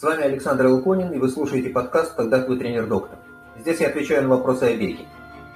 С 0.00 0.02
вами 0.02 0.22
Александр 0.22 0.66
Луконин, 0.66 1.12
и 1.12 1.18
вы 1.18 1.28
слушаете 1.28 1.68
подкаст 1.68 2.14
«Когда 2.14 2.42
твой 2.42 2.58
тренер-доктор». 2.58 3.18
Здесь 3.58 3.80
я 3.80 3.88
отвечаю 3.88 4.22
на 4.22 4.30
вопросы 4.30 4.62
о 4.62 4.74
беге. 4.74 5.04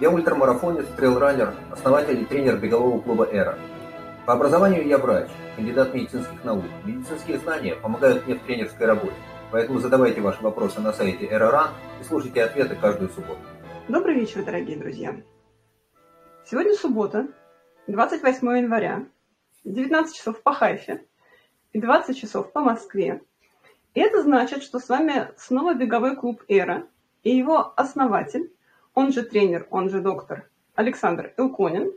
Я 0.01 0.11
ультрамарафонец, 0.11 0.85
трейлранер, 0.99 1.55
основатель 1.71 2.21
и 2.21 2.27
тренер 2.27 2.59
бегового 2.59 3.01
клуба 3.01 3.25
«Эра». 3.25 3.59
По 4.27 4.35
образованию 4.35 4.87
я 4.87 4.99
врач, 4.99 5.31
кандидат 5.57 5.95
медицинских 5.95 6.45
наук. 6.45 6.65
Медицинские 6.85 7.39
знания 7.39 7.75
помогают 7.77 8.27
мне 8.27 8.35
в 8.35 8.43
тренерской 8.43 8.87
работе. 8.87 9.15
Поэтому 9.51 9.79
задавайте 9.79 10.21
ваши 10.21 10.43
вопросы 10.43 10.79
на 10.83 10.93
сайте 10.93 11.25
«Эра.ран» 11.25 11.71
и 12.03 12.05
слушайте 12.05 12.45
ответы 12.45 12.77
каждую 12.77 13.09
субботу. 13.09 13.41
Добрый 13.89 14.15
вечер, 14.15 14.45
дорогие 14.45 14.77
друзья. 14.77 15.17
Сегодня 16.45 16.75
суббота, 16.75 17.29
28 17.87 18.47
января, 18.59 19.07
19 19.65 20.15
часов 20.15 20.43
по 20.43 20.53
Хайфе 20.53 21.03
и 21.73 21.81
20 21.81 22.15
часов 22.15 22.53
по 22.53 22.61
Москве. 22.61 23.23
И 23.95 24.01
это 24.01 24.23
значит, 24.23 24.63
что 24.63 24.81
с 24.81 24.89
вами 24.89 25.29
снова 25.37 25.75
беговой 25.75 26.17
клуб 26.17 26.43
«Эра» 26.49 26.87
и 27.23 27.35
его 27.35 27.73
основатель, 27.77 28.53
он 28.93 29.13
же 29.13 29.23
тренер, 29.23 29.67
он 29.71 29.89
же 29.89 30.01
доктор 30.01 30.51
Александр 30.75 31.33
Илконин. 31.37 31.93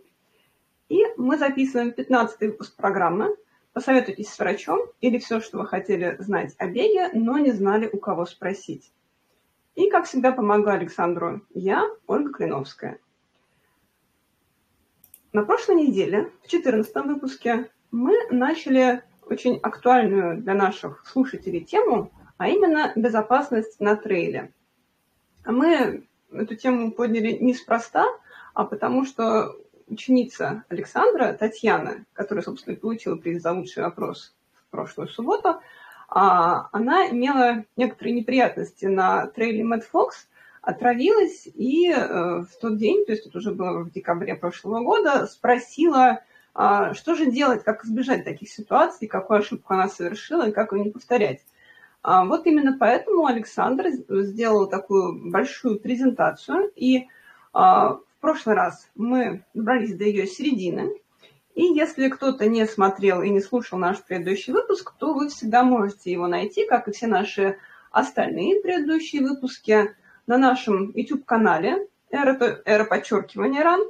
И 0.90 1.04
мы 1.18 1.38
записываем 1.38 1.92
15 1.92 2.40
выпуск 2.42 2.76
программы 2.76 3.36
«Посоветуйтесь 3.74 4.30
с 4.30 4.40
врачом» 4.40 4.80
или 5.02 5.18
все, 5.18 5.42
что 5.42 5.58
вы 5.58 5.68
хотели 5.68 6.16
знать 6.20 6.56
о 6.60 6.68
беге, 6.68 7.10
но 7.14 7.40
не 7.40 7.52
знали, 7.52 7.90
у 7.92 7.98
кого 7.98 8.26
спросить. 8.26 8.92
И, 9.76 9.90
как 9.90 10.06
всегда, 10.06 10.32
помогаю 10.32 10.80
Александру 10.80 11.42
я, 11.54 11.84
Ольга 12.06 12.32
Клиновская. 12.32 13.00
На 15.34 15.44
прошлой 15.44 15.76
неделе, 15.76 16.32
в 16.44 16.48
14 16.48 16.96
выпуске, 17.06 17.70
мы 17.92 18.16
начали 18.32 19.04
очень 19.30 19.60
актуальную 19.62 20.42
для 20.42 20.54
наших 20.54 21.06
слушателей 21.06 21.62
тему, 21.62 22.12
а 22.38 22.50
именно 22.50 22.92
безопасность 22.96 23.80
на 23.80 23.96
трейле. 23.96 24.52
Мы 25.46 26.08
эту 26.32 26.56
тему 26.56 26.92
подняли 26.92 27.34
неспроста, 27.34 28.06
а 28.54 28.66
потому 28.66 29.06
что 29.06 29.56
ученица 29.88 30.64
Александра, 30.70 31.34
Татьяна, 31.34 32.06
которая, 32.14 32.44
собственно, 32.44 32.76
получила 32.76 33.16
приз 33.16 33.42
за 33.42 33.54
лучший 33.54 33.84
вопрос 33.84 34.36
в 34.54 34.70
прошлую 34.72 35.08
субботу, 35.08 35.62
а, 36.10 36.70
она 36.72 37.10
имела 37.10 37.66
некоторые 37.76 38.14
неприятности 38.14 38.86
на 38.86 39.28
трейле 39.28 39.64
Мэтт 39.64 39.86
Фокс, 39.86 40.28
отравилась 40.62 41.48
и 41.48 41.90
э, 41.90 42.42
в 42.42 42.50
тот 42.60 42.78
день, 42.78 43.06
то 43.06 43.14
есть 43.14 43.26
это 43.26 43.38
уже 43.38 43.54
было 43.54 43.80
в 43.80 43.92
декабре 43.92 44.36
прошлого 44.36 44.84
года, 44.84 45.26
спросила 45.26 46.20
что 46.94 47.16
же 47.16 47.28
делать, 47.28 47.64
как 47.64 47.86
избежать 47.86 48.24
таких 48.24 48.50
ситуаций, 48.50 49.08
какую 49.08 49.40
ошибку 49.40 49.74
она 49.74 49.88
совершила 49.88 50.50
и 50.50 50.52
как 50.52 50.72
ее 50.72 50.86
не 50.86 50.90
повторять. 50.90 51.42
А 52.02 52.26
вот 52.26 52.48
именно 52.48 52.76
поэтому 52.80 53.26
Александр 53.26 53.90
сделал 54.08 54.68
такую 54.68 55.32
большую 55.32 55.80
презентацию, 55.80 56.72
и 56.76 57.08
а, 57.54 57.94
в 57.94 58.22
прошлый 58.22 58.56
раз 58.56 58.90
мы 58.96 59.44
добрались 59.54 59.96
до 59.96 60.06
ее 60.06 60.26
середины, 60.26 60.94
и 61.54 61.64
если 61.64 62.10
кто-то 62.10 62.48
не 62.48 62.66
смотрел 62.66 63.22
и 63.22 63.30
не 63.30 63.42
слушал 63.42 63.78
наш 63.78 64.02
предыдущий 64.04 64.54
выпуск, 64.54 64.94
то 64.98 65.14
вы 65.14 65.30
всегда 65.30 65.64
можете 65.64 66.12
его 66.12 66.28
найти, 66.28 66.66
как 66.66 66.88
и 66.88 66.92
все 66.92 67.08
наши 67.08 67.58
остальные 67.92 68.62
предыдущие 68.62 69.22
выпуски, 69.22 69.96
на 70.28 70.38
нашем 70.38 70.92
YouTube-канале 70.94 71.88
«Эра, 72.12 72.62
эра 72.66 72.84
подчеркивания 72.84 73.64
РАН», 73.64 73.82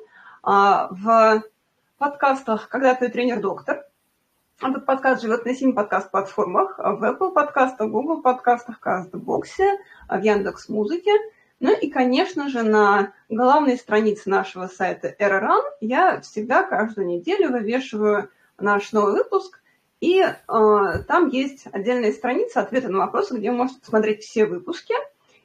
в 0.44 1.44
подкастах 1.98 2.70
«Когда 2.70 2.94
ты 2.94 3.10
тренер-доктор». 3.10 3.86
Этот 4.62 4.86
подкаст 4.86 5.22
живет 5.22 5.46
на 5.46 5.54
семи 5.56 5.74
подкаст-платформах. 5.74 6.78
В 6.78 7.04
Apple 7.04 7.32
подкастах, 7.32 7.90
Google 7.90 8.22
подкастах, 8.22 8.80
Кастбоксе, 8.80 9.80
в 10.08 10.20
Яндекс 10.20 10.70
Музыке. 10.70 11.12
Ну 11.60 11.76
и, 11.76 11.90
конечно 11.90 12.50
же, 12.50 12.62
на 12.62 13.14
главной 13.30 13.78
странице 13.78 14.30
нашего 14.30 14.68
сайта 14.68 15.16
Эроран 15.18 15.64
я 15.82 16.22
всегда 16.22 16.64
каждую 16.64 17.08
неделю 17.08 17.52
вывешиваю 17.52 18.30
наш 18.60 18.92
новый 18.92 19.14
выпуск. 19.14 19.60
И 20.00 20.20
э, 20.20 20.34
там 20.48 21.30
есть 21.30 21.66
отдельная 21.72 22.12
страница 22.12 22.62
ответы 22.62 22.90
на 22.90 23.00
вопросы, 23.00 23.36
где 23.36 23.50
вы 23.50 23.58
можете 23.58 23.80
посмотреть 23.80 24.24
все 24.24 24.46
выпуски. 24.46 24.94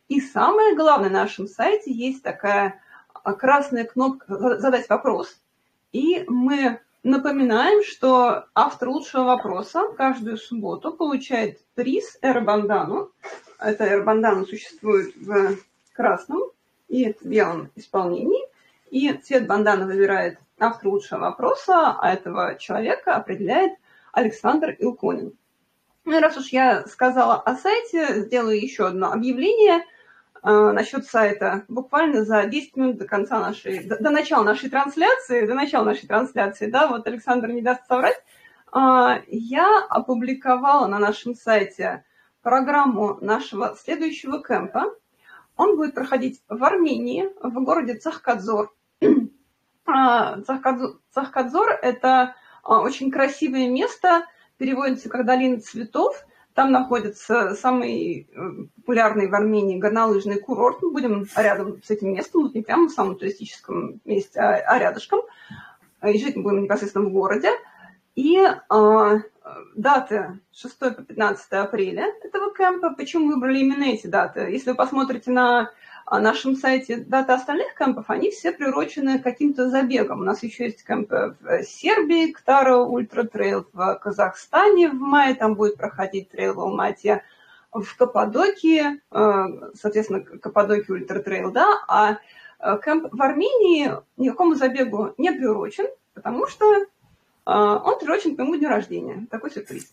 И 0.09 0.21
самое 0.21 0.77
главное, 0.77 1.09
на 1.09 1.21
нашем 1.21 1.49
сайте 1.49 1.91
есть 1.91 2.23
такая 2.23 2.83
красная 3.39 3.85
кнопка 3.85 4.59
«Задать 4.59 4.89
вопрос», 4.91 5.42
и 5.93 6.25
мы 6.27 6.81
напоминаем, 7.03 7.83
что 7.85 8.47
автор 8.55 8.89
лучшего 8.89 9.25
вопроса 9.25 9.85
каждую 9.97 10.37
субботу 10.37 10.93
получает 10.93 11.61
приз 11.75 12.19
Эрбандану. 12.23 13.11
Это 13.59 13.89
Эрбандану 13.89 14.47
существует 14.47 15.15
в 15.17 15.57
красном 15.93 16.43
и 16.89 17.15
белом 17.23 17.71
исполнении. 17.77 18.43
И 18.91 19.13
цвет 19.13 19.47
бандана 19.47 19.87
выбирает 19.87 20.39
автор 20.59 20.89
лучшего 20.89 21.21
вопроса, 21.21 21.97
а 21.99 22.13
этого 22.13 22.57
человека 22.59 23.17
определяет 23.17 23.73
Александр 24.13 24.77
Илконин. 24.79 25.33
Ну 26.05 26.17
и 26.17 26.21
раз 26.21 26.37
уж 26.37 26.49
я 26.49 26.87
сказала 26.87 27.37
о 27.37 27.55
сайте, 27.57 28.23
сделаю 28.23 28.61
еще 28.61 28.87
одно 28.87 29.13
объявление– 29.13 29.85
насчет 30.43 31.07
сайта. 31.07 31.65
Буквально 31.69 32.25
за 32.25 32.45
10 32.45 32.77
минут 32.77 32.99
до 32.99 33.07
конца 33.07 33.39
нашей, 33.39 33.85
до, 33.85 33.97
до 34.03 34.11
начала 34.11 34.43
нашей 34.43 34.71
трансляции, 34.71 35.47
до 35.47 35.55
начала 35.55 35.85
нашей 35.85 36.09
трансляции, 36.09 36.67
да, 36.67 36.89
вот 36.89 37.07
Александр 37.07 37.49
не 37.49 37.63
даст 37.63 37.87
соврать, 37.87 38.21
э, 38.75 39.23
я 39.29 39.87
опубликовала 39.89 40.89
на 40.89 40.99
нашем 40.99 41.35
сайте 41.35 42.05
программу 42.43 43.19
нашего 43.21 43.77
следующего 43.81 44.43
кемпа. 44.43 44.87
Он 45.57 45.77
будет 45.77 45.95
проходить 45.95 46.43
в 46.49 46.65
Армении, 46.65 47.29
в 47.41 47.63
городе 47.63 47.95
Цахкадзор. 47.95 48.75
Цахкадзор, 49.87 50.99
Цахкадзор– 51.13 51.69
это 51.83 52.35
э, 52.65 52.73
очень 52.73 53.13
красивое 53.13 53.69
место, 53.69 54.27
переводится 54.59 55.09
как 55.09 55.25
«долина 55.25 55.61
цветов», 55.61 56.25
там 56.55 56.71
находится 56.71 57.55
самый 57.55 58.29
э, 58.35 58.51
популярный 58.77 59.29
в 59.29 59.35
Армении 59.35 59.79
горнолыжный 59.79 60.39
курорт. 60.39 60.83
Мы 60.83 60.91
будем 60.91 61.27
рядом 61.37 61.83
с 61.83 61.91
этим 61.91 62.13
местом, 62.13 62.43
вот 62.43 62.55
не 62.55 62.63
прямо 62.63 62.89
в 62.89 62.93
самом 62.93 63.17
туристическом 63.17 64.01
месте, 64.05 64.41
а, 64.41 64.57
а 64.57 64.79
рядышком. 64.79 65.21
И 66.07 66.19
жить 66.19 66.37
мы 66.37 66.43
будем 66.43 66.63
непосредственно 66.65 67.07
в 67.07 67.13
городе. 67.13 67.51
И 68.15 68.39
э, 68.39 69.19
даты 69.75 70.41
6 70.53 70.79
по 70.79 70.91
15 70.91 71.53
апреля 71.53 72.13
этого 72.23 72.55
кемпа. 72.55 72.91
Почему 72.91 73.29
выбрали 73.29 73.61
именно 73.61 73.85
эти 73.85 74.07
даты? 74.07 74.41
Если 74.51 74.71
вы 74.71 74.77
посмотрите 74.77 75.31
на 75.31 75.71
нашем 76.21 76.57
сайте 76.57 76.97
даты 76.97 77.33
остальных 77.33 77.75
кемпов, 77.75 78.11
они 78.11 78.31
все 78.31 78.53
приурочены 78.53 79.13
к 79.13 79.19
каким-то 79.19 79.71
забегом. 79.71 80.21
У 80.21 80.25
нас 80.25 80.43
еще 80.43 80.65
есть 80.65 80.85
кемпы 80.85 81.37
в 81.41 81.63
Сербии, 81.63 82.33
к 82.33 82.42
Tara 82.42 82.77
Ultra 82.77 83.25
Trail, 83.25 83.67
в 83.73 83.95
Казахстане 83.95 84.91
в 84.91 84.95
мае 84.95 85.35
там 85.35 85.55
будет 85.55 85.77
проходить 85.77 86.31
трейл 86.31 86.55
в 86.55 86.61
Алмате, 86.61 87.23
в 87.73 87.97
Каппадокии, 87.97 89.01
э, 89.11 89.71
соответственно, 89.75 90.21
Каппадокия 90.21 90.97
Ultra 90.97 91.21
Trail, 91.21 91.51
да, 91.51 91.83
а 91.89 92.19
э, 92.59 92.79
кемп 92.85 93.09
в 93.11 93.23
Армении 93.23 93.93
никакому 94.19 94.55
забегу 94.55 95.15
не 95.17 95.33
приурочен, 95.33 95.87
потому 96.13 96.47
что 96.47 96.75
э, 96.75 96.85
он 97.47 97.99
приурочен 97.99 98.37
к 98.37 98.39
моему 98.39 98.57
дню 98.57 98.69
рождения. 98.69 99.27
Такой 99.31 99.51
сюрприз. 99.51 99.91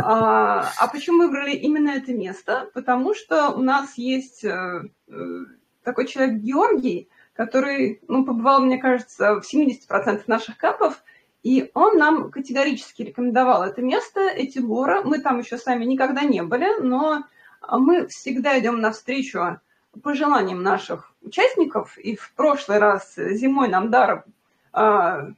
А, 0.00 0.68
а 0.78 0.88
почему 0.88 1.18
выбрали 1.18 1.52
именно 1.52 1.90
это 1.90 2.12
место? 2.12 2.70
Потому 2.74 3.14
что 3.14 3.50
у 3.50 3.62
нас 3.62 3.96
есть 3.96 4.44
э, 4.44 4.82
э, 5.08 5.44
такой 5.82 6.06
человек 6.06 6.36
Георгий, 6.36 7.08
который 7.34 8.00
ну, 8.08 8.24
побывал, 8.24 8.60
мне 8.60 8.78
кажется, 8.78 9.40
в 9.40 9.42
70% 9.42 10.22
наших 10.26 10.58
кемпов, 10.58 11.02
и 11.42 11.70
он 11.74 11.98
нам 11.98 12.30
категорически 12.30 13.02
рекомендовал 13.02 13.62
это 13.62 13.80
место, 13.80 14.20
эти 14.20 14.58
горы. 14.58 15.02
Мы 15.04 15.20
там 15.20 15.38
еще 15.38 15.56
сами 15.56 15.84
никогда 15.84 16.22
не 16.22 16.42
были, 16.42 16.80
но 16.80 17.24
мы 17.70 18.08
всегда 18.08 18.58
идем 18.58 18.80
навстречу 18.80 19.60
пожеланиям 20.02 20.62
наших 20.62 21.12
участников. 21.22 21.96
И 21.98 22.16
в 22.16 22.32
прошлый 22.34 22.78
раз 22.78 23.14
зимой 23.16 23.68
нам 23.68 23.90
Дара 23.90 24.24
э, 24.72 25.32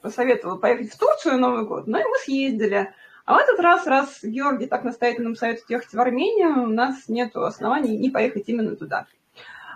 посоветовала 0.00 0.56
поехать 0.56 0.92
в 0.92 0.98
Турцию 0.98 1.38
Новый 1.38 1.66
год, 1.66 1.86
ну 1.86 1.98
и 1.98 2.04
мы 2.04 2.18
съездили. 2.18 2.94
А 3.24 3.34
в 3.34 3.38
этот 3.38 3.58
раз, 3.60 3.86
раз 3.86 4.22
Георгий 4.22 4.66
так 4.66 4.84
настоятельно 4.84 5.34
советует 5.34 5.70
ехать 5.70 5.94
в 5.94 6.00
Армению, 6.00 6.64
у 6.64 6.66
нас 6.66 7.08
нет 7.08 7.34
оснований 7.36 7.96
не 7.96 8.10
поехать 8.10 8.48
именно 8.48 8.76
туда. 8.76 9.06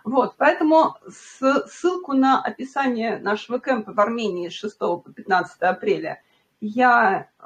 Вот, 0.04 0.34
поэтому 0.36 0.96
ссылку 1.08 2.12
на 2.12 2.42
описание 2.42 3.18
нашего 3.18 3.58
кемпа 3.58 3.92
в 3.92 4.00
Армении 4.00 4.48
с 4.48 4.52
6 4.52 4.78
по 4.78 5.04
15 5.14 5.62
апреля 5.62 6.22
я 6.60 7.28
э, 7.40 7.44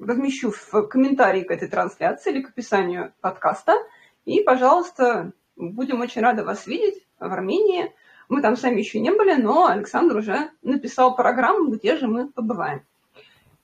размещу 0.00 0.50
в 0.52 0.82
комментарии 0.88 1.42
к 1.42 1.50
этой 1.50 1.68
трансляции 1.68 2.32
или 2.32 2.42
к 2.42 2.50
описанию 2.50 3.12
подкаста. 3.20 3.74
И, 4.24 4.40
пожалуйста, 4.42 5.32
будем 5.56 6.00
очень 6.00 6.22
рады 6.22 6.44
вас 6.44 6.66
видеть 6.66 7.06
в 7.18 7.32
Армении. 7.32 7.92
Мы 8.28 8.42
там 8.42 8.56
сами 8.56 8.78
еще 8.78 9.00
не 9.00 9.10
были, 9.10 9.34
но 9.34 9.66
Александр 9.66 10.16
уже 10.16 10.50
написал 10.62 11.14
программу, 11.16 11.70
где 11.70 11.96
же 11.96 12.08
мы 12.08 12.28
побываем. 12.28 12.82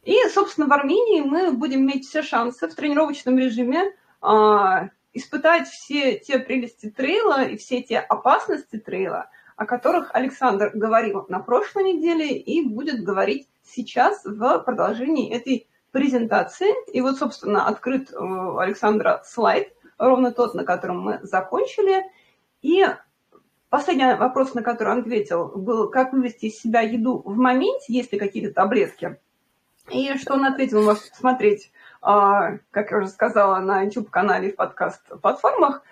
И, 0.05 0.17
собственно, 0.29 0.67
в 0.67 0.73
Армении 0.73 1.23
мы 1.23 1.53
будем 1.53 1.81
иметь 1.81 2.06
все 2.06 2.23
шансы 2.23 2.69
в 2.69 2.75
тренировочном 2.75 3.39
режиме 3.39 3.93
а, 4.21 4.91
испытать 5.15 5.69
все 5.69 6.19
те 6.19 6.39
прелести 6.39 6.91
трейла 6.91 7.45
и 7.45 7.56
все 7.56 7.83
те 7.83 7.99
опасности 8.01 8.79
трейла, 8.79 9.31
о 9.56 9.65
которых 9.65 10.15
Александр 10.15 10.73
говорил 10.75 11.25
на 11.29 11.41
прошлой 11.41 11.95
неделе 11.95 12.37
и 12.37 12.67
будет 12.67 13.03
говорить 13.03 13.49
сейчас 13.62 14.25
в 14.25 14.59
продолжении 14.61 15.35
этой 15.35 15.69
презентации. 15.91 16.75
И 16.93 17.01
вот, 17.01 17.19
собственно, 17.19 17.67
открыт 17.67 18.12
у 18.12 18.59
Александра 18.59 19.23
слайд, 19.25 19.73
ровно 19.97 20.33
тот, 20.33 20.55
на 20.55 20.65
котором 20.65 21.01
мы 21.01 21.21
закончили. 21.23 22.05
И 22.61 22.85
последний 23.71 24.17
вопрос, 24.17 24.53
на 24.55 24.62
который 24.62 24.95
он 24.95 25.01
ответил, 25.01 25.49
был, 25.55 25.89
как 25.89 26.12
вывести 26.12 26.47
из 26.47 26.59
себя 26.59 26.81
еду 26.81 27.23
в 27.25 27.37
моменте, 27.37 27.93
есть 27.93 28.12
ли 28.12 28.19
какие-то 28.19 28.53
таблетки. 28.53 29.19
И 29.91 30.17
что 30.19 30.35
он 30.35 30.45
ответил, 30.47 30.79
вы 30.79 30.87
можете 30.87 31.11
посмотреть, 31.11 31.71
а, 32.01 32.59
как 32.71 32.91
я 32.91 32.99
уже 32.99 33.09
сказала, 33.09 33.59
на 33.61 33.83
YouTube-канале 33.83 34.49
и 34.49 34.53
в 34.53 34.57
подкаст-платформах. 34.57 35.83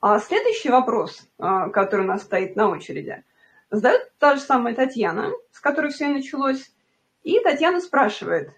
А 0.00 0.18
следующий 0.18 0.70
вопрос, 0.70 1.26
а, 1.38 1.68
который 1.70 2.02
у 2.02 2.08
нас 2.08 2.22
стоит 2.22 2.56
на 2.56 2.68
очереди, 2.68 3.24
задает 3.70 4.12
та 4.18 4.36
же 4.36 4.42
самая 4.42 4.74
Татьяна, 4.74 5.30
с 5.52 5.60
которой 5.60 5.92
все 5.92 6.06
и 6.10 6.14
началось. 6.14 6.72
И 7.22 7.40
Татьяна 7.40 7.80
спрашивает, 7.80 8.52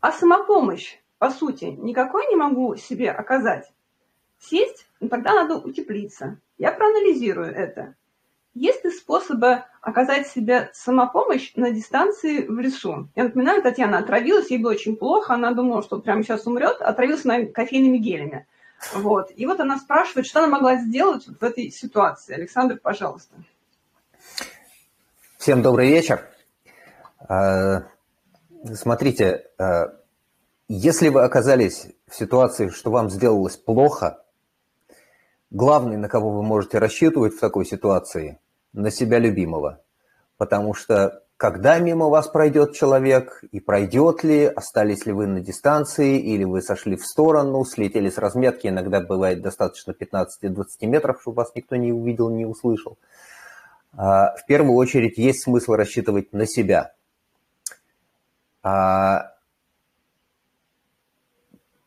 а 0.00 0.12
самопомощь, 0.12 0.98
по 1.18 1.30
сути, 1.30 1.64
никакой 1.64 2.26
не 2.28 2.36
могу 2.36 2.76
себе 2.76 3.10
оказать? 3.10 3.70
Сесть, 4.38 4.86
ну, 5.00 5.08
тогда 5.08 5.34
надо 5.34 5.56
утеплиться. 5.56 6.38
Я 6.56 6.72
проанализирую 6.72 7.52
это. 7.52 7.94
Есть 8.54 8.84
ли 8.84 8.90
способы 8.90 9.62
оказать 9.80 10.26
себе 10.26 10.70
самопомощь 10.72 11.52
на 11.54 11.70
дистанции 11.70 12.46
в 12.46 12.58
лесу? 12.58 13.08
Я 13.14 13.24
напоминаю, 13.24 13.62
Татьяна 13.62 13.98
отравилась, 13.98 14.50
ей 14.50 14.58
было 14.58 14.72
очень 14.72 14.96
плохо, 14.96 15.34
она 15.34 15.52
думала, 15.52 15.82
что 15.82 16.00
прямо 16.00 16.24
сейчас 16.24 16.46
умрет, 16.46 16.80
отравилась 16.80 17.24
на 17.24 17.46
кофейными 17.46 17.98
гелями. 17.98 18.46
Вот. 18.94 19.30
И 19.36 19.46
вот 19.46 19.60
она 19.60 19.78
спрашивает, 19.78 20.26
что 20.26 20.40
она 20.40 20.48
могла 20.48 20.76
сделать 20.76 21.26
в 21.26 21.44
этой 21.44 21.70
ситуации. 21.70 22.34
Александр, 22.34 22.78
пожалуйста. 22.82 23.36
Всем 25.38 25.62
добрый 25.62 25.88
вечер. 25.88 26.28
А, 27.28 27.84
смотрите, 28.74 29.46
а, 29.58 29.94
если 30.68 31.08
вы 31.08 31.22
оказались 31.22 31.86
в 32.08 32.16
ситуации, 32.16 32.68
что 32.68 32.90
вам 32.90 33.10
сделалось 33.10 33.56
плохо, 33.56 34.24
главный, 35.50 35.96
на 35.96 36.08
кого 36.08 36.30
вы 36.30 36.42
можете 36.42 36.78
рассчитывать 36.78 37.34
в 37.34 37.40
такой 37.40 37.66
ситуации, 37.66 38.40
на 38.72 38.90
себя 38.90 39.18
любимого. 39.18 39.80
Потому 40.36 40.74
что 40.74 41.22
когда 41.40 41.78
мимо 41.78 42.10
вас 42.10 42.28
пройдет 42.28 42.74
человек, 42.74 43.42
и 43.50 43.60
пройдет 43.60 44.24
ли, 44.24 44.44
остались 44.44 45.06
ли 45.06 45.12
вы 45.12 45.26
на 45.26 45.40
дистанции, 45.40 46.20
или 46.20 46.44
вы 46.44 46.60
сошли 46.60 46.96
в 46.96 47.06
сторону, 47.06 47.64
слетели 47.64 48.10
с 48.10 48.18
разметки, 48.18 48.66
иногда 48.66 49.00
бывает 49.00 49.40
достаточно 49.40 49.92
15-20 49.92 50.64
метров, 50.82 51.22
чтобы 51.22 51.36
вас 51.36 51.52
никто 51.54 51.76
не 51.76 51.92
увидел, 51.92 52.28
не 52.28 52.44
услышал. 52.44 52.98
А, 53.96 54.36
в 54.36 54.44
первую 54.46 54.74
очередь 54.74 55.16
есть 55.16 55.44
смысл 55.44 55.72
рассчитывать 55.72 56.32
на 56.34 56.46
себя. 56.46 56.92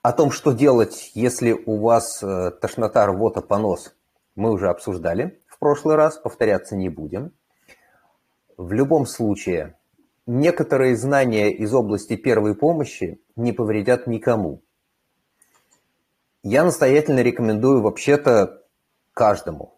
О 0.03 0.11
том, 0.11 0.31
что 0.31 0.51
делать, 0.51 1.11
если 1.13 1.53
у 1.53 1.79
вас 1.79 2.21
э, 2.21 2.51
тошнота, 2.59 3.05
рвота, 3.05 3.41
понос, 3.41 3.95
мы 4.35 4.51
уже 4.51 4.67
обсуждали 4.67 5.41
в 5.47 5.57
прошлый 5.59 5.95
раз, 5.95 6.17
повторяться 6.17 6.75
не 6.75 6.89
будем. 6.89 7.31
В 8.57 8.73
любом 8.73 9.05
случае, 9.05 9.77
некоторые 10.25 10.97
знания 10.97 11.53
из 11.53 11.73
области 11.73 12.17
первой 12.17 12.53
помощи 12.53 13.21
не 13.37 13.53
повредят 13.53 14.05
никому. 14.05 14.61
Я 16.43 16.65
настоятельно 16.65 17.21
рекомендую 17.21 17.81
вообще-то 17.81 18.61
каждому 19.13 19.73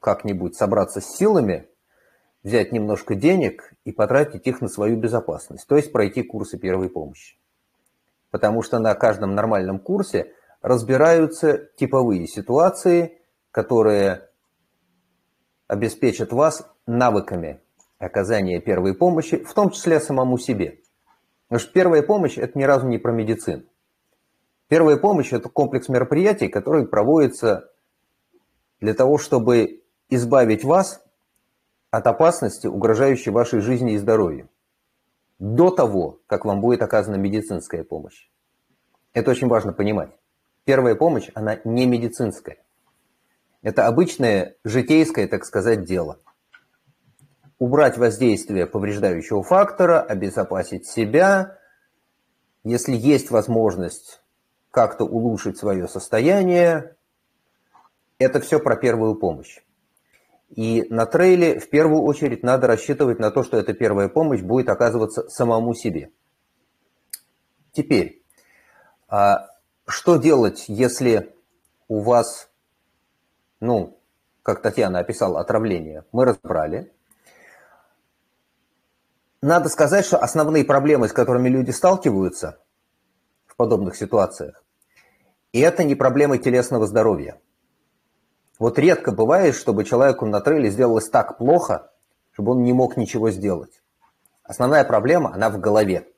как-нибудь 0.00 0.54
собраться 0.54 1.00
с 1.00 1.16
силами, 1.16 1.66
взять 2.42 2.72
немножко 2.72 3.14
денег 3.14 3.72
и 3.86 3.92
потратить 3.92 4.46
их 4.46 4.60
на 4.60 4.68
свою 4.68 4.98
безопасность, 4.98 5.66
то 5.66 5.76
есть 5.76 5.92
пройти 5.92 6.22
курсы 6.22 6.58
первой 6.58 6.90
помощи 6.90 7.38
потому 8.36 8.62
что 8.62 8.78
на 8.78 8.94
каждом 8.94 9.34
нормальном 9.34 9.78
курсе 9.78 10.34
разбираются 10.60 11.70
типовые 11.76 12.26
ситуации, 12.26 13.18
которые 13.50 14.28
обеспечат 15.68 16.32
вас 16.32 16.70
навыками 16.86 17.62
оказания 17.96 18.60
первой 18.60 18.92
помощи, 18.94 19.42
в 19.42 19.54
том 19.54 19.70
числе 19.70 20.00
самому 20.00 20.36
себе. 20.36 20.80
Потому 21.48 21.60
что 21.60 21.72
первая 21.72 22.02
помощь– 22.02 22.36
это 22.36 22.58
ни 22.58 22.64
разу 22.64 22.86
не 22.86 22.98
про 22.98 23.10
медицину. 23.10 23.62
Первая 24.68 24.98
помощь– 24.98 25.28
это 25.32 25.48
комплекс 25.48 25.88
мероприятий, 25.88 26.48
которые 26.48 26.86
проводятся 26.86 27.70
для 28.82 28.92
того, 28.92 29.16
чтобы 29.16 29.82
избавить 30.10 30.62
вас 30.62 31.02
от 31.90 32.06
опасности, 32.06 32.66
угрожающей 32.66 33.32
вашей 33.32 33.60
жизни 33.60 33.94
и 33.94 33.96
здоровью 33.96 34.50
до 35.38 35.70
того, 35.70 36.20
как 36.26 36.44
вам 36.44 36.60
будет 36.60 36.82
оказана 36.82 37.16
медицинская 37.16 37.84
помощь. 37.84 38.30
Это 39.12 39.30
очень 39.30 39.48
важно 39.48 39.72
понимать. 39.72 40.10
Первая 40.64 40.94
помощь, 40.94 41.30
она 41.34 41.58
не 41.64 41.86
медицинская. 41.86 42.58
Это 43.62 43.86
обычное 43.86 44.56
житейское, 44.64 45.26
так 45.28 45.44
сказать, 45.44 45.84
дело. 45.84 46.20
Убрать 47.58 47.96
воздействие 47.96 48.66
повреждающего 48.66 49.42
фактора, 49.42 50.00
обезопасить 50.00 50.86
себя. 50.86 51.58
Если 52.64 52.94
есть 52.94 53.30
возможность 53.30 54.22
как-то 54.70 55.04
улучшить 55.04 55.56
свое 55.56 55.88
состояние, 55.88 56.96
это 58.18 58.40
все 58.40 58.58
про 58.58 58.76
первую 58.76 59.14
помощь. 59.14 59.62
И 60.48 60.86
на 60.90 61.06
трейле 61.06 61.58
в 61.58 61.68
первую 61.70 62.02
очередь 62.02 62.42
надо 62.42 62.66
рассчитывать 62.66 63.18
на 63.18 63.30
то, 63.30 63.42
что 63.42 63.58
эта 63.58 63.74
первая 63.74 64.08
помощь 64.08 64.42
будет 64.42 64.68
оказываться 64.68 65.28
самому 65.28 65.74
себе. 65.74 66.10
Теперь, 67.72 68.22
а 69.08 69.48
что 69.86 70.16
делать, 70.16 70.64
если 70.68 71.34
у 71.88 72.00
вас, 72.00 72.48
ну, 73.60 73.98
как 74.42 74.62
Татьяна 74.62 75.00
описала, 75.00 75.40
отравление, 75.40 76.04
мы 76.12 76.24
разобрали. 76.24 76.92
Надо 79.42 79.68
сказать, 79.68 80.06
что 80.06 80.18
основные 80.18 80.64
проблемы, 80.64 81.08
с 81.08 81.12
которыми 81.12 81.48
люди 81.48 81.70
сталкиваются 81.70 82.60
в 83.46 83.56
подобных 83.56 83.96
ситуациях, 83.96 84.64
это 85.52 85.84
не 85.84 85.94
проблемы 85.94 86.38
телесного 86.38 86.86
здоровья– 86.86 87.40
вот 88.58 88.78
редко 88.78 89.12
бывает, 89.12 89.54
чтобы 89.54 89.84
человеку 89.84 90.26
на 90.26 90.40
трейле 90.40 90.70
сделалось 90.70 91.08
так 91.08 91.38
плохо, 91.38 91.90
чтобы 92.32 92.52
он 92.52 92.62
не 92.62 92.72
мог 92.72 92.96
ничего 92.96 93.30
сделать. 93.30 93.82
Основная 94.42 94.84
проблема, 94.84 95.34
она 95.34 95.50
в 95.50 95.58
голове. 95.58 96.08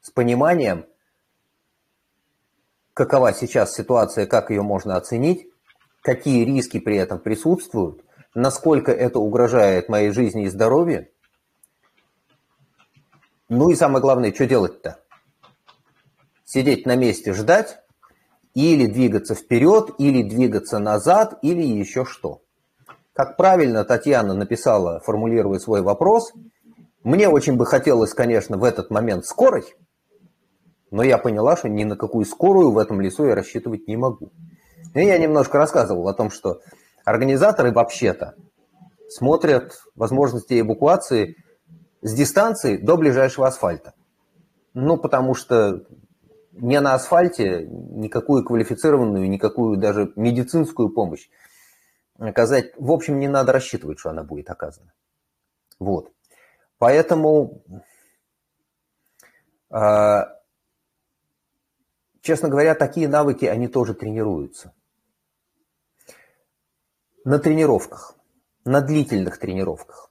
С 0.00 0.10
пониманием, 0.10 0.86
какова 2.94 3.32
сейчас 3.32 3.74
ситуация, 3.74 4.26
как 4.26 4.50
ее 4.50 4.62
можно 4.62 4.96
оценить, 4.96 5.48
какие 6.00 6.44
риски 6.44 6.78
при 6.78 6.96
этом 6.96 7.18
присутствуют, 7.18 8.04
насколько 8.34 8.92
это 8.92 9.18
угрожает 9.18 9.88
моей 9.88 10.10
жизни 10.10 10.44
и 10.44 10.48
здоровью. 10.48 11.08
Ну 13.48 13.70
и 13.70 13.74
самое 13.74 14.00
главное, 14.00 14.32
что 14.32 14.46
делать-то? 14.46 15.02
Сидеть 16.44 16.86
на 16.86 16.96
месте, 16.96 17.32
ждать, 17.32 17.82
или 18.62 18.86
двигаться 18.86 19.34
вперед, 19.34 19.90
или 19.98 20.22
двигаться 20.22 20.78
назад, 20.78 21.38
или 21.42 21.62
еще 21.62 22.06
что. 22.06 22.40
Как 23.12 23.36
правильно 23.36 23.84
Татьяна 23.84 24.32
написала, 24.32 24.98
формулируя 25.00 25.58
свой 25.58 25.82
вопрос, 25.82 26.32
мне 27.04 27.28
очень 27.28 27.56
бы 27.58 27.66
хотелось, 27.66 28.14
конечно, 28.14 28.56
в 28.56 28.64
этот 28.64 28.90
момент 28.90 29.26
скорой, 29.26 29.64
но 30.90 31.02
я 31.02 31.18
поняла, 31.18 31.58
что 31.58 31.68
ни 31.68 31.84
на 31.84 31.96
какую 31.96 32.24
скорую 32.24 32.70
в 32.70 32.78
этом 32.78 32.98
лесу 33.02 33.26
я 33.26 33.34
рассчитывать 33.34 33.86
не 33.88 33.98
могу. 33.98 34.30
И 34.94 35.00
я 35.00 35.18
немножко 35.18 35.58
рассказывал 35.58 36.08
о 36.08 36.14
том, 36.14 36.30
что 36.30 36.60
организаторы 37.04 37.72
вообще-то 37.72 38.36
смотрят 39.10 39.74
возможности 39.94 40.58
эвакуации 40.58 41.36
с 42.00 42.14
дистанции 42.14 42.78
до 42.78 42.96
ближайшего 42.96 43.48
асфальта. 43.48 43.92
Ну, 44.72 44.96
потому 44.96 45.34
что 45.34 45.82
не 46.56 46.80
на 46.80 46.94
асфальте 46.94 47.66
никакую 47.66 48.44
квалифицированную, 48.44 49.28
никакую 49.28 49.76
даже 49.76 50.12
медицинскую 50.16 50.90
помощь 50.90 51.28
оказать, 52.18 52.72
в 52.76 52.90
общем, 52.90 53.18
не 53.18 53.28
надо 53.28 53.52
рассчитывать, 53.52 53.98
что 53.98 54.10
она 54.10 54.22
будет 54.22 54.50
оказана. 54.50 54.92
Вот. 55.78 56.10
Поэтому, 56.78 57.62
а, 59.70 60.40
честно 62.22 62.48
говоря, 62.48 62.74
такие 62.74 63.08
навыки, 63.08 63.44
они 63.44 63.68
тоже 63.68 63.94
тренируются. 63.94 64.74
На 67.24 67.38
тренировках, 67.38 68.14
на 68.64 68.80
длительных 68.80 69.38
тренировках. 69.38 70.10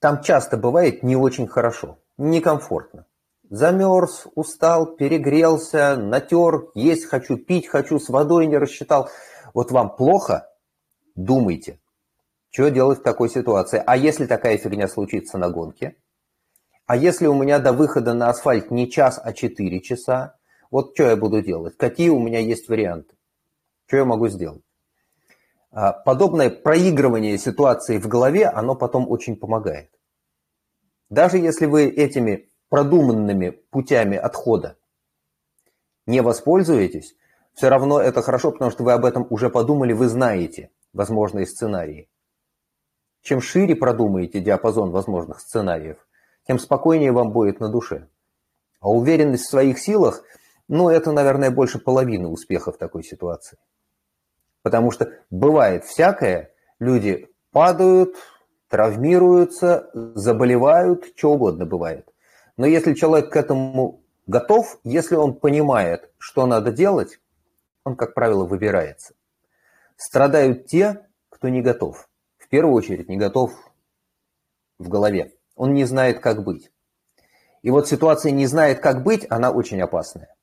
Там 0.00 0.22
часто 0.22 0.56
бывает 0.56 1.02
не 1.02 1.16
очень 1.16 1.46
хорошо, 1.46 1.98
некомфортно. 2.16 3.06
Замерз, 3.50 4.26
устал, 4.34 4.96
перегрелся, 4.96 5.96
натер, 5.96 6.70
есть 6.74 7.06
хочу, 7.06 7.36
пить 7.36 7.66
хочу, 7.66 7.98
с 7.98 8.08
водой 8.08 8.46
не 8.46 8.58
рассчитал. 8.58 9.08
Вот 9.54 9.70
вам 9.70 9.96
плохо, 9.96 10.48
думайте, 11.14 11.80
что 12.50 12.70
делать 12.70 13.00
в 13.00 13.02
такой 13.02 13.30
ситуации. 13.30 13.82
А 13.84 13.96
если 13.96 14.26
такая 14.26 14.58
фигня 14.58 14.88
случится 14.88 15.38
на 15.38 15.50
гонке? 15.50 15.96
А 16.86 16.96
если 16.96 17.26
у 17.26 17.34
меня 17.34 17.58
до 17.58 17.72
выхода 17.72 18.14
на 18.14 18.30
асфальт 18.30 18.70
не 18.70 18.90
час, 18.90 19.20
а 19.22 19.32
четыре 19.32 19.80
часа? 19.80 20.36
Вот 20.70 20.92
что 20.94 21.04
я 21.04 21.16
буду 21.16 21.42
делать? 21.42 21.76
Какие 21.76 22.08
у 22.08 22.18
меня 22.18 22.38
есть 22.38 22.68
варианты? 22.68 23.14
Что 23.86 23.98
я 23.98 24.04
могу 24.04 24.28
сделать? 24.28 24.62
А, 25.70 25.92
подобное 25.92 26.50
проигрывание 26.50 27.36
ситуации 27.38 27.98
в 27.98 28.08
голове, 28.08 28.46
оно 28.46 28.74
потом 28.74 29.08
очень 29.10 29.36
помогает. 29.36 29.90
Даже 31.10 31.38
если 31.38 31.66
вы 31.66 31.86
этими 31.86 32.50
продуманными 32.68 33.50
путями 33.70 34.16
отхода 34.16 34.76
не 36.08 36.22
воспользуетесь, 36.22 37.14
все 37.54 37.68
равно 37.68 38.00
это 38.00 38.22
хорошо, 38.22 38.50
потому 38.50 38.70
что 38.70 38.82
вы 38.82 38.92
об 38.92 39.04
этом 39.04 39.26
уже 39.30 39.50
подумали, 39.50 39.92
вы 39.92 40.08
знаете 40.08 40.70
возможные 40.94 41.46
сценарии. 41.46 42.08
Чем 43.20 43.42
шире 43.42 43.76
продумаете 43.76 44.40
диапазон 44.40 44.90
возможных 44.90 45.40
сценариев, 45.40 45.98
тем 46.46 46.58
спокойнее 46.58 47.12
вам 47.12 47.30
будет 47.30 47.60
на 47.60 47.68
душе. 47.68 48.08
А 48.80 48.90
уверенность 48.90 49.44
в 49.44 49.50
своих 49.50 49.78
силах, 49.78 50.22
ну, 50.66 50.88
это, 50.88 51.12
наверное, 51.12 51.50
больше 51.50 51.78
половины 51.78 52.28
успеха 52.28 52.72
в 52.72 52.78
такой 52.78 53.04
ситуации. 53.04 53.58
Потому 54.62 54.90
что 54.90 55.12
бывает 55.30 55.84
всякое, 55.84 56.52
люди 56.78 57.28
падают, 57.52 58.14
травмируются, 58.68 59.90
заболевают, 60.14 61.04
что 61.16 61.32
угодно 61.32 61.66
бывает. 61.66 62.08
Но 62.58 62.66
если 62.66 62.92
человек 62.92 63.30
к 63.32 63.36
этому 63.36 64.02
готов, 64.26 64.80
если 64.82 65.14
он 65.14 65.34
понимает, 65.34 66.10
что 66.18 66.44
надо 66.44 66.72
делать, 66.72 67.20
он, 67.84 67.96
как 67.96 68.14
правило, 68.14 68.44
выбирается. 68.44 69.14
Страдают 69.96 70.66
те, 70.66 71.06
кто 71.30 71.48
не 71.48 71.62
готов. 71.62 72.10
В 72.36 72.48
первую 72.48 72.74
очередь 72.74 73.08
не 73.08 73.16
готов 73.16 73.52
в 74.78 74.88
голове. 74.88 75.34
Он 75.54 75.72
не 75.72 75.84
знает, 75.84 76.18
как 76.18 76.42
быть. 76.42 76.70
И 77.62 77.70
вот 77.70 77.88
ситуация 77.88 78.32
не 78.32 78.46
знает, 78.46 78.80
как 78.80 79.04
быть, 79.04 79.24
она 79.30 79.52
очень 79.52 79.80
опасная. 79.80 80.34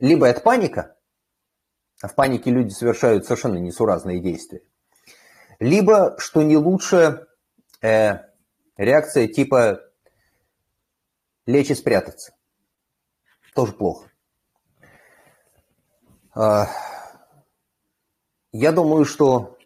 Либо 0.00 0.26
это 0.26 0.40
паника, 0.40 0.96
а 2.00 2.08
в 2.08 2.14
панике 2.14 2.50
люди 2.50 2.70
совершают 2.70 3.26
совершенно 3.26 3.58
несуразные 3.58 4.20
действия. 4.20 4.62
Либо, 5.58 6.16
что 6.18 6.42
не 6.42 6.56
лучше, 6.56 7.26
э, 7.82 8.20
реакция 8.76 9.28
типа 9.28 9.83
лечь 11.46 11.70
и 11.70 11.74
спрятаться. 11.74 12.34
Тоже 13.54 13.72
плохо. 13.72 14.10
Э, 16.34 16.64
я 18.52 18.72
думаю, 18.72 19.04
что 19.04 19.56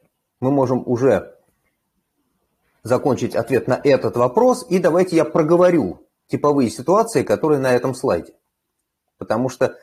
мы 0.40 0.50
можем 0.50 0.82
уже 0.86 1.36
закончить 2.82 3.34
ответ 3.34 3.66
на 3.66 3.80
этот 3.82 4.16
вопрос, 4.16 4.66
и 4.68 4.78
давайте 4.78 5.16
я 5.16 5.24
проговорю 5.24 6.06
типовые 6.26 6.70
ситуации, 6.70 7.22
которые 7.22 7.60
на 7.60 7.72
этом 7.72 7.94
слайде. 7.94 8.34
Потому 9.18 9.48
что 9.48 9.76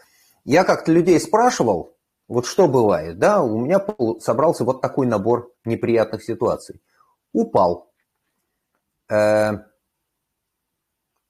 я 0.43 0.63
как-то 0.63 0.91
людей 0.91 1.19
спрашивал, 1.19 1.95
вот 2.27 2.45
что 2.45 2.67
бывает, 2.67 3.19
да, 3.19 3.41
у 3.41 3.59
меня 3.59 3.85
собрался 4.19 4.63
вот 4.63 4.81
такой 4.81 5.05
набор 5.07 5.51
неприятных 5.65 6.23
ситуаций. 6.23 6.81
Упал. 7.33 7.91
Э, 9.09 9.65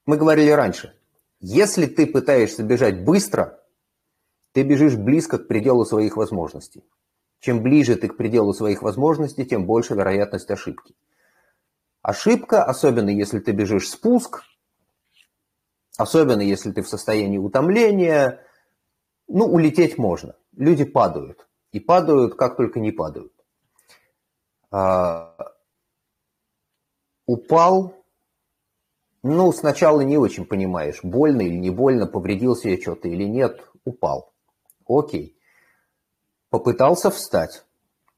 мы 0.06 0.18
говорили 0.18 0.50
раньше, 0.50 0.96
если 1.40 1.86
ты 1.86 2.08
пытаешься 2.08 2.64
бежать 2.64 3.04
быстро, 3.04 3.62
ты 4.52 4.64
бежишь 4.64 4.96
близко 4.96 5.38
к 5.38 5.48
пределу 5.48 5.86
своих 5.86 6.18
возможностей. 6.18 6.84
Чем 7.40 7.62
ближе 7.62 7.96
ты 7.96 8.08
к 8.08 8.18
пределу 8.18 8.54
своих 8.54 8.82
возможностей, 8.82 9.46
тем 9.46 9.66
больше 9.66 9.94
вероятность 9.94 10.50
ошибки. 10.50 10.96
Ошибка, 12.02 12.64
особенно 12.64 13.10
если 13.10 13.40
ты 13.40 13.52
бежишь 13.52 13.90
спуск, 13.90 14.44
особенно 15.98 16.42
если 16.42 16.72
ты 16.72 16.82
в 16.82 16.88
состоянии 16.88 17.38
утомления, 17.38 18.42
ну, 19.28 19.46
улететь 19.46 19.98
можно 19.98 20.36
люди 20.56 20.86
падают. 20.86 21.48
И 21.72 21.80
падают, 21.80 22.36
как 22.36 22.56
только 22.56 22.80
не 22.80 22.92
падают. 22.92 23.34
А, 24.72 25.36
упал, 27.26 28.05
ну, 29.28 29.52
сначала 29.52 30.02
не 30.02 30.20
очень 30.20 30.46
понимаешь, 30.46 31.00
больно 31.02 31.42
или 31.42 31.56
не 31.56 31.72
больно, 31.72 32.06
повредил 32.06 32.56
себе 32.56 32.80
что-то 32.80 33.08
или 33.08 33.24
нет, 33.24 33.60
упал. 33.84 34.32
Окей. 34.88 35.36
Попытался 36.52 37.10
встать. 37.10 37.66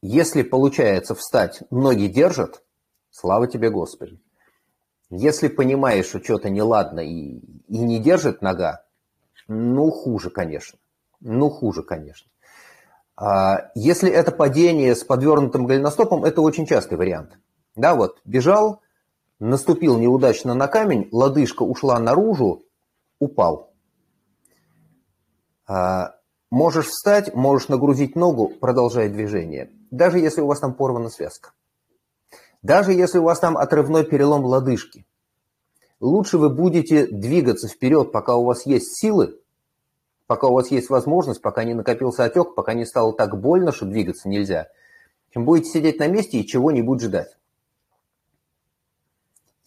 Если 0.02 0.42
получается 0.42 1.16
встать, 1.16 1.64
ноги 1.72 2.08
держат, 2.08 2.62
слава 3.10 3.48
тебе, 3.48 3.70
Господи. 3.70 4.20
Если 5.10 5.48
понимаешь, 5.48 6.08
что 6.08 6.22
что-то 6.22 6.50
неладно 6.50 7.00
и, 7.00 7.38
и 7.70 7.78
не 7.78 8.00
держит 8.00 8.42
нога, 8.42 8.84
ну, 9.48 9.90
хуже, 9.92 10.30
конечно. 10.30 10.78
Ну, 11.22 11.50
хуже, 11.50 11.84
конечно. 11.84 12.30
А, 13.16 13.72
если 13.76 14.12
это 14.12 14.34
падение 14.34 14.94
с 14.94 15.06
подвернутым 15.06 15.68
голеностопом, 15.68 16.26
это 16.26 16.42
очень 16.42 16.66
частый 16.66 16.98
вариант. 16.98 17.40
Да, 17.78 17.96
вот, 17.96 18.20
бежал, 18.26 18.82
наступил 19.40 19.98
неудачно 19.98 20.54
на 20.54 20.68
камень, 20.68 21.08
лодыжка 21.12 21.64
ушла 21.64 22.00
наружу, 22.00 22.64
упал. 23.20 23.74
А, 25.68 26.16
можешь 26.50 26.88
встать, 26.88 27.34
можешь 27.36 27.68
нагрузить 27.68 28.16
ногу, 28.16 28.50
продолжай 28.60 29.10
движение. 29.10 29.72
Даже 29.92 30.20
если 30.20 30.42
у 30.42 30.48
вас 30.48 30.60
там 30.60 30.74
порвана 30.74 31.10
связка. 31.10 31.52
Даже 32.62 32.94
если 32.94 33.20
у 33.20 33.24
вас 33.24 33.40
там 33.40 33.58
отрывной 33.58 34.04
перелом 34.04 34.46
лодыжки. 34.46 35.06
Лучше 36.00 36.38
вы 36.38 36.50
будете 36.50 37.08
двигаться 37.08 37.68
вперед, 37.68 38.12
пока 38.12 38.36
у 38.36 38.46
вас 38.46 38.66
есть 38.66 39.00
силы, 39.00 39.40
пока 40.28 40.48
у 40.48 40.54
вас 40.54 40.70
есть 40.70 40.90
возможность, 40.90 41.42
пока 41.42 41.64
не 41.64 41.74
накопился 41.74 42.24
отек, 42.24 42.56
пока 42.56 42.74
не 42.74 42.86
стало 42.86 43.14
так 43.14 43.40
больно, 43.40 43.72
что 43.72 43.86
двигаться 43.86 44.30
нельзя, 44.30 44.68
чем 45.34 45.46
будете 45.46 45.70
сидеть 45.70 46.00
на 46.00 46.08
месте 46.08 46.40
и 46.40 46.46
чего-нибудь 46.46 47.02
ждать. 47.02 47.38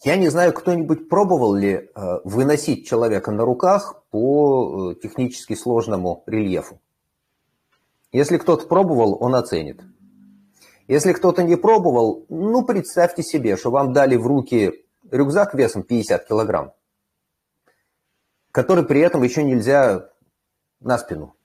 Я 0.03 0.15
не 0.15 0.29
знаю, 0.29 0.51
кто-нибудь 0.51 1.09
пробовал 1.09 1.53
ли 1.53 1.73
э, 1.73 2.19
выносить 2.23 2.87
человека 2.87 3.31
на 3.31 3.45
руках 3.45 4.03
по 4.09 4.93
э, 4.93 4.95
технически 4.95 5.53
сложному 5.53 6.23
рельефу. 6.25 6.81
Если 8.11 8.37
кто-то 8.37 8.67
пробовал, 8.67 9.15
он 9.21 9.35
оценит. 9.35 9.81
Если 10.87 11.13
кто-то 11.13 11.43
не 11.43 11.55
пробовал, 11.55 12.25
ну, 12.29 12.65
представьте 12.65 13.21
себе, 13.21 13.55
что 13.55 13.69
вам 13.69 13.93
дали 13.93 14.15
в 14.15 14.25
руки 14.25 14.85
рюкзак 15.11 15.53
весом 15.53 15.83
50 15.83 16.27
килограмм, 16.27 16.73
который 18.51 18.83
при 18.83 19.01
этом 19.01 19.21
еще 19.21 19.43
нельзя 19.43 20.09
на 20.79 20.97
спину 20.97 21.35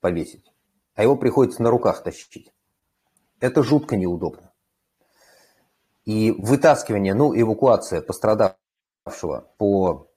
повесить, 0.00 0.52
а 0.94 1.02
его 1.02 1.16
приходится 1.16 1.60
на 1.60 1.70
руках 1.70 2.04
тащить. 2.04 2.52
Это 3.40 3.64
жутко 3.64 3.96
неудобно. 3.96 4.45
И 6.06 6.30
вытаскивание, 6.30 7.14
ну, 7.14 7.38
эвакуация 7.38 8.00
пострадавшего 8.00 9.50
по 9.58 10.08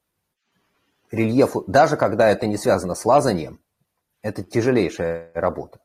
рельефу, 1.12 1.64
даже 1.68 1.98
когда 1.98 2.30
это 2.30 2.48
не 2.48 2.58
связано 2.58 2.96
с 2.96 3.04
лазанием, 3.06 3.60
это 4.22 4.44
тяжелейшая 4.44 5.32
работа. 5.34 5.80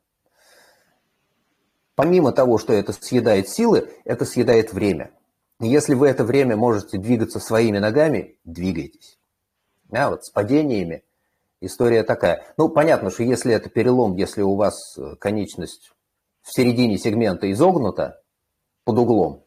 Помимо 1.95 2.31
того, 2.33 2.57
что 2.57 2.73
это 2.73 2.93
съедает 2.93 3.49
силы, 3.49 3.89
это 4.03 4.25
съедает 4.25 4.73
время. 4.73 5.11
Если 5.59 5.95
вы 5.95 6.09
это 6.09 6.23
время 6.25 6.57
можете 6.57 6.97
двигаться 6.97 7.39
своими 7.39 7.79
ногами, 7.79 8.37
двигайтесь. 8.43 9.17
Да, 9.85 10.09
вот 10.09 10.25
с 10.25 10.29
падениями 10.29 11.03
история 11.61 12.03
такая. 12.03 12.43
Ну, 12.57 12.69
понятно, 12.69 13.09
что 13.09 13.23
если 13.23 13.53
это 13.53 13.69
перелом, 13.69 14.15
если 14.15 14.41
у 14.41 14.55
вас 14.55 14.97
э, 14.97 15.15
конечность 15.15 15.93
в 16.41 16.53
середине 16.53 16.97
сегмента 16.97 17.49
изогнута 17.51 18.21
под 18.83 18.97
углом, 18.97 19.44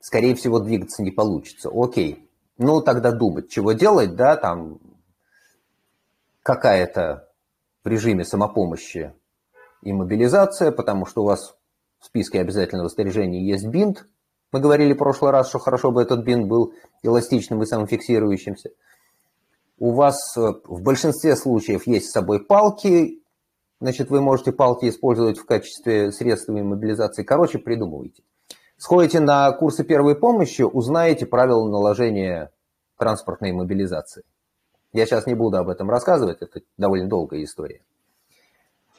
скорее 0.00 0.34
всего, 0.34 0.60
двигаться 0.60 1.02
не 1.02 1.10
получится. 1.10 1.70
Окей. 1.72 2.28
Ну, 2.56 2.80
тогда 2.80 3.12
думать, 3.12 3.50
чего 3.50 3.72
делать, 3.72 4.16
да, 4.16 4.36
там 4.36 4.80
какая-то 6.42 7.28
в 7.84 7.88
режиме 7.88 8.24
самопомощи 8.24 9.12
и 9.82 9.92
мобилизация, 9.92 10.72
потому 10.72 11.06
что 11.06 11.22
у 11.22 11.26
вас 11.26 11.56
в 12.00 12.06
списке 12.06 12.40
обязательного 12.40 12.88
снаряжения 12.88 13.42
есть 13.42 13.66
бинт. 13.66 14.06
Мы 14.50 14.60
говорили 14.60 14.94
в 14.94 14.98
прошлый 14.98 15.30
раз, 15.30 15.48
что 15.48 15.58
хорошо 15.58 15.90
бы 15.90 16.02
этот 16.02 16.24
бинт 16.24 16.48
был 16.48 16.72
эластичным 17.02 17.62
и 17.62 17.66
самофиксирующимся. 17.66 18.70
У 19.78 19.92
вас 19.92 20.36
э, 20.36 20.54
в 20.64 20.82
большинстве 20.82 21.36
случаев 21.36 21.86
есть 21.86 22.08
с 22.08 22.12
собой 22.12 22.44
палки, 22.44 23.22
значит, 23.80 24.10
вы 24.10 24.20
можете 24.20 24.52
палки 24.52 24.88
использовать 24.88 25.38
в 25.38 25.44
качестве 25.44 26.10
средства 26.10 26.52
мобилизации. 26.52 27.22
Короче, 27.22 27.58
придумывайте. 27.58 28.22
Сходите 28.78 29.18
на 29.18 29.50
курсы 29.52 29.82
первой 29.82 30.14
помощи, 30.14 30.62
узнаете 30.62 31.26
правила 31.26 31.68
наложения 31.68 32.52
транспортной 32.96 33.50
мобилизации. 33.52 34.22
Я 34.92 35.04
сейчас 35.04 35.26
не 35.26 35.34
буду 35.34 35.58
об 35.58 35.68
этом 35.68 35.90
рассказывать, 35.90 36.38
это 36.40 36.60
довольно 36.76 37.08
долгая 37.08 37.42
история. 37.42 37.82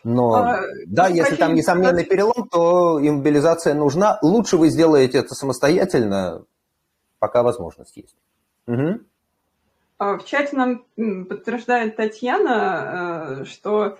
Но 0.03 0.33
а, 0.33 0.61
да, 0.85 1.07
если 1.07 1.35
там 1.35 1.55
несомненный 1.55 2.05
перелом, 2.05 2.47
то 2.49 2.99
иммобилизация 3.01 3.73
нужна. 3.73 4.19
Лучше 4.21 4.57
вы 4.57 4.69
сделаете 4.69 5.19
это 5.19 5.33
самостоятельно, 5.33 6.43
пока 7.19 7.41
возможность 7.41 7.95
есть. 7.97 8.15
Угу. 8.67 8.99
В 9.99 10.23
чате 10.25 10.55
нам 10.55 10.85
подтверждает 11.25 11.97
Татьяна, 11.97 13.41
э, 13.41 13.45
что 13.45 13.97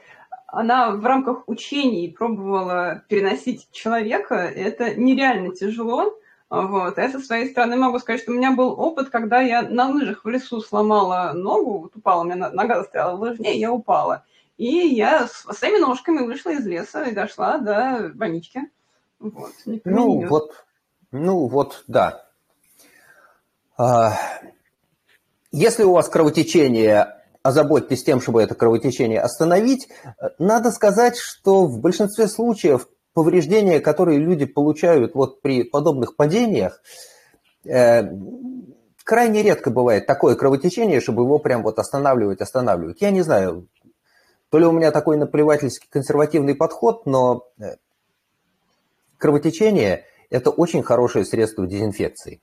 она 0.51 0.91
в 0.91 1.06
рамках 1.06 1.44
учений 1.48 2.10
пробовала 2.10 3.03
переносить 3.08 3.70
человека. 3.72 4.36
Это 4.36 4.96
нереально 4.96 5.56
тяжело. 5.56 6.13
Вот. 6.50 6.98
А 6.98 7.01
я 7.01 7.10
со 7.10 7.20
своей 7.20 7.50
стороны 7.50 7.75
могу 7.77 8.00
сказать, 8.00 8.22
что 8.22 8.32
у 8.32 8.36
меня 8.36 8.51
был 8.51 8.70
опыт, 8.79 9.10
когда 9.10 9.39
я 9.39 9.62
на 9.62 9.89
лыжах 9.89 10.25
в 10.25 10.29
лесу 10.29 10.62
сломала 10.62 11.34
ногу, 11.34 11.79
вот 11.79 11.96
упала, 11.96 12.22
у 12.22 12.24
меня 12.25 12.50
нога 12.50 12.79
застряла 12.79 13.15
в 13.15 13.22
лыжне, 13.22 13.56
и 13.56 13.60
я 13.60 13.72
упала. 13.72 14.25
И 14.58 14.65
я 14.65 15.27
с 15.27 15.44
своими 15.58 15.77
ножками 15.77 16.25
вышла 16.25 16.50
из 16.51 16.65
леса 16.65 17.03
и 17.03 17.13
дошла 17.13 17.60
до 17.60 18.12
больнички. 18.13 18.62
Вот. 19.20 19.51
Ну, 19.65 20.27
вот, 20.27 20.65
ну 21.12 21.48
вот, 21.48 21.84
да. 21.88 22.25
А, 23.77 24.13
если 25.51 25.84
у 25.84 25.94
вас 25.94 26.10
кровотечение, 26.10 27.19
озаботьтесь 27.43 28.03
тем, 28.03 28.22
чтобы 28.22 28.41
это 28.41 28.55
кровотечение 28.55 29.22
остановить. 29.22 29.89
Надо 30.38 30.72
сказать, 30.72 31.17
что 31.17 31.65
в 31.65 31.79
большинстве 31.79 32.27
случаев 32.27 32.88
повреждения, 33.13 33.79
которые 33.79 34.19
люди 34.19 34.46
получают 34.46 35.15
вот 35.15 35.41
при 35.41 35.63
подобных 35.63 36.15
падениях, 36.15 36.81
э, 37.65 38.03
крайне 39.03 39.41
редко 39.41 39.72
бывает 39.72 40.05
такое 40.05 40.36
кровотечение, 40.36 41.01
чтобы 41.01 41.24
его 41.24 41.39
прям 41.39 41.63
вот 41.63 41.79
останавливать, 41.79 42.41
останавливать. 42.41 43.01
Я 43.01 43.12
не 43.12 43.22
знаю, 43.22 43.67
то 44.50 44.60
ли 44.60 44.65
у 44.65 44.72
меня 44.72 44.91
такой 44.91 45.17
наплевательский 45.17 45.88
консервативный 45.89 46.55
подход, 46.55 47.05
но 47.05 47.48
э, 47.60 47.75
кровотечение– 49.17 50.05
это 50.29 50.50
очень 50.51 50.84
хорошее 50.84 51.25
средство 51.25 51.65
дезинфекции, 51.65 52.41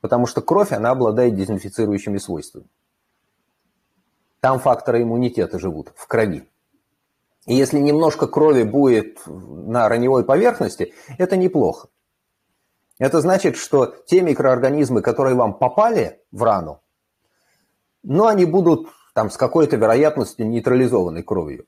потому 0.00 0.26
что 0.26 0.40
кровь, 0.40 0.72
она 0.72 0.90
обладает 0.90 1.34
дезинфицирующими 1.34 2.18
свойствами. 2.18 2.68
Там 4.40 4.60
факторы 4.60 5.02
иммунитета 5.02 5.58
живут 5.58 5.92
в 5.96 6.06
крови. 6.06 6.48
И 7.46 7.54
если 7.54 7.78
немножко 7.78 8.26
крови 8.26 8.62
будет 8.62 9.20
на 9.26 9.88
раневой 9.88 10.24
поверхности, 10.24 10.92
это 11.16 11.36
неплохо. 11.36 11.88
Это 12.98 13.20
значит, 13.20 13.56
что 13.56 13.94
те 14.06 14.20
микроорганизмы, 14.20 15.02
которые 15.02 15.34
вам 15.34 15.54
попали 15.54 16.20
в 16.30 16.42
рану, 16.42 16.80
ну, 18.02 18.26
они 18.26 18.44
будут 18.44 18.88
там 19.14 19.30
с 19.30 19.36
какой-то 19.36 19.76
вероятностью 19.76 20.46
нейтрализованной 20.46 21.22
кровью. 21.22 21.66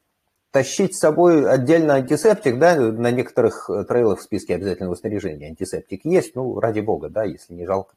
Тащить 0.50 0.96
с 0.96 1.00
собой 1.00 1.48
отдельно 1.48 1.94
антисептик, 1.94 2.58
да, 2.58 2.74
на 2.76 3.10
некоторых 3.10 3.70
трейлах 3.88 4.18
в 4.18 4.22
списке 4.22 4.56
обязательного 4.56 4.96
снаряжения 4.96 5.48
антисептик 5.48 6.04
есть, 6.04 6.34
ну, 6.34 6.58
ради 6.58 6.80
бога, 6.80 7.08
да, 7.08 7.24
если 7.24 7.54
не 7.54 7.66
жалко 7.66 7.94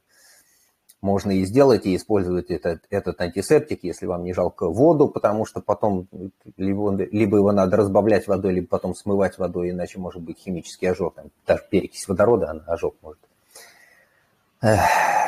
можно 1.04 1.32
и 1.32 1.44
сделать, 1.44 1.84
и 1.84 1.94
использовать 1.94 2.50
этот, 2.50 2.82
этот 2.88 3.20
антисептик, 3.20 3.84
если 3.84 4.06
вам 4.06 4.24
не 4.24 4.32
жалко 4.32 4.68
воду, 4.68 5.06
потому 5.06 5.44
что 5.44 5.60
потом 5.60 6.08
либо, 6.56 6.90
либо 6.92 7.36
его 7.36 7.52
надо 7.52 7.76
разбавлять 7.76 8.26
водой, 8.26 8.54
либо 8.54 8.66
потом 8.66 8.94
смывать 8.94 9.36
водой, 9.38 9.70
иначе 9.70 9.98
может 9.98 10.22
быть 10.22 10.38
химический 10.38 10.90
ожог. 10.90 11.14
Там, 11.14 11.26
даже 11.46 11.62
перекись 11.70 12.08
водорода, 12.08 12.50
она 12.50 12.64
ожог 12.66 12.96
может 13.02 13.20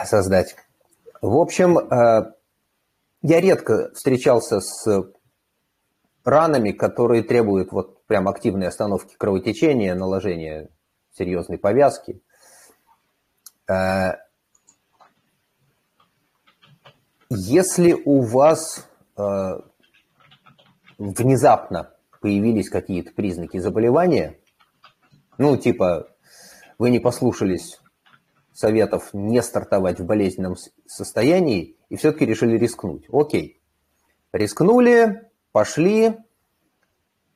создать. 0.07 0.57
В 1.21 1.37
общем, 1.37 1.79
э, 1.79 2.33
я 3.23 3.41
редко 3.41 3.91
встречался 3.95 4.61
с 4.61 5.13
ранами, 6.25 6.73
которые 6.73 7.23
требуют 7.23 7.71
вот 7.73 8.07
прям 8.07 8.29
активной 8.29 8.69
остановки 8.69 9.15
кровотечения, 9.17 9.95
наложения 9.95 10.71
серьезной 11.13 11.59
повязки. 11.59 12.23
Э, 13.69 14.15
если 17.31 17.93
у 18.05 18.21
вас 18.23 18.89
э, 19.17 19.61
внезапно 20.99 21.91
появились 22.21 22.71
какие-то 22.71 23.13
признаки 23.13 23.59
заболевания, 23.59 24.39
ну, 25.39 25.57
типа, 25.57 26.09
вы 26.79 26.91
не 26.91 26.99
послушались 26.99 27.81
советов 28.53 29.11
не 29.13 29.43
стартовать 29.43 30.01
в 30.01 30.07
болезненном 30.07 30.57
состоянии 30.87 31.77
и 31.91 31.97
все-таки 31.97 32.25
решили 32.25 32.57
рискнуть. 32.57 33.07
Окей. 33.13 33.61
Рискнули, 34.33 35.31
пошли, 35.53 36.17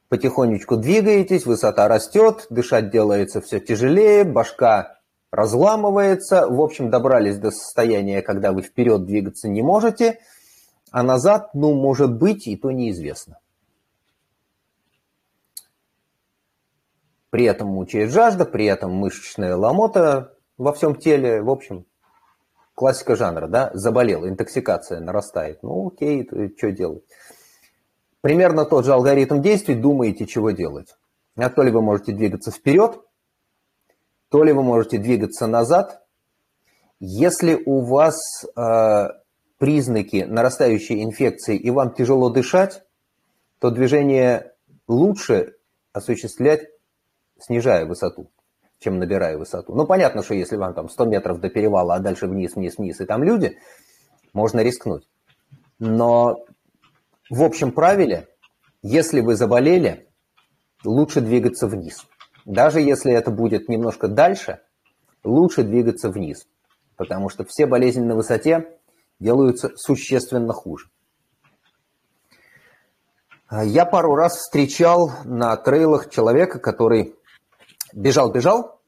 потихонечку 0.09 0.77
двигаетесь, 0.77 1.47
высота 1.47 1.89
растет, 1.89 2.47
дышать 2.49 2.91
делается 2.91 3.41
все 3.41 3.61
тяжелее, 3.61 4.25
башка 4.25 5.00
разламывается. 5.31 6.49
В 6.49 6.61
общем, 6.61 6.91
добрались 6.91 7.39
до 7.39 7.51
состояния, 7.51 8.23
когда 8.23 8.53
вы 8.53 8.63
вперед 8.63 9.05
двигаться 9.05 9.49
не 9.49 9.63
можете, 9.63 10.21
а 10.91 11.03
назад, 11.03 11.55
ну, 11.55 11.75
может 11.75 12.17
быть, 12.17 12.47
и 12.47 12.57
то 12.57 12.71
неизвестно. 12.71 13.39
При 17.31 17.45
этом 17.45 17.69
мучает 17.69 18.11
жажда, 18.11 18.45
при 18.45 18.65
этом 18.65 18.93
мышечная 18.93 19.55
ломота 19.55 20.35
во 20.59 20.73
всем 20.73 20.97
теле. 20.97 21.41
В 21.43 21.51
общем, 21.51 21.87
классика 22.75 23.15
жанра, 23.15 23.47
да, 23.47 23.71
заболел, 23.73 24.27
интоксикация 24.27 24.99
нарастает. 24.99 25.63
Ну, 25.63 25.89
окей, 25.89 26.29
что 26.57 26.73
делать? 26.73 27.05
Примерно 28.21 28.65
тот 28.65 28.85
же 28.85 28.93
алгоритм 28.93 29.41
действий, 29.41 29.77
думаете, 29.77 30.27
чего 30.27 30.51
делать. 30.51 30.97
А 31.37 31.49
то 31.49 31.63
ли 31.63 31.71
вы 31.71 31.83
можете 31.83 32.13
двигаться 32.13 32.51
вперед, 32.51 33.01
то 34.31 34.45
ли 34.45 34.53
вы 34.53 34.63
можете 34.63 34.99
двигаться 34.99 35.47
назад. 35.47 36.03
Если 37.01 37.61
у 37.67 37.81
вас 37.81 38.17
э, 38.57 39.09
признаки 39.59 40.25
нарастающей 40.27 41.03
инфекции 41.03 41.57
и 41.57 41.71
вам 41.71 41.95
тяжело 41.95 42.31
дышать, 42.31 42.83
то 43.59 43.71
движение 43.71 44.53
лучше 44.87 45.57
осуществлять, 45.93 46.63
снижая 47.39 47.87
высоту, 47.87 48.31
чем 48.79 48.99
набирая 48.99 49.37
высоту. 49.37 49.75
Ну, 49.75 49.87
понятно, 49.87 50.23
что 50.23 50.35
если 50.35 50.57
вам 50.57 50.75
там 50.75 50.89
100 50.89 51.05
метров 51.07 51.41
до 51.41 51.51
перевала, 51.51 51.97
а 51.97 51.99
дальше 51.99 52.27
вниз, 52.27 52.55
вниз, 52.55 52.79
вниз, 52.79 53.01
и 53.01 53.07
там 53.07 53.25
люди, 53.25 53.59
можно 54.33 54.61
рискнуть. 54.61 55.09
Но 55.79 56.45
в 57.29 57.43
общем 57.43 57.73
правиле, 57.73 58.29
если 58.83 59.21
вы 59.21 59.35
заболели, 59.37 60.09
лучше 60.85 61.21
двигаться 61.21 61.67
вниз. 61.67 62.07
Даже 62.45 62.81
если 62.81 63.13
это 63.13 63.31
будет 63.31 63.69
немножко 63.69 64.09
дальше, 64.09 64.61
лучше 65.25 65.63
двигаться 65.63 66.11
вниз, 66.11 66.47
потому 66.97 67.29
что 67.29 67.45
все 67.45 67.67
болезни 67.67 68.03
на 68.03 68.15
высоте 68.15 68.79
делаются 69.19 69.71
существенно 69.77 70.53
хуже. 70.53 70.89
Я 73.51 73.85
пару 73.85 74.15
раз 74.15 74.37
встречал 74.37 75.11
на 75.25 75.57
трейлах 75.57 76.09
человека, 76.09 76.61
который 76.61 77.17
бежал-бежал, 77.93 78.81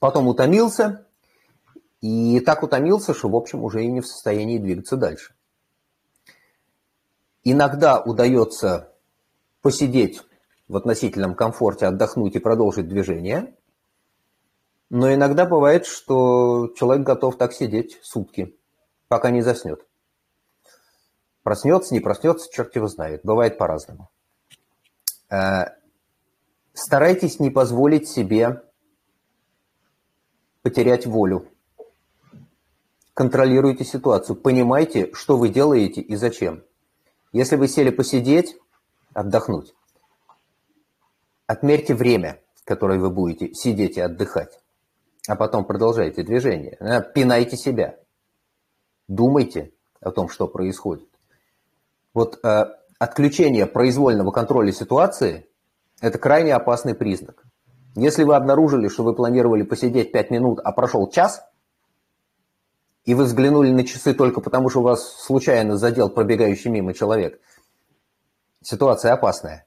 потом 0.00 0.26
утомился, 0.26 1.06
и 2.00 2.40
так 2.40 2.62
утомился, 2.62 3.14
что, 3.14 3.28
в 3.28 3.36
общем, 3.36 3.62
уже 3.62 3.84
и 3.84 3.88
не 3.88 4.00
в 4.00 4.06
состоянии 4.06 4.58
двигаться 4.58 4.96
дальше. 4.96 5.34
Иногда 7.44 8.00
удается 8.00 8.92
посидеть 9.60 10.22
в 10.72 10.76
относительном 10.76 11.34
комфорте 11.34 11.84
отдохнуть 11.84 12.34
и 12.34 12.38
продолжить 12.38 12.88
движение. 12.88 13.54
Но 14.88 15.12
иногда 15.12 15.44
бывает, 15.44 15.84
что 15.84 16.68
человек 16.74 17.06
готов 17.06 17.36
так 17.36 17.52
сидеть 17.52 17.98
сутки, 18.02 18.56
пока 19.06 19.30
не 19.30 19.42
заснет. 19.42 19.86
Проснется, 21.42 21.92
не 21.92 22.00
проснется, 22.00 22.50
черт 22.50 22.74
его 22.74 22.86
знает. 22.86 23.20
Бывает 23.22 23.58
по-разному. 23.58 24.08
Э, 25.28 25.74
старайтесь 26.72 27.38
не 27.38 27.50
позволить 27.50 28.08
себе 28.08 28.62
потерять 30.62 31.04
волю. 31.04 31.50
Контролируйте 33.12 33.84
ситуацию, 33.84 34.36
понимайте, 34.36 35.12
что 35.12 35.36
вы 35.36 35.50
делаете 35.50 36.00
и 36.00 36.16
зачем. 36.16 36.64
Если 37.30 37.56
вы 37.56 37.68
сели 37.68 37.90
посидеть, 37.90 38.56
отдохнуть, 39.12 39.74
Отмерьте 41.46 41.94
время, 41.94 42.40
которое 42.64 42.98
вы 42.98 43.10
будете 43.10 43.52
сидеть 43.54 43.96
и 43.96 44.00
отдыхать, 44.00 44.60
а 45.28 45.36
потом 45.36 45.64
продолжайте 45.64 46.22
движение. 46.22 46.76
Э, 46.80 47.02
пинайте 47.02 47.56
себя. 47.56 47.98
Думайте 49.08 49.72
о 50.00 50.10
том, 50.10 50.28
что 50.28 50.48
происходит. 50.48 51.08
Вот 52.14 52.38
э, 52.44 52.66
отключение 52.98 53.66
произвольного 53.66 54.30
контроля 54.30 54.72
ситуации– 54.72 55.46
это 56.00 56.18
крайне 56.18 56.54
опасный 56.54 56.94
признак. 56.94 57.44
Если 57.94 58.24
вы 58.24 58.34
обнаружили, 58.36 58.88
что 58.88 59.02
вы 59.02 59.14
планировали 59.14 59.62
посидеть 59.62 60.12
5 60.12 60.30
минут, 60.30 60.60
а 60.64 60.72
прошел 60.72 61.08
час, 61.10 61.42
и 63.04 63.14
вы 63.14 63.24
взглянули 63.24 63.70
на 63.70 63.84
часы 63.84 64.14
только 64.14 64.40
потому, 64.40 64.70
что 64.70 64.80
вас 64.80 65.22
случайно 65.22 65.76
задел 65.76 66.08
пробегающий 66.08 66.70
мимо 66.70 66.94
человек, 66.94 67.40
ситуация 68.62 69.12
опасная. 69.12 69.66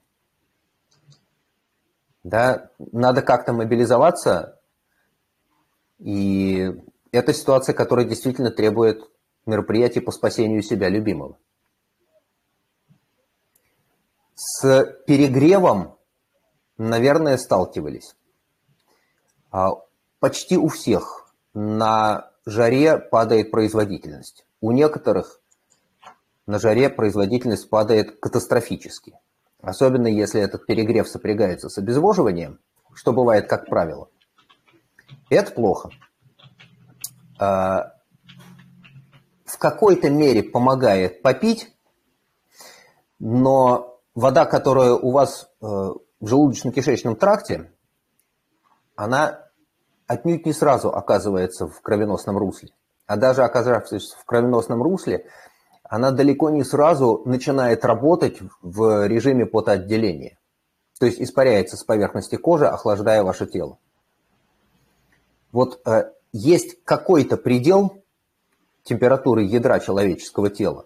Да, 2.25 2.71
надо 2.79 3.21
как-то 3.21 3.53
мобилизоваться, 3.53 4.59
и 5.99 6.73
это 7.11 7.33
ситуация, 7.35 7.75
которая 7.75 8.07
действительно 8.07 8.49
требует 8.49 9.07
мероприятий 9.45 9.99
по 9.99 10.11
спасению 10.11 10.63
себя 10.63 10.89
любимого. 10.89 11.37
С 14.33 14.83
перегревом, 15.05 15.99
наверное, 16.79 17.37
сталкивались. 17.37 18.15
А 19.51 19.73
почти 20.19 20.57
у 20.57 20.69
всех 20.69 21.31
на 21.53 22.31
жаре 22.47 22.97
падает 22.97 23.51
производительность. 23.51 24.47
У 24.61 24.71
некоторых 24.71 25.41
на 26.47 26.57
жаре 26.57 26.89
производительность 26.89 27.69
падает 27.69 28.19
катастрофически. 28.19 29.19
Особенно 29.65 30.05
если 30.05 30.39
этот 30.39 30.67
перегрев 30.67 31.07
сопрягается 31.09 31.69
с 31.69 31.77
обезвоживанием, 31.79 32.59
что 32.93 33.13
бывает 33.13 33.49
как 33.49 33.65
правило. 33.65 34.09
Это 35.31 35.51
плохо. 35.51 35.89
А, 37.39 37.93
в 39.43 39.57
какой-то 39.57 40.11
мере 40.11 40.43
помогает 40.43 41.23
попить, 41.23 41.75
но 43.17 43.99
вода, 44.13 44.45
которая 44.45 44.93
у 44.93 45.09
вас 45.09 45.49
э, 45.61 45.65
в 45.65 45.99
желудочно-кишечном 46.21 47.15
тракте, 47.15 47.71
она 48.95 49.49
отнюдь 50.05 50.45
не 50.45 50.53
сразу 50.53 50.93
оказывается 50.93 51.67
в 51.67 51.81
кровеносном 51.81 52.37
русле. 52.37 52.69
А 53.07 53.17
даже 53.17 53.43
оказавшись 53.43 54.11
в 54.11 54.25
кровеносном 54.25 54.83
русле, 54.83 55.25
она 55.89 56.11
далеко 56.11 56.49
не 56.49 56.63
сразу 56.63 57.21
начинает 57.25 57.85
работать 57.85 58.39
в 58.61 59.07
режиме 59.07 59.45
потоотделения. 59.45 60.37
То 60.99 61.05
есть 61.05 61.21
испаряется 61.21 61.77
с 61.77 61.83
поверхности 61.83 62.37
кожи, 62.37 62.65
охлаждая 62.65 63.23
ваше 63.23 63.45
тело. 63.45 63.77
Вот 65.51 65.81
э, 65.85 66.11
есть 66.31 66.83
какой-то 66.83 67.37
предел 67.37 68.03
температуры 68.83 69.43
ядра 69.43 69.79
человеческого 69.79 70.49
тела, 70.49 70.85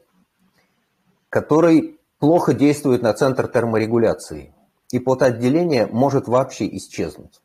который 1.30 2.00
плохо 2.20 2.54
действует 2.54 3.02
на 3.02 3.14
центр 3.14 3.48
терморегуляции. 3.48 4.54
И 4.92 5.00
потоотделение 5.00 5.86
может 5.86 6.28
вообще 6.28 6.68
исчезнуть. 6.76 7.42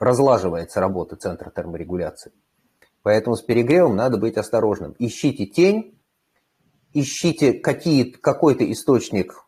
Разлаживается 0.00 0.80
работа 0.80 1.14
центра 1.14 1.50
терморегуляции. 1.50 2.32
Поэтому 3.02 3.36
с 3.36 3.42
перегревом 3.42 3.94
надо 3.94 4.18
быть 4.18 4.36
осторожным. 4.36 4.96
Ищите 4.98 5.46
тень, 5.46 5.96
ищите 6.92 7.52
какие, 7.52 8.04
какой-то 8.04 8.70
источник 8.70 9.44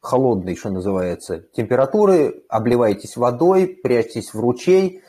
холодной, 0.00 0.56
что 0.56 0.70
называется, 0.70 1.40
температуры, 1.52 2.44
обливайтесь 2.48 3.16
водой, 3.16 3.68
прячьтесь 3.68 4.34
в 4.34 4.40
ручей. 4.40 5.02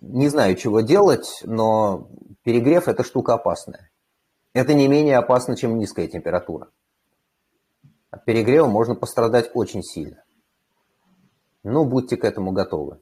Не 0.00 0.28
знаю, 0.28 0.56
чего 0.56 0.80
делать, 0.80 1.40
но 1.44 2.10
перегрев– 2.42 2.88
это 2.88 3.02
штука 3.02 3.34
опасная. 3.34 3.90
Это 4.52 4.74
не 4.74 4.88
менее 4.88 5.16
опасно, 5.16 5.56
чем 5.56 5.78
низкая 5.78 6.06
температура. 6.06 6.68
От 8.10 8.24
перегрева 8.24 8.66
можно 8.66 8.94
пострадать 8.94 9.50
очень 9.54 9.82
сильно. 9.82 10.22
Ну, 11.64 11.84
будьте 11.84 12.16
к 12.16 12.24
этому 12.24 12.52
готовы. 12.52 13.00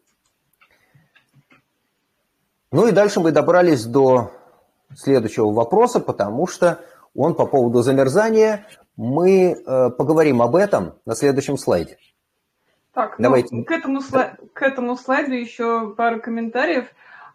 Ну 2.71 2.87
и 2.87 2.93
дальше 2.93 3.21
мы 3.21 3.33
добрались 3.33 3.85
до 3.85 4.33
следующего 4.97 5.53
вопроса, 5.53 6.01
потому 6.01 6.47
что 6.47 6.81
он 7.15 7.35
по 7.35 7.47
поводу 7.47 7.83
замерзания. 7.83 8.67
Мы 8.97 9.53
э, 9.53 9.91
поговорим 9.91 10.43
об 10.43 10.57
этом 10.57 10.95
на 11.07 11.15
следующем 11.15 11.57
слайде. 11.57 11.99
Так, 12.93 13.19
ну, 13.19 13.25
Давайте. 13.25 13.55
Ну, 13.55 13.65
к, 13.65 13.71
этому 13.71 14.01
слай... 14.01 14.35
к 14.53 14.63
этому 14.63 14.97
слайду 14.97 15.33
еще 15.33 15.95
пару 15.97 16.21
комментариев. 16.21 16.87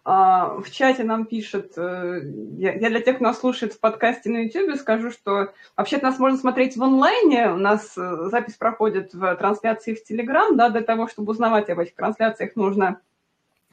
А, 0.10 0.60
в 0.62 0.72
чате 0.72 1.04
нам 1.04 1.26
пишет, 1.26 1.74
э, 1.76 2.22
я, 2.58 2.74
я 2.76 2.90
для 2.90 3.02
тех, 3.02 3.16
кто 3.16 3.26
нас 3.26 3.40
слушает 3.40 3.74
в 3.74 3.80
подкасте 3.82 4.30
на 4.30 4.38
YouTube, 4.38 4.80
скажу, 4.80 5.12
что 5.12 5.52
вообще-то 5.76 6.06
нас 6.06 6.18
можно 6.18 6.38
смотреть 6.38 6.78
в 6.78 6.84
онлайне, 6.84 7.52
у 7.52 7.58
нас 7.58 7.98
э, 7.98 8.30
запись 8.32 8.56
проходит 8.56 9.13
в 9.13 9.36
трансляции 9.36 9.96
в 9.96 10.10
Telegram, 10.10 10.56
да, 10.56 10.70
для 10.70 10.80
того, 10.80 11.10
чтобы 11.10 11.32
узнавать 11.32 11.70
об 11.70 11.80
этих 11.80 11.96
трансляциях, 11.96 12.56
нужно 12.56 13.02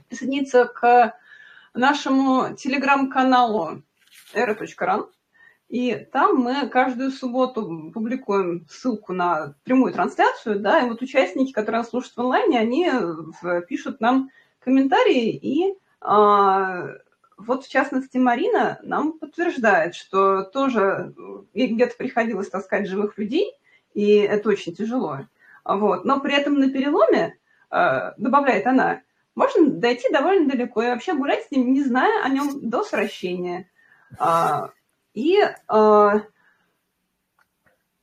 присоединиться 0.08 0.64
к 0.64 1.14
нашему 1.72 2.56
телеграм-каналу 2.56 3.82
era.ran, 4.34 5.06
и 5.68 6.06
там 6.12 6.36
мы 6.36 6.68
каждую 6.68 7.10
субботу 7.10 7.90
публикуем 7.92 8.66
ссылку 8.68 9.12
на 9.12 9.54
прямую 9.64 9.92
трансляцию, 9.92 10.60
да, 10.60 10.80
и 10.80 10.88
вот 10.88 11.02
участники, 11.02 11.52
которые 11.52 11.80
нас 11.80 11.90
слушают 11.90 12.16
в 12.16 12.20
онлайне, 12.20 12.58
они 12.58 12.90
пишут 13.66 14.00
нам 14.00 14.30
комментарии, 14.60 15.30
и 15.30 15.74
а, 16.00 16.88
вот 17.36 17.64
в 17.64 17.70
частности 17.70 18.18
Марина 18.18 18.78
нам 18.82 19.18
подтверждает, 19.18 19.94
что 19.94 20.42
тоже 20.42 21.14
где-то 21.54 21.96
приходилось 21.96 22.50
таскать 22.50 22.88
живых 22.88 23.18
людей, 23.18 23.52
и 23.94 24.16
это 24.16 24.50
очень 24.50 24.74
тяжело. 24.74 25.20
Вот. 25.64 26.04
Но 26.04 26.20
при 26.20 26.34
этом 26.34 26.60
на 26.60 26.70
переломе, 26.70 27.38
а, 27.70 28.14
добавляет 28.18 28.66
она, 28.66 29.00
можно 29.34 29.68
дойти 29.68 30.08
довольно 30.12 30.48
далеко 30.48 30.82
и 30.82 30.88
вообще 30.88 31.14
гулять 31.14 31.46
с 31.46 31.50
ним, 31.50 31.72
не 31.72 31.82
зная 31.82 32.22
о 32.22 32.28
нем 32.28 32.68
до 32.68 32.84
сращения. 32.84 33.68
А, 34.18 34.70
и 35.14 35.38
э, 35.40 36.20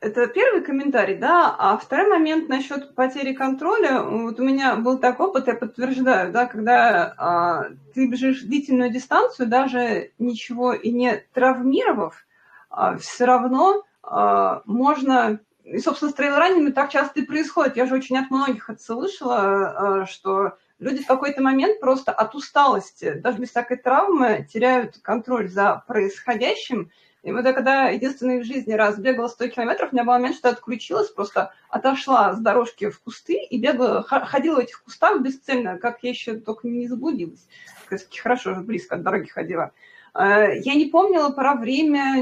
это 0.01 0.27
первый 0.27 0.63
комментарий, 0.63 1.15
да, 1.15 1.55
а 1.57 1.77
второй 1.77 2.09
момент 2.09 2.49
насчет 2.49 2.95
потери 2.95 3.33
контроля. 3.33 4.01
Вот 4.01 4.39
у 4.39 4.43
меня 4.43 4.75
был 4.75 4.97
такой 4.97 5.27
опыт, 5.27 5.45
я 5.47 5.53
подтверждаю, 5.53 6.31
да, 6.31 6.47
когда 6.47 7.69
э, 7.69 7.75
ты 7.93 8.07
бежишь 8.07 8.41
длительную 8.41 8.91
дистанцию, 8.91 9.47
даже 9.47 10.11
ничего 10.17 10.73
и 10.73 10.91
не 10.91 11.23
травмировав, 11.33 12.25
э, 12.71 12.97
все 12.99 13.25
равно 13.25 13.83
э, 14.03 14.61
можно 14.65 15.39
и, 15.71 15.79
собственно, 15.79 16.11
с 16.11 16.15
трейл-раннинами 16.15 16.71
так 16.71 16.91
часто 16.91 17.21
и 17.21 17.25
происходит. 17.25 17.77
Я 17.77 17.85
же 17.85 17.95
очень 17.95 18.17
от 18.17 18.29
многих 18.29 18.69
это 18.69 18.81
слышала, 18.81 20.05
что 20.09 20.57
люди 20.79 21.03
в 21.03 21.07
какой-то 21.07 21.41
момент 21.41 21.79
просто 21.79 22.11
от 22.11 22.35
усталости, 22.35 23.13
даже 23.13 23.37
без 23.37 23.49
всякой 23.49 23.77
травмы, 23.77 24.47
теряют 24.51 24.97
контроль 25.01 25.49
за 25.49 25.83
происходящим. 25.87 26.91
И 27.23 27.31
вот 27.31 27.45
я 27.45 27.53
когда 27.53 27.89
единственный 27.89 28.41
в 28.41 28.45
жизни 28.45 28.73
раз 28.73 28.97
бегала 28.97 29.27
100 29.27 29.49
километров, 29.49 29.89
у 29.91 29.95
меня 29.95 30.03
был 30.03 30.13
момент, 30.13 30.35
что 30.35 30.47
я 30.47 30.55
отключилась, 30.55 31.09
просто 31.09 31.53
отошла 31.69 32.33
с 32.33 32.39
дорожки 32.39 32.89
в 32.89 32.99
кусты 32.99 33.35
и 33.35 33.61
бегала, 33.61 34.03
ходила 34.03 34.55
в 34.55 34.59
этих 34.59 34.83
кустах 34.83 35.21
бесцельно, 35.21 35.77
как 35.77 35.99
я 36.01 36.09
еще 36.09 36.35
только 36.35 36.67
не 36.67 36.87
заблудилась. 36.87 37.47
Хорошо, 38.21 38.55
близко 38.55 38.95
от 38.95 39.03
дороги 39.03 39.27
ходила. 39.27 39.71
Э, 40.13 40.57
я 40.59 40.75
не 40.75 40.87
помнила 40.87 41.29
про 41.29 41.55
время, 41.55 42.21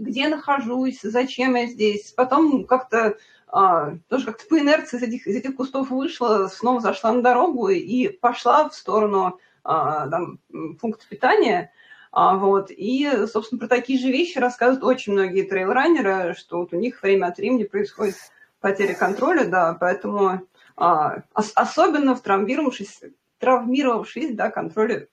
где 0.00 0.28
нахожусь, 0.28 1.00
зачем 1.02 1.54
я 1.54 1.66
здесь. 1.66 2.12
Потом 2.12 2.64
как-то 2.64 3.16
а, 3.52 3.96
тоже 4.08 4.26
как-то 4.26 4.46
по 4.46 4.58
инерции 4.58 4.96
из 4.96 5.02
этих, 5.02 5.26
из 5.26 5.36
этих 5.36 5.56
кустов 5.56 5.90
вышла, 5.90 6.46
снова 6.48 6.80
зашла 6.80 7.12
на 7.12 7.22
дорогу 7.22 7.68
и 7.68 8.08
пошла 8.08 8.68
в 8.68 8.74
сторону 8.74 9.38
а, 9.64 10.08
там, 10.08 10.38
пункта 10.80 11.04
питания. 11.08 11.72
А, 12.12 12.36
вот. 12.36 12.70
И, 12.70 13.08
собственно, 13.26 13.58
про 13.58 13.68
такие 13.68 13.98
же 13.98 14.08
вещи 14.08 14.38
рассказывают 14.38 14.84
очень 14.84 15.12
многие 15.12 15.42
трейлранеры, 15.42 16.34
что 16.38 16.58
вот 16.58 16.72
у 16.72 16.76
них 16.76 17.02
время 17.02 17.26
от 17.26 17.38
времени 17.38 17.64
происходит 17.64 18.16
потеря 18.60 18.94
контроля, 18.94 19.44
да, 19.46 19.76
поэтому 19.78 20.42
а, 20.76 21.22
особенно 21.32 22.14
в 22.14 22.22
травмировавшись, 22.22 23.00
травмировавшись, 23.38 24.34
да, 24.34 24.50
контроль 24.50 25.08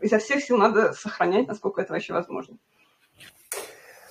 изо 0.00 0.18
всех 0.18 0.42
сил 0.42 0.58
надо 0.58 0.92
сохранять, 0.92 1.48
насколько 1.48 1.80
это 1.80 1.92
вообще 1.92 2.12
возможно. 2.12 2.56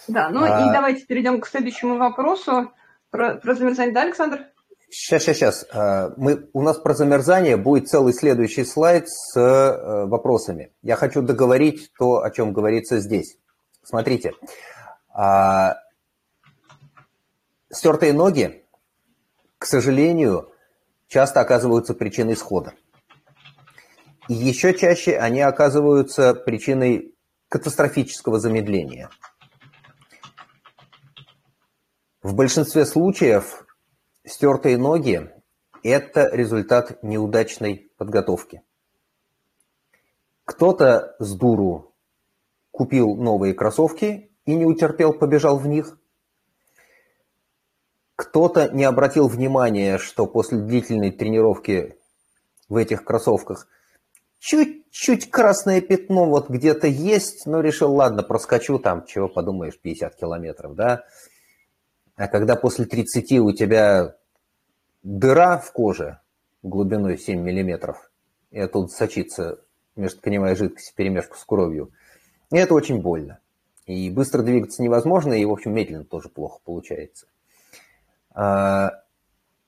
Да, 0.07 0.29
ну 0.29 0.43
а... 0.43 0.69
и 0.69 0.73
давайте 0.73 1.05
перейдем 1.05 1.41
к 1.41 1.47
следующему 1.47 1.97
вопросу. 1.97 2.71
Про, 3.09 3.35
про 3.35 3.55
замерзание, 3.55 3.93
да, 3.93 4.01
Александр? 4.01 4.45
Сейчас, 4.89 5.23
сейчас, 5.23 5.37
сейчас. 5.37 5.65
А, 5.71 6.13
мы, 6.17 6.49
у 6.53 6.61
нас 6.61 6.77
про 6.77 6.93
замерзание 6.93 7.57
будет 7.57 7.87
целый 7.87 8.13
следующий 8.13 8.65
слайд 8.65 9.09
с 9.09 9.37
э, 9.39 10.05
вопросами. 10.05 10.73
Я 10.81 10.95
хочу 10.95 11.21
договорить 11.21 11.91
то, 11.97 12.21
о 12.21 12.29
чем 12.29 12.53
говорится 12.53 12.99
здесь. 12.99 13.37
Смотрите. 13.83 14.33
А, 15.13 15.77
стертые 17.71 18.13
ноги, 18.13 18.65
к 19.57 19.65
сожалению, 19.65 20.51
часто 21.07 21.39
оказываются 21.39 21.93
причиной 21.93 22.35
схода. 22.35 22.73
И 24.27 24.33
еще 24.33 24.73
чаще 24.73 25.17
они 25.17 25.41
оказываются 25.41 26.33
причиной 26.33 27.15
катастрофического 27.49 28.39
замедления– 28.39 29.09
в 32.25 32.33
большинстве 32.33 32.87
случаев 32.87 33.67
стертые 34.25 34.79
ноги– 34.79 35.29
это 35.83 36.27
результат 36.33 37.03
неудачной 37.03 37.91
подготовки. 37.97 38.63
Кто-то 40.43 41.15
с 41.19 41.35
дуру 41.35 41.93
купил 42.71 43.15
новые 43.15 43.53
кроссовки 43.53 44.31
и 44.45 44.55
не 44.55 44.65
утерпел, 44.65 45.13
побежал 45.13 45.59
в 45.59 45.67
них. 45.67 45.99
Кто-то 48.15 48.69
не 48.69 48.85
обратил 48.85 49.27
внимания, 49.27 49.99
что 49.99 50.25
после 50.25 50.57
длительной 50.57 51.11
тренировки 51.11 51.95
в 52.69 52.77
этих 52.77 53.03
кроссовках 53.03 53.67
чуть-чуть 54.45 55.31
красное 55.31 55.81
пятно 55.81 56.25
вот 56.25 56.49
где-то 56.51 56.85
есть, 56.85 57.47
но 57.47 57.61
решил, 57.61 57.95
ладно, 57.95 58.21
проскочу 58.21 58.77
там, 58.77 59.03
чего 59.07 59.27
подумаешь, 59.27 59.79
50 59.79 60.15
километров, 60.15 60.75
да. 60.75 61.03
А 62.15 62.27
когда 62.27 62.55
после 62.55 62.85
30 62.85 63.39
у 63.39 63.51
тебя 63.53 64.15
дыра 65.01 65.57
в 65.57 65.71
коже 65.71 66.19
глубиной 66.61 67.17
7 67.17 67.41
миллиметров, 67.41 68.11
и 68.51 68.59
оттуда 68.59 68.89
сочится 68.89 69.59
межтканевая 69.95 70.55
жидкость 70.55 70.91
в 70.91 70.93
перемешку 70.93 71.37
с 71.37 71.43
кровью, 71.43 71.91
это 72.51 72.75
очень 72.75 73.01
больно. 73.01 73.39
И 73.87 74.11
быстро 74.11 74.43
двигаться 74.43 74.83
невозможно, 74.83 75.33
и, 75.33 75.45
в 75.45 75.51
общем, 75.51 75.73
медленно 75.73 76.05
тоже 76.05 76.29
плохо 76.29 76.59
получается. 76.63 77.25
А, 78.31 79.01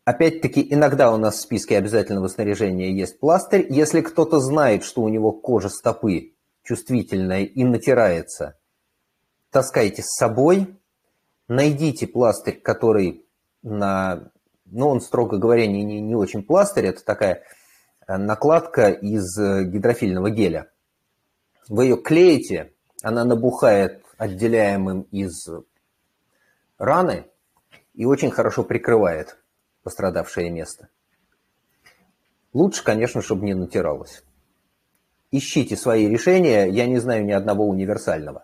опять-таки, 0.07 0.65
иногда 0.73 1.11
у 1.13 1.17
нас 1.17 1.35
в 1.35 1.41
списке 1.41 1.77
обязательного 1.77 2.29
снаряжения 2.29 2.91
есть 2.91 3.19
пластырь. 3.19 3.67
Если 3.69 3.99
кто-то 3.99 4.39
знает, 4.39 4.85
что 4.85 5.01
у 5.01 5.09
него 5.09 5.33
кожа 5.33 5.67
стопы 5.67 6.31
чувствительная 6.63 7.43
и 7.43 7.65
натирается, 7.65 8.57
таскайте 9.51 10.03
с 10.03 10.15
собой, 10.17 10.79
найдите 11.49 12.07
пластырь, 12.07 12.57
который 12.57 13.25
на... 13.63 14.31
Ну, 14.63 14.87
он, 14.87 15.01
строго 15.01 15.37
говоря, 15.37 15.67
не, 15.67 15.83
не, 15.83 15.99
не 15.99 16.15
очень 16.15 16.41
пластырь, 16.41 16.85
это 16.85 17.03
такая 17.03 17.43
э, 18.07 18.15
накладка 18.15 18.91
из 18.91 19.37
э, 19.37 19.65
гидрофильного 19.65 20.29
геля. 20.29 20.71
Вы 21.67 21.83
ее 21.83 21.97
клеите, 21.97 22.71
она 23.01 23.25
набухает 23.25 24.05
отделяемым 24.17 25.01
из 25.11 25.49
раны 26.77 27.25
и 27.93 28.05
очень 28.05 28.31
хорошо 28.31 28.63
прикрывает 28.63 29.37
пострадавшее 29.87 30.49
место. 30.49 30.89
Лучше, 32.51 32.83
конечно, 32.83 33.21
чтобы 33.21 33.45
не 33.45 33.53
натиралось. 33.53 34.21
Ищите 35.31 35.77
свои 35.77 36.09
решения, 36.09 36.65
я 36.65 36.87
не 36.87 36.97
знаю 36.97 37.23
ни 37.23 37.31
одного 37.31 37.65
универсального. 37.65 38.43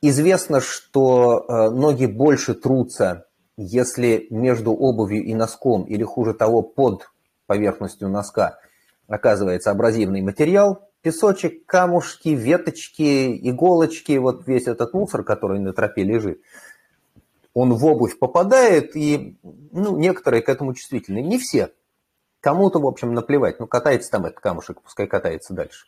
Известно, 0.00 0.62
что 0.62 1.44
э, 1.46 1.68
ноги 1.68 2.06
больше 2.06 2.54
трутся, 2.54 3.26
если 3.58 4.26
между 4.30 4.72
обувью 4.72 5.22
и 5.22 5.34
носком, 5.34 5.82
или 5.84 6.02
хуже 6.02 6.32
того, 6.32 6.62
под 6.62 7.10
поверхностью 7.44 8.08
носка 8.08 8.58
оказывается 9.06 9.70
абразивный 9.70 10.22
материал, 10.22 10.88
песочек, 11.02 11.66
камушки, 11.66 12.30
веточки, 12.30 13.38
иголочки, 13.50 14.16
вот 14.16 14.46
весь 14.46 14.66
этот 14.66 14.94
мусор, 14.94 15.24
который 15.24 15.60
на 15.60 15.74
тропе 15.74 16.04
лежит, 16.04 16.40
он 17.54 17.72
в 17.72 17.86
обувь 17.86 18.18
попадает, 18.18 18.96
и 18.96 19.38
ну, 19.42 19.96
некоторые 19.96 20.42
к 20.42 20.48
этому 20.48 20.74
чувствительны. 20.74 21.22
Не 21.22 21.38
все. 21.38 21.72
Кому-то, 22.40 22.80
в 22.80 22.86
общем, 22.86 23.14
наплевать. 23.14 23.60
Ну, 23.60 23.66
катается 23.66 24.10
там 24.10 24.26
этот 24.26 24.40
камушек, 24.40 24.82
пускай 24.82 25.06
катается 25.06 25.54
дальше. 25.54 25.86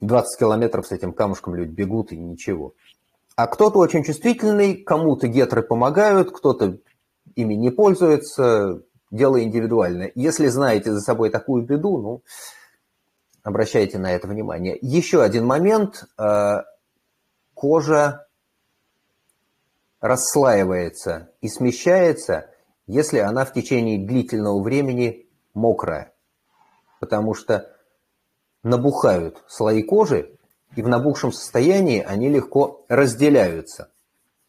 20 0.00 0.38
километров 0.38 0.86
с 0.86 0.92
этим 0.92 1.12
камушком 1.12 1.54
люди 1.54 1.70
бегут 1.70 2.12
и 2.12 2.16
ничего. 2.16 2.74
А 3.36 3.46
кто-то 3.46 3.78
очень 3.78 4.02
чувствительный, 4.02 4.76
кому-то 4.76 5.28
гетры 5.28 5.62
помогают, 5.62 6.32
кто-то 6.32 6.78
ими 7.34 7.54
не 7.54 7.70
пользуется, 7.70 8.82
дело 9.10 9.42
индивидуальное. 9.42 10.10
Если 10.14 10.48
знаете 10.48 10.92
за 10.92 11.00
собой 11.00 11.28
такую 11.28 11.62
беду, 11.62 11.98
ну, 11.98 12.22
обращайте 13.42 13.98
на 13.98 14.12
это 14.12 14.26
внимание. 14.26 14.78
Еще 14.80 15.22
один 15.22 15.44
момент. 15.44 16.04
Э, 16.18 16.62
кожа 17.54 18.25
расслаивается 20.00 21.30
и 21.40 21.48
смещается, 21.48 22.50
если 22.86 23.18
она 23.18 23.44
в 23.44 23.52
течение 23.52 24.04
длительного 24.04 24.62
времени 24.62 25.26
мокрая. 25.54 26.12
Потому 27.00 27.34
что 27.34 27.72
набухают 28.62 29.42
слои 29.48 29.82
кожи, 29.82 30.36
и 30.76 30.82
в 30.82 30.88
набухшем 30.88 31.32
состоянии 31.32 32.02
они 32.02 32.28
легко 32.28 32.84
разделяются 32.88 33.90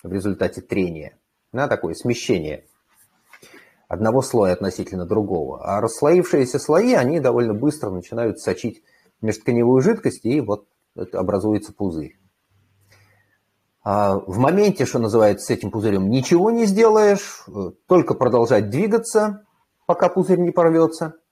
в 0.04 0.12
результате 0.12 0.62
трения. 0.62 1.18
На 1.54 1.68
такое 1.68 1.94
смещение 1.94 2.66
одного 3.88 4.22
слоя 4.22 4.54
относительно 4.54 5.06
другого. 5.06 5.64
А 5.64 5.80
расслоившиеся 5.80 6.60
слои, 6.60 6.94
они 6.94 7.20
довольно 7.20 7.54
быстро 7.54 7.90
начинают 7.90 8.40
сочить 8.40 8.84
межтканевую 9.22 9.82
жидкость, 9.82 10.26
и 10.26 10.42
вот 10.42 10.68
образуется 11.14 11.74
пузырь. 11.74 12.18
А 13.90 14.18
в 14.18 14.38
моменте, 14.38 14.86
что 14.86 15.00
называется, 15.00 15.46
с 15.46 15.50
этим 15.50 15.72
пузырем 15.72 16.10
ничего 16.10 16.52
не 16.52 16.66
сделаешь, 16.66 17.46
только 17.88 18.16
продолжать 18.16 18.70
двигаться, 18.70 19.46
пока 19.86 20.10
пузырь 20.10 20.40
не 20.40 20.52
порвется– 20.52 21.14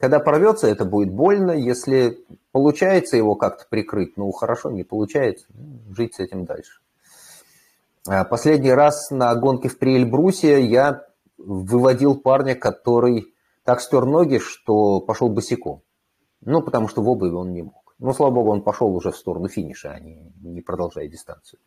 когда 0.00 0.18
порвется, 0.18 0.66
это 0.66 0.86
будет 0.86 1.12
больно. 1.12 1.50
Если 1.50 2.24
получается 2.52 3.18
его 3.18 3.34
как-то 3.34 3.66
прикрыть, 3.68 4.16
ну 4.16 4.32
хорошо, 4.32 4.70
не 4.70 4.82
получается, 4.82 5.46
ну, 5.50 5.94
жить 5.94 6.14
с 6.14 6.20
этим 6.20 6.46
дальше. 6.46 6.80
А 8.08 8.24
последний 8.24 8.72
раз 8.72 9.10
на 9.10 9.34
гонке 9.34 9.68
в 9.68 9.78
Приэльбрусе 9.78 10.64
я 10.64 11.04
выводил 11.36 12.16
парня, 12.16 12.54
который 12.54 13.34
так 13.64 13.82
стер 13.82 14.06
ноги, 14.06 14.38
что 14.38 15.00
пошел 15.00 15.28
босиком. 15.28 15.82
Ну, 16.40 16.62
потому 16.62 16.88
что 16.88 17.02
в 17.02 17.08
обуви 17.08 17.34
он 17.34 17.52
не 17.52 17.62
мог. 17.62 17.94
Но, 17.98 18.14
слава 18.14 18.30
богу, 18.30 18.52
он 18.52 18.62
пошел 18.62 18.96
уже 18.96 19.10
в 19.10 19.16
сторону 19.16 19.48
финиша, 19.48 19.90
а 19.90 20.00
не, 20.00 20.32
не 20.40 20.62
продолжая 20.62 21.08
дистанцию. 21.08 21.60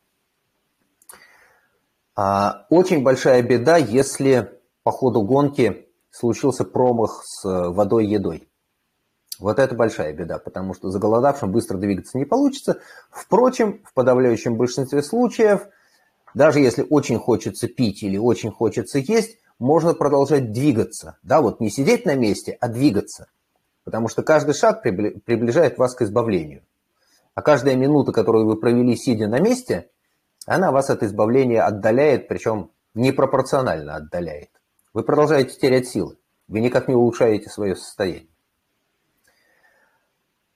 А, 2.15 2.65
очень 2.69 3.03
большая 3.03 3.41
беда, 3.41 3.77
если 3.77 4.59
по 4.83 4.91
ходу 4.91 5.23
гонки 5.23 5.87
случился 6.11 6.63
промах 6.63 7.23
с 7.25 7.43
э, 7.43 7.69
водой 7.69 8.05
и 8.05 8.09
едой. 8.09 8.47
Вот 9.39 9.57
это 9.57 9.73
большая 9.73 10.13
беда, 10.13 10.37
потому 10.37 10.75
что 10.75 10.91
заголодавшим 10.91 11.51
быстро 11.51 11.77
двигаться 11.77 12.19
не 12.19 12.25
получится. 12.25 12.79
Впрочем, 13.09 13.81
в 13.83 13.93
подавляющем 13.93 14.55
большинстве 14.57 15.01
случаев, 15.01 15.67
даже 16.35 16.59
если 16.59 16.85
очень 16.87 17.17
хочется 17.17 17.67
пить 17.67 18.03
или 18.03 18.17
очень 18.17 18.51
хочется 18.51 18.99
есть, 18.99 19.39
можно 19.57 19.95
продолжать 19.95 20.51
двигаться. 20.51 21.17
Да, 21.23 21.41
вот 21.41 21.59
не 21.59 21.71
сидеть 21.71 22.05
на 22.05 22.15
месте, 22.15 22.57
а 22.59 22.67
двигаться. 22.67 23.27
Потому 23.83 24.07
что 24.07 24.21
каждый 24.21 24.53
шаг 24.53 24.83
приближает 24.83 25.77
вас 25.79 25.95
к 25.95 26.03
избавлению. 26.03 26.61
А 27.33 27.41
каждая 27.41 27.75
минута, 27.75 28.11
которую 28.11 28.45
вы 28.45 28.55
провели 28.55 28.95
сидя 28.95 29.27
на 29.27 29.39
месте, 29.39 29.89
она 30.45 30.71
вас 30.71 30.89
от 30.89 31.03
избавления 31.03 31.65
отдаляет, 31.65 32.27
причем 32.27 32.71
непропорционально 32.93 33.95
отдаляет. 33.95 34.49
Вы 34.93 35.03
продолжаете 35.03 35.57
терять 35.57 35.87
силы. 35.87 36.17
Вы 36.47 36.59
никак 36.59 36.87
не 36.87 36.95
улучшаете 36.95 37.49
свое 37.49 37.75
состояние. 37.75 38.27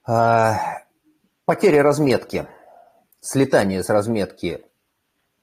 А, 0.06 0.84
потеря 1.46 1.84
разметки, 1.84 2.48
слетание 3.20 3.84
с 3.84 3.90
разметки, 3.90 4.66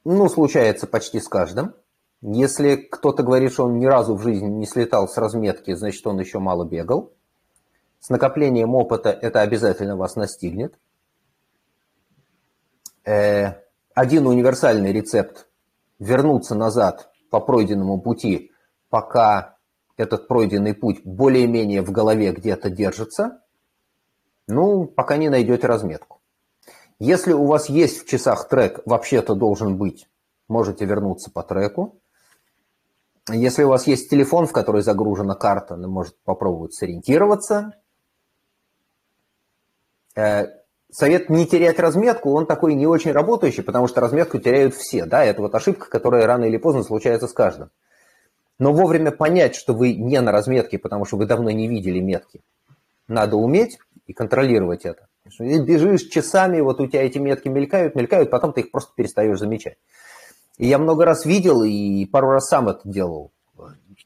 ну, 0.05 0.29
случается 0.29 0.87
почти 0.87 1.21
с 1.21 1.29
каждым. 1.29 1.75
Если 2.21 2.77
кто-то 2.77 3.23
говорит, 3.23 3.53
что 3.53 3.65
он 3.65 3.79
ни 3.79 3.87
разу 3.87 4.15
в 4.15 4.23
жизни 4.23 4.47
не 4.47 4.67
слетал 4.67 5.09
с 5.09 5.17
разметки, 5.19 5.75
значит, 5.75 6.07
он 6.07 6.19
еще 6.21 6.39
мало 6.39 6.65
бегал. 6.65 7.13
С 8.01 8.11
накоплением 8.11 8.75
опыта 8.75 9.11
это 9.11 9.41
обязательно 9.41 9.97
вас 9.97 10.17
настигнет. 10.17 10.79
Э, 13.05 13.64
один 13.95 14.27
универсальный 14.27 14.93
рецепт– 14.93 15.49
вернуться 15.99 16.55
назад 16.55 17.11
по 17.31 17.41
пройденному 17.41 18.01
пути 18.01 18.53
пока 18.91 19.57
этот 19.97 20.29
пройденный 20.29 20.75
путь 20.75 21.01
более-менее 21.05 21.83
в 21.83 21.91
голове 21.91 22.33
где-то 22.33 22.71
держится, 22.71 23.43
ну, 24.47 24.87
пока 24.87 25.17
не 25.17 25.29
найдете 25.29 25.67
разметку. 25.67 26.21
Если 26.99 27.33
у 27.33 27.47
вас 27.47 27.69
есть 27.69 28.03
в 28.03 28.09
часах 28.09 28.49
трек, 28.49 28.81
вообще-то 28.87 29.35
должен 29.35 29.77
быть, 29.77 30.09
можете 30.49 30.85
вернуться 30.85 31.31
по 31.31 31.43
треку. 31.43 32.01
Если 33.31 33.63
у 33.63 33.69
вас 33.69 33.87
есть 33.87 34.11
телефон, 34.11 34.47
в 34.47 34.53
который 34.53 34.83
загружена 34.83 35.35
карта, 35.35 35.77
вы 35.77 35.89
можете 35.89 36.17
попробовать 36.25 36.75
сориентироваться. 36.75 37.75
Совет 40.95 41.29
не 41.29 41.45
терять 41.45 41.81
разметку, 41.81 42.31
он 42.31 42.47
такой 42.47 42.75
не 42.75 42.87
очень 42.87 43.11
работающий, 43.11 43.65
потому 43.65 43.89
что 43.89 44.01
разметку 44.01 44.39
теряют 44.39 44.77
все. 44.77 45.07
Да? 45.07 45.25
Это 45.25 45.43
вот 45.43 45.53
ошибка, 45.53 45.91
которая 45.91 46.25
рано 46.25 46.45
или 46.45 46.57
поздно 46.57 46.85
случается 46.85 47.27
с 47.27 47.33
каждым. 47.33 47.71
Но 48.61 48.73
вовремя 48.73 49.11
понять, 49.11 49.57
что 49.57 49.75
вы 49.75 49.93
не 49.95 50.21
на 50.21 50.31
разметке, 50.31 50.79
потому 50.79 51.05
что 51.05 51.17
вы 51.17 51.27
давно 51.27 51.51
не 51.51 51.67
видели 51.67 51.99
метки, 51.99 52.43
надо 53.09 53.37
уметь 53.37 53.77
и 54.07 54.13
контролировать 54.13 54.85
это. 54.85 55.09
Бежишь 55.41 56.03
часами, 56.03 56.61
вот 56.61 56.81
у 56.81 56.87
тебя 56.87 57.03
эти 57.03 57.19
метки 57.19 57.49
мелькают, 57.49 57.97
мелькают, 57.97 58.31
потом 58.31 58.53
ты 58.53 58.61
их 58.61 58.71
просто 58.71 58.93
перестаешь 58.95 59.41
замечать. 59.41 59.79
И 60.59 60.69
я 60.69 60.79
много 60.79 61.05
раз 61.05 61.25
видел 61.25 61.65
и 61.65 62.07
пару 62.07 62.29
раз 62.29 62.47
сам 62.47 62.69
это 62.69 62.83
делал. 62.85 63.33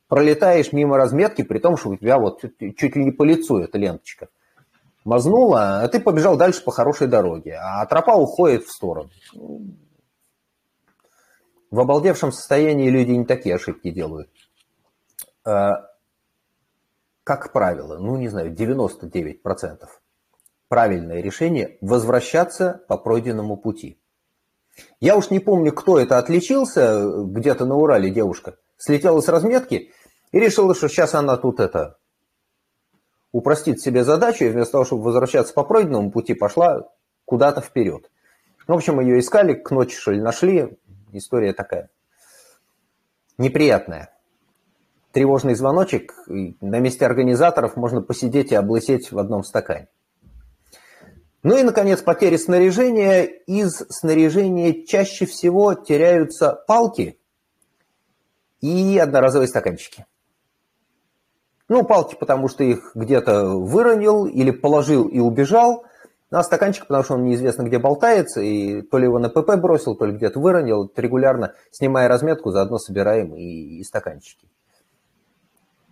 Пролетаешь 0.08 0.72
мимо 0.72 0.96
разметки, 0.96 1.42
при 1.42 1.58
том, 1.58 1.76
что 1.76 1.90
у 1.90 1.96
тебя 1.96 2.18
вот 2.18 2.40
чуть 2.78 2.96
ли 2.96 3.04
не 3.04 3.10
по 3.10 3.24
лицу 3.24 3.58
эта 3.58 3.76
ленточка. 3.76 4.28
Мазнула, 5.08 5.80
а 5.80 5.88
ты 5.88 6.00
побежал 6.00 6.36
дальше 6.36 6.62
по 6.62 6.70
хорошей 6.70 7.06
дороге, 7.06 7.58
а 7.60 7.84
тропа 7.86 8.14
уходит 8.14 8.64
в 8.64 8.70
сторону. 8.70 9.10
В 11.70 11.80
обалдевшем 11.80 12.30
состоянии 12.30 12.90
люди 12.90 13.12
не 13.12 13.24
такие 13.24 13.54
ошибки 13.54 13.90
делают. 13.90 14.30
А, 15.44 15.86
как 17.24 17.52
правило, 17.52 17.98
ну 17.98 18.16
не 18.16 18.28
знаю, 18.28 18.54
99% 18.54 19.86
правильное 20.68 21.22
решение– 21.22 21.78
возвращаться 21.80 22.84
по 22.88 22.98
пройденному 22.98 23.56
пути. 23.56 23.98
Я 25.00 25.16
уж 25.16 25.30
не 25.30 25.40
помню, 25.40 25.72
кто 25.72 25.98
это 25.98 26.18
отличился, 26.18 27.24
где-то 27.24 27.64
на 27.64 27.76
Урале 27.76 28.10
девушка, 28.10 28.56
слетела 28.76 29.20
с 29.20 29.28
разметки 29.28 29.90
и 30.32 30.38
решила, 30.38 30.74
что 30.74 30.88
сейчас 30.88 31.14
она 31.14 31.36
тут 31.36 31.60
это 31.60 31.97
упростит 33.32 33.80
себе 33.80 34.04
задачу, 34.04 34.44
и 34.44 34.48
вместо 34.48 34.72
того, 34.72 34.84
чтобы 34.84 35.02
возвращаться 35.02 35.54
по 35.54 35.64
пройденному 35.64 36.10
пути, 36.10 36.34
пошла 36.34 36.88
куда-то 37.24 37.60
вперед. 37.60 38.10
В 38.66 38.72
общем, 38.72 39.00
ее 39.00 39.18
искали, 39.18 39.54
к 39.54 39.70
ночи, 39.70 39.96
что 39.96 40.12
ли, 40.12 40.20
нашли. 40.20 40.78
История 41.12 41.52
такая 41.52 41.90
неприятная. 43.38 44.10
Тревожный 45.12 45.54
звоночек, 45.54 46.14
на 46.26 46.80
месте 46.80 47.06
организаторов 47.06 47.76
можно 47.76 48.02
посидеть 48.02 48.52
и 48.52 48.56
облысеть 48.56 49.10
в 49.10 49.18
одном 49.18 49.42
стакане. 49.42 49.88
Ну 51.42 51.56
и, 51.56 51.62
наконец, 51.62 52.02
потери 52.02 52.36
снаряжения. 52.36 53.22
Из 53.22 53.84
снаряжения 53.88 54.84
чаще 54.84 55.24
всего 55.24 55.72
теряются 55.74 56.52
палки 56.66 57.18
и 58.60 58.98
одноразовые 58.98 59.48
стаканчики. 59.48 60.04
Ну, 61.68 61.84
палки, 61.84 62.16
потому 62.18 62.48
что 62.48 62.64
их 62.64 62.92
где-то 62.94 63.46
выронил 63.46 64.26
или 64.26 64.50
положил 64.50 65.06
и 65.06 65.18
убежал. 65.18 65.84
Ну, 66.30 66.38
а 66.38 66.42
стаканчик, 66.42 66.86
потому 66.86 67.04
что 67.04 67.14
он 67.14 67.24
неизвестно 67.24 67.62
где 67.62 67.78
болтается, 67.78 68.40
и 68.40 68.82
то 68.82 68.98
ли 68.98 69.04
его 69.04 69.18
на 69.18 69.28
ПП 69.28 69.56
бросил, 69.56 69.94
то 69.94 70.06
ли 70.06 70.12
где-то 70.12 70.40
выронил. 70.40 70.90
Регулярно, 70.96 71.54
снимая 71.70 72.08
разметку, 72.08 72.50
заодно 72.50 72.78
собираем 72.78 73.34
и, 73.34 73.80
и 73.80 73.84
стаканчики. 73.84 74.48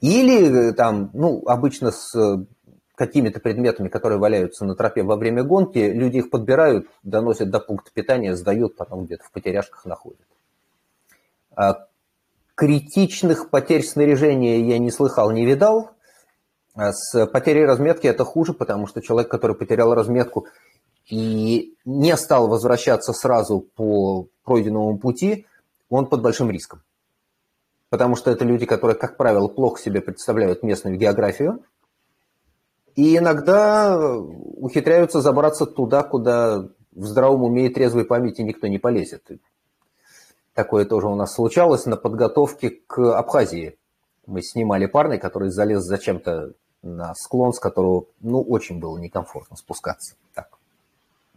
Или 0.01 0.73
там, 0.73 1.11
ну, 1.15 1.43
обычно 1.47 1.91
с 1.91 2.47
какими-то 2.95 3.41
предметами, 3.41 3.89
которые 3.89 4.19
валяются 4.19 4.65
на 4.65 4.75
тропе 4.75 5.03
во 5.03 5.17
время 5.17 5.43
гонки, 5.43 5.79
люди 5.79 6.19
их 6.19 6.31
подбирают, 6.31 6.87
доносят 7.03 7.51
до 7.51 7.61
пункта 7.61 7.91
питания, 7.93 8.35
сдают, 8.35 8.77
потом 8.77 9.05
где-то 9.05 9.25
в 9.25 9.33
потеряшках 9.33 9.85
находят. 9.85 10.27
Критичных 12.57 13.51
потерь 13.51 13.85
снаряжения 13.85 14.59
я 14.61 14.79
не 14.79 14.91
слыхал, 14.91 15.31
не 15.31 15.45
видал. 15.45 15.91
А 16.75 16.93
с 16.93 17.27
потерей 17.27 17.67
разметки 17.67 18.07
это 18.07 18.25
хуже, 18.25 18.55
потому 18.55 18.87
что 18.87 19.03
человек, 19.03 19.31
который 19.31 19.55
потерял 19.55 19.95
разметку 19.95 20.47
и 21.07 21.75
не 21.85 22.17
стал 22.17 22.49
возвращаться 22.49 23.13
сразу 23.13 23.61
по 23.61 24.29
пройденному 24.45 24.99
пути, 24.99 25.47
он 25.91 26.07
под 26.07 26.23
большим 26.23 26.51
риском. 26.51 26.83
Потому 27.91 28.17
что 28.17 28.31
это 28.31 28.45
люди, 28.45 28.65
которые, 28.65 28.97
как 28.97 29.19
правило, 29.19 29.49
плохо 29.49 29.81
себе 29.81 30.01
представляют 30.01 30.63
местную 30.63 30.97
географию, 30.97 31.63
и 32.95 33.19
иногда 33.19 33.99
ухитряются 33.99 35.21
забраться 35.21 35.67
туда, 35.67 36.03
куда 36.03 36.69
в 36.93 37.05
здравом 37.05 37.43
уме 37.43 37.67
и 37.67 37.73
трезвой 37.73 38.07
памяти 38.07 38.41
никто 38.41 38.67
не 38.67 38.79
полезет. 38.79 39.23
Такое 40.57 40.87
тоже 40.87 41.07
у 41.07 41.15
нас 41.15 41.35
случалось 41.35 41.85
на 41.85 41.99
подготовке 41.99 42.71
к 42.71 42.99
Абхазии. 43.15 43.79
Мы 44.25 44.41
снимали 44.41 44.87
парня, 44.87 45.19
который 45.19 45.51
залез 45.51 45.83
зачем-то 45.83 46.55
на 46.81 47.15
склон, 47.15 47.53
с 47.53 47.61
которого, 47.61 48.07
ну, 48.21 48.41
очень 48.41 48.81
было 48.81 48.97
некомфортно 48.97 49.57
спускаться. 49.57 50.17
Так. 50.33 50.57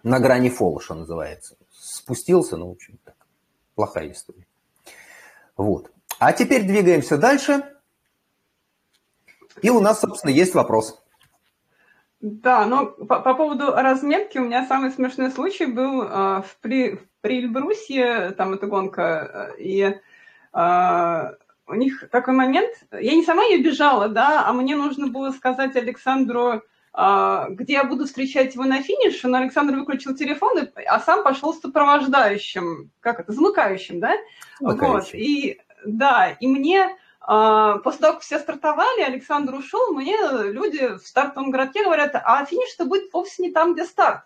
На 0.03 0.21
грани 0.21 0.49
фола, 0.49 0.79
что 0.79 0.95
называется. 0.95 1.57
Спустился, 1.69 2.55
ну, 2.55 2.69
в 2.69 2.71
общем, 2.71 2.97
так. 3.03 3.15
Плохая 3.75 4.09
история. 4.09 4.47
Вот. 5.57 5.91
А 6.17 6.31
теперь 6.31 6.63
двигаемся 6.65 7.17
дальше. 7.17 7.65
И 9.61 9.69
у 9.69 9.81
нас, 9.81 9.99
собственно, 9.99 10.31
есть 10.31 10.53
вопрос. 10.53 11.03
Да, 12.21 12.65
но 12.65 12.87
по, 12.87 13.21
по 13.21 13.33
поводу 13.33 13.71
разметки 13.71 14.37
у 14.37 14.43
меня 14.43 14.65
самый 14.65 14.91
смешной 14.91 15.31
случай 15.31 15.65
был 15.65 16.03
э, 16.03 16.07
в, 16.41 16.57
при, 16.59 16.95
в 16.95 17.07
Прильбрусе, 17.21 18.31
там 18.31 18.53
эта 18.53 18.67
гонка, 18.67 19.53
э, 19.57 19.61
и 19.61 19.95
э, 20.53 21.33
у 21.65 21.73
них 21.75 22.09
такой 22.09 22.33
момент, 22.33 22.71
я 22.91 23.15
не 23.15 23.23
сама 23.23 23.43
ее 23.43 23.63
бежала, 23.63 24.09
да, 24.09 24.45
а 24.45 24.51
мне 24.51 24.75
нужно 24.75 25.07
было 25.07 25.31
сказать 25.31 25.77
Александру, 25.77 26.61
э, 26.93 27.45
где 27.51 27.73
я 27.73 27.85
буду 27.85 28.05
встречать 28.05 28.53
его 28.53 28.65
на 28.65 28.81
финише, 28.81 29.29
но 29.29 29.37
Александр 29.37 29.77
выключил 29.77 30.13
телефон, 30.13 30.59
и, 30.59 30.83
а 30.83 30.99
сам 30.99 31.23
пошел 31.23 31.53
с 31.53 31.61
сопровождающим, 31.61 32.91
как 32.99 33.21
это, 33.21 33.31
замыкающим, 33.31 34.01
да, 34.01 34.15
вот, 34.59 35.13
и 35.13 35.61
да, 35.85 36.35
и 36.37 36.47
мне 36.47 36.97
после 37.25 37.99
того, 38.01 38.13
как 38.13 38.21
все 38.21 38.39
стартовали, 38.39 39.01
Александр 39.01 39.55
ушел, 39.55 39.93
мне 39.93 40.17
люди 40.51 40.97
в 40.97 41.05
стартовом 41.05 41.51
городке 41.51 41.83
говорят, 41.83 42.11
а 42.15 42.43
финиш-то 42.45 42.85
будет 42.85 43.13
вовсе 43.13 43.43
не 43.43 43.51
там, 43.51 43.73
где 43.73 43.85
старт. 43.85 44.23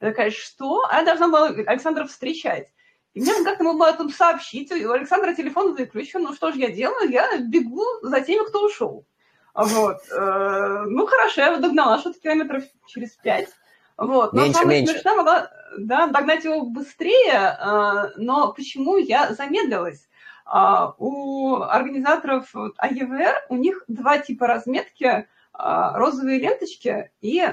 Я 0.00 0.10
такая, 0.10 0.30
что? 0.30 0.84
А 0.88 0.98
я 0.98 1.04
должна 1.04 1.28
была 1.28 1.48
Александра 1.48 2.04
встречать. 2.04 2.68
И 3.14 3.20
мне 3.20 3.32
как-то 3.44 3.64
могла 3.64 3.88
об 3.88 3.94
этом 3.94 4.10
сообщить. 4.10 4.72
У 4.72 4.90
Александра 4.90 5.34
телефон 5.34 5.74
выключен. 5.74 6.22
Ну 6.22 6.34
что 6.34 6.50
же 6.50 6.58
я 6.58 6.70
делаю? 6.70 7.10
Я 7.10 7.38
бегу 7.38 7.84
за 8.02 8.20
теми, 8.20 8.46
кто 8.46 8.66
ушел. 8.66 9.06
Вот. 9.54 9.98
Э, 10.10 10.84
ну 10.88 11.06
хорошо, 11.06 11.42
я 11.42 11.56
догнала 11.58 11.98
что-то 11.98 12.18
километров 12.18 12.64
через 12.86 13.10
пять. 13.12 13.48
Вот. 13.96 14.32
Но 14.32 14.42
меньше, 14.42 14.58
самое 14.58 14.80
меньше. 14.80 14.94
смешное 14.94 15.14
могла 15.14 15.50
да, 15.78 16.08
догнать 16.08 16.44
его 16.44 16.62
быстрее, 16.62 17.56
э, 17.58 18.10
но 18.16 18.52
почему 18.52 18.96
я 18.96 19.32
замедлилась? 19.32 20.08
А, 20.44 20.94
у 20.98 21.56
организаторов 21.62 22.54
АЕВР 22.76 23.46
у 23.48 23.56
них 23.56 23.82
два 23.88 24.18
типа 24.18 24.46
разметки, 24.46 25.26
а, 25.52 25.98
розовые 25.98 26.38
ленточки 26.38 27.10
и 27.20 27.46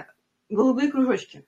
голубые 0.49 0.91
кружочки. 0.91 1.45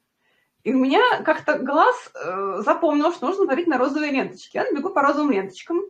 И 0.64 0.74
у 0.74 0.80
меня 0.80 1.22
как-то 1.24 1.60
глаз 1.60 1.96
э, 2.16 2.62
запомнил, 2.64 3.12
что 3.12 3.28
нужно 3.28 3.44
говорить 3.44 3.68
на 3.68 3.78
розовые 3.78 4.12
ленточки. 4.12 4.56
Я 4.56 4.72
бегу 4.72 4.92
по 4.92 5.02
розовым 5.02 5.32
ленточкам. 5.32 5.82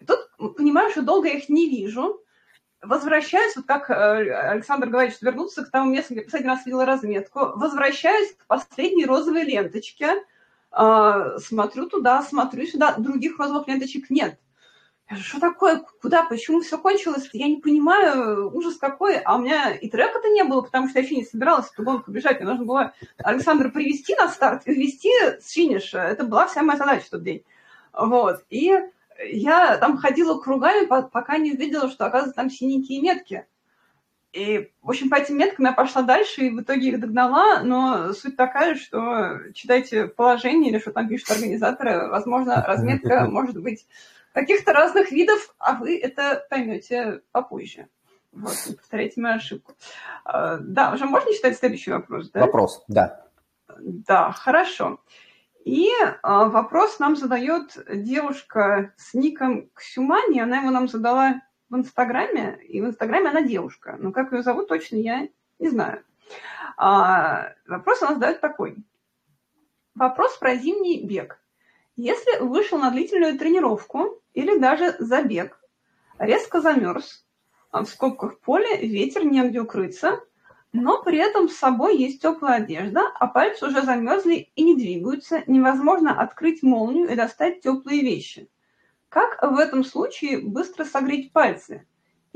И 0.00 0.04
тут 0.04 0.18
понимаю, 0.56 0.90
что 0.90 1.02
долго 1.02 1.28
я 1.28 1.34
их 1.34 1.48
не 1.48 1.70
вижу. 1.70 2.20
Возвращаюсь, 2.82 3.54
вот 3.54 3.66
как 3.66 3.88
э, 3.88 3.94
Александр 3.94 4.88
говорит, 4.88 5.14
что 5.14 5.26
вернуться 5.26 5.64
к 5.64 5.70
тому 5.70 5.92
месту, 5.92 6.14
где 6.14 6.24
последний 6.24 6.50
раз 6.50 6.66
видела 6.66 6.84
разметку. 6.84 7.52
Возвращаюсь 7.54 8.34
к 8.34 8.46
последней 8.46 9.06
розовой 9.06 9.44
ленточке. 9.44 10.24
А, 10.72 11.38
смотрю 11.38 11.86
туда, 11.86 12.20
смотрю 12.22 12.66
сюда. 12.66 12.96
Других 12.98 13.38
розовых 13.38 13.68
ленточек 13.68 14.10
нет 14.10 14.40
что 15.14 15.38
такое, 15.38 15.84
куда, 16.02 16.24
почему 16.24 16.60
все 16.60 16.78
кончилось, 16.78 17.30
я 17.32 17.46
не 17.46 17.58
понимаю, 17.58 18.50
ужас 18.52 18.76
какой, 18.76 19.18
а 19.18 19.36
у 19.36 19.38
меня 19.38 19.70
и 19.70 19.88
трека-то 19.88 20.28
не 20.28 20.42
было, 20.42 20.62
потому 20.62 20.88
что 20.88 20.98
я 20.98 21.02
вообще 21.02 21.16
не 21.16 21.24
собиралась 21.24 21.70
эту 21.72 21.84
гонку 21.84 22.10
бежать, 22.10 22.40
мне 22.40 22.48
нужно 22.48 22.64
было 22.64 22.92
Александра 23.18 23.68
привести 23.68 24.16
на 24.16 24.28
старт 24.28 24.62
и 24.66 24.74
ввести 24.74 25.10
с 25.40 25.50
финиша, 25.52 25.98
это 25.98 26.24
была 26.24 26.48
вся 26.48 26.62
моя 26.62 26.78
задача 26.78 27.06
в 27.06 27.10
тот 27.10 27.22
день, 27.22 27.44
вот, 27.92 28.44
и 28.50 28.74
я 29.24 29.76
там 29.78 29.96
ходила 29.96 30.40
кругами, 30.40 30.86
пока 30.86 31.38
не 31.38 31.52
увидела, 31.52 31.88
что, 31.88 32.06
оказывается, 32.06 32.36
там 32.36 32.50
синенькие 32.50 33.00
метки, 33.00 33.46
и, 34.32 34.70
в 34.82 34.90
общем, 34.90 35.08
по 35.08 35.14
этим 35.14 35.38
меткам 35.38 35.64
я 35.64 35.72
пошла 35.72 36.02
дальше 36.02 36.42
и 36.42 36.50
в 36.50 36.60
итоге 36.60 36.88
их 36.88 37.00
догнала, 37.00 37.62
но 37.62 38.12
суть 38.12 38.36
такая, 38.36 38.74
что 38.74 39.38
читайте 39.54 40.08
положение 40.08 40.70
или 40.70 40.78
что 40.78 40.90
там 40.90 41.08
пишут 41.08 41.30
организаторы, 41.30 42.08
возможно, 42.08 42.62
разметка 42.66 43.26
может 43.30 43.58
быть 43.58 43.86
каких-то 44.36 44.74
разных 44.74 45.12
видов, 45.12 45.54
а 45.58 45.76
вы 45.76 45.98
это 45.98 46.46
поймете 46.50 47.22
попозже. 47.32 47.88
Вот, 48.32 48.54
повторяйте 48.76 49.18
мою 49.18 49.36
ошибку. 49.36 49.72
А, 50.26 50.58
да, 50.58 50.92
уже 50.92 51.06
можно 51.06 51.32
читать 51.32 51.56
следующий 51.56 51.90
вопрос, 51.90 52.30
да? 52.32 52.40
Вопрос, 52.40 52.84
да. 52.86 53.24
Да, 53.78 54.32
хорошо. 54.32 55.00
И 55.64 55.88
а, 56.22 56.50
вопрос 56.50 56.98
нам 56.98 57.16
задает 57.16 57.78
девушка 57.90 58.92
с 58.98 59.14
ником 59.14 59.70
Ксюмани. 59.72 60.38
Она 60.40 60.58
его 60.58 60.70
нам 60.70 60.86
задала 60.86 61.40
в 61.70 61.76
Инстаграме, 61.76 62.58
и 62.62 62.82
в 62.82 62.84
Инстаграме 62.84 63.30
она 63.30 63.40
девушка. 63.40 63.96
Но 63.98 64.12
как 64.12 64.32
ее 64.32 64.42
зовут 64.42 64.68
точно, 64.68 64.96
я 64.96 65.28
не 65.58 65.70
знаю. 65.70 66.04
А, 66.76 67.54
вопрос 67.66 68.02
она 68.02 68.16
задает 68.16 68.42
такой. 68.42 68.76
Вопрос 69.94 70.36
про 70.36 70.56
зимний 70.56 71.02
бег. 71.06 71.40
Если 71.96 72.38
вышел 72.40 72.78
на 72.78 72.90
длительную 72.90 73.38
тренировку 73.38 74.22
или 74.34 74.58
даже 74.58 74.96
забег, 74.98 75.58
резко 76.18 76.60
замерз, 76.60 77.26
а 77.70 77.84
в 77.84 77.88
скобках 77.88 78.38
поле, 78.40 78.86
ветер, 78.86 79.24
негде 79.24 79.60
укрыться, 79.60 80.20
но 80.72 81.02
при 81.02 81.18
этом 81.18 81.48
с 81.48 81.56
собой 81.56 81.96
есть 81.96 82.20
теплая 82.20 82.56
одежда, 82.62 83.00
а 83.18 83.26
пальцы 83.26 83.66
уже 83.66 83.82
замерзли 83.82 84.50
и 84.54 84.62
не 84.62 84.76
двигаются, 84.76 85.42
невозможно 85.46 86.20
открыть 86.20 86.62
молнию 86.62 87.08
и 87.10 87.16
достать 87.16 87.62
теплые 87.62 88.02
вещи. 88.02 88.50
Как 89.08 89.40
в 89.42 89.56
этом 89.56 89.82
случае 89.82 90.38
быстро 90.38 90.84
согреть 90.84 91.32
пальцы? 91.32 91.86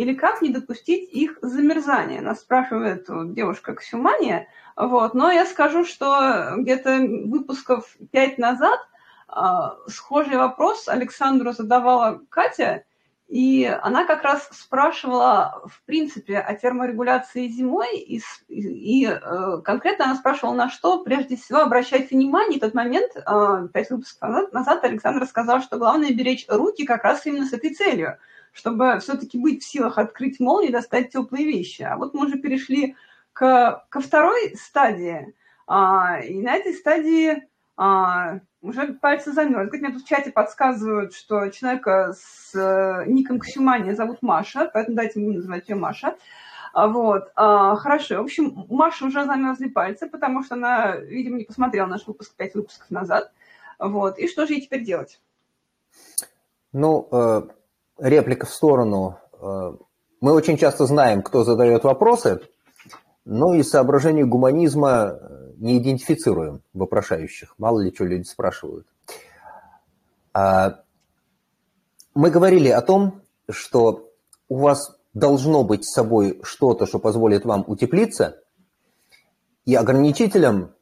или 0.00 0.14
как 0.14 0.40
не 0.40 0.48
допустить 0.48 1.12
их 1.12 1.38
замерзания? 1.42 2.22
Нас 2.22 2.40
спрашивает 2.40 3.06
девушка 3.34 3.74
Ксюмания. 3.74 4.48
Вот. 4.74 5.12
Но 5.12 5.30
я 5.30 5.44
скажу, 5.44 5.84
что 5.84 6.54
где-то 6.56 7.00
выпусков 7.26 7.98
пять 8.11 8.38
назад 8.38 8.80
схожий 9.87 10.37
вопрос 10.37 10.89
Александру 10.89 11.53
задавала 11.53 12.20
Катя, 12.28 12.85
и 13.31 13.64
она 13.64 14.07
как 14.07 14.24
раз 14.24 14.49
спрашивала, 14.51 15.62
в 15.64 15.85
принципе, 15.85 16.39
о 16.39 16.53
терморегуляции 16.57 17.47
зимой, 17.47 17.97
и, 17.97 18.20
и 18.49 19.07
э, 19.07 19.61
конкретно 19.62 20.07
она 20.07 20.16
спрашивала, 20.16 20.55
на 20.55 20.68
что 20.68 21.05
прежде 21.05 21.37
всего 21.37 21.61
обращать 21.61 22.11
внимание. 22.11 22.59
И 22.59 22.61
тот 22.61 22.74
момент, 22.74 23.12
э, 23.14 23.68
пять 23.72 23.89
выпусков 23.91 24.53
назад, 24.53 24.83
Александр 24.83 25.24
сказал, 25.26 25.62
что 25.62 25.78
главное 25.78 26.11
беречь 26.11 26.45
руки 26.49 26.85
как 26.85 27.05
раз 27.05 27.24
именно 27.24 27.47
с 27.47 27.53
этой 27.53 27.72
целью, 27.72 28.18
чтобы 28.53 28.99
все-таки 28.99 29.39
быть 29.39 29.62
в 29.62 29.70
силах 29.70 29.97
открыть 29.99 30.41
молнию 30.41 30.70
и 30.70 30.72
достать 30.72 31.12
теплые 31.12 31.47
вещи. 31.47 31.83
А 31.83 31.97
вот 31.97 32.14
мы 32.14 32.26
уже 32.26 32.37
перешли 32.37 32.97
к, 33.33 33.87
ко 33.91 34.01
второй 34.01 34.57
стадии, 34.57 35.37
э, 35.68 36.26
и 36.26 36.43
на 36.43 36.57
этой 36.57 36.74
стадии 36.74 37.49
а, 37.83 38.41
уже 38.61 38.93
пальцы 38.93 39.33
замерзли. 39.33 39.78
Мне 39.78 39.93
тут 39.93 40.03
в 40.03 40.07
чате 40.07 40.31
подсказывают, 40.31 41.14
что 41.14 41.49
человека 41.49 42.12
с 42.14 42.55
э, 42.55 43.07
ником 43.07 43.41
Ксюмания 43.41 43.95
зовут 43.95 44.18
Маша, 44.20 44.70
поэтому 44.70 44.99
дайте 44.99 45.18
мне 45.18 45.39
называть 45.39 45.66
ее 45.66 45.76
Маша. 45.76 46.14
А, 46.74 46.89
вот, 46.89 47.33
а, 47.37 47.74
хорошо. 47.76 48.18
В 48.18 48.24
общем, 48.24 48.66
у 48.68 48.76
Маши 48.76 49.07
уже 49.07 49.24
замерзли 49.24 49.68
пальцы, 49.68 50.11
потому 50.11 50.43
что 50.43 50.57
она, 50.57 50.97
видимо, 50.97 51.39
не 51.39 51.45
посмотрела 51.45 51.87
наш 51.87 52.07
выпуск 52.07 52.35
пять 52.37 52.55
выпусков 52.55 52.91
назад. 52.91 53.33
Вот, 53.78 54.18
и 54.18 54.28
что 54.28 54.47
же 54.47 54.53
ей 54.53 54.61
теперь 54.61 54.85
делать? 54.85 55.18
Ну, 56.74 57.09
э, 57.11 57.43
реплика 57.97 58.45
в 58.45 58.51
сторону. 58.53 59.18
Э, 59.41 59.72
мы 60.20 60.35
очень 60.35 60.59
часто 60.59 60.85
знаем, 60.85 61.22
кто 61.22 61.45
задает 61.45 61.85
вопросы, 61.85 62.43
но 63.24 63.55
из 63.55 63.70
соображений 63.70 64.24
гуманизма 64.24 65.18
не 65.61 65.78
идентифицируем 65.78 66.62
вопрошающих. 66.72 67.54
Мало 67.58 67.80
ли 67.80 67.94
что 67.94 68.04
люди 68.04 68.26
спрашивают. 68.26 68.86
А, 70.32 70.82
мы 72.14 72.30
говорили 72.30 72.68
о 72.68 72.80
том, 72.80 73.22
что 73.48 74.11
у 74.48 74.58
вас 74.58 74.98
должно 75.12 75.62
быть 75.62 75.84
с 75.84 75.92
собой 75.92 76.40
что-то, 76.42 76.86
что 76.86 76.98
позволит 76.98 77.44
вам 77.44 77.64
утеплиться, 77.66 78.42
и 79.66 79.74
ограничителем 79.74 80.74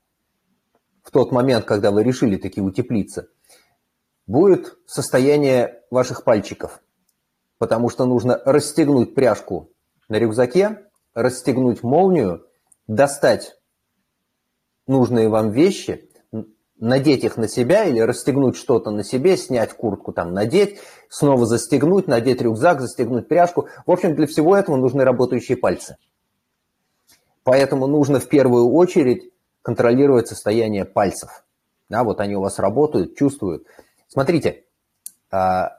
в 1.02 1.10
тот 1.10 1.32
момент, 1.32 1.64
когда 1.64 1.90
вы 1.90 2.04
решили 2.04 2.36
таки 2.36 2.60
утеплиться, 2.60 3.28
будет 4.26 4.78
состояние 4.86 5.82
ваших 5.90 6.22
пальчиков, 6.22 6.80
потому 7.58 7.88
что 7.90 8.04
нужно 8.06 8.40
расстегнуть 8.44 9.14
пряжку 9.14 9.72
на 10.08 10.16
рюкзаке, 10.16 10.86
расстегнуть 11.14 11.82
молнию, 11.82 12.46
достать 12.86 13.57
нужные 14.88 15.28
вам 15.28 15.50
вещи, 15.50 16.08
надеть 16.80 17.24
их 17.24 17.36
на 17.36 17.48
себя 17.48 17.84
или 17.84 18.00
расстегнуть 18.00 18.56
что-то 18.56 18.90
на 18.90 19.04
себе, 19.04 19.36
снять 19.36 19.72
куртку, 19.72 20.12
там, 20.12 20.32
надеть, 20.32 20.78
снова 21.08 21.46
застегнуть, 21.46 22.06
надеть 22.06 22.40
рюкзак, 22.40 22.80
застегнуть 22.80 23.28
пряжку. 23.28 23.68
В 23.86 23.90
общем, 23.90 24.14
для 24.14 24.26
всего 24.26 24.56
этого 24.56 24.76
нужны 24.76 25.04
работающие 25.04 25.56
пальцы. 25.56 25.96
Поэтому 27.42 27.86
нужно 27.86 28.20
в 28.20 28.28
первую 28.28 28.70
очередь 28.72 29.32
контролировать 29.62 30.28
состояние 30.28 30.84
пальцев. 30.84 31.44
Да, 31.88 32.04
вот 32.04 32.20
они 32.20 32.36
у 32.36 32.40
вас 32.40 32.58
работают, 32.58 33.16
чувствуют. 33.16 33.66
Смотрите, 34.06 34.64
а, 35.30 35.78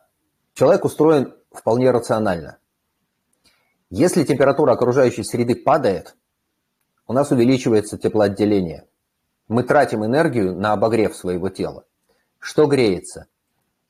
человек 0.53 0.83
устроен 0.85 1.33
вполне 1.51 1.91
рационально. 1.91 2.57
Если 3.89 4.23
температура 4.23 4.73
окружающей 4.73 5.23
среды 5.23 5.55
падает, 5.55 6.15
у 7.07 7.13
нас 7.13 7.31
увеличивается 7.31 7.97
теплоотделение 7.97 8.85
мы 9.49 9.63
тратим 9.63 10.05
энергию 10.05 10.55
на 10.55 10.71
обогрев 10.71 11.15
своего 11.15 11.49
тела. 11.49 11.83
Что 12.37 12.67
греется? 12.67 13.25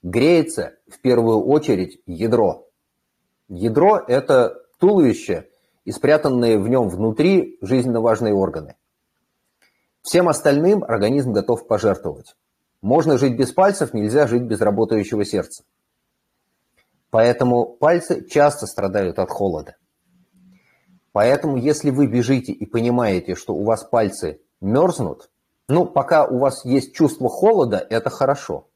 Греется 0.01 0.75
в 0.87 0.99
первую 1.01 1.45
очередь 1.45 2.01
ядро. 2.07 2.67
Ядро– 3.49 3.97
это 4.07 4.55
туловище 4.79 5.49
и 5.83 5.91
спрятанные 5.91 6.57
в 6.57 6.67
нем 6.69 6.87
внутри 6.87 7.57
жизненно 7.61 7.99
важные 7.99 8.33
органы. 8.33 8.75
Всем 10.01 10.29
остальным 10.29 10.83
организм 10.83 11.33
готов 11.33 11.67
пожертвовать. 11.67 12.35
Можно 12.81 13.17
жить 13.17 13.37
без 13.37 13.51
пальцев, 13.51 13.93
нельзя 13.93 14.27
жить 14.27 14.43
без 14.43 14.61
работающего 14.61 15.25
сердца. 15.25 15.63
Поэтому 17.09 17.65
пальцы 17.65 18.25
часто 18.25 18.65
страдают 18.65 19.19
от 19.19 19.29
холода. 19.29 19.75
Поэтому 21.11 21.57
если 21.57 21.89
вы 21.89 22.07
бежите 22.07 22.53
и 22.53 22.65
понимаете, 22.65 23.35
что 23.35 23.53
у 23.53 23.63
вас 23.65 23.83
пальцы 23.83 24.39
мерзнут, 24.61 25.29
ну, 25.69 25.85
пока 25.85 26.25
у 26.25 26.39
вас 26.39 26.65
есть 26.65 26.93
чувство 26.93 27.29
холода, 27.29 27.77
это 27.77 28.09
хорошо. 28.09 28.67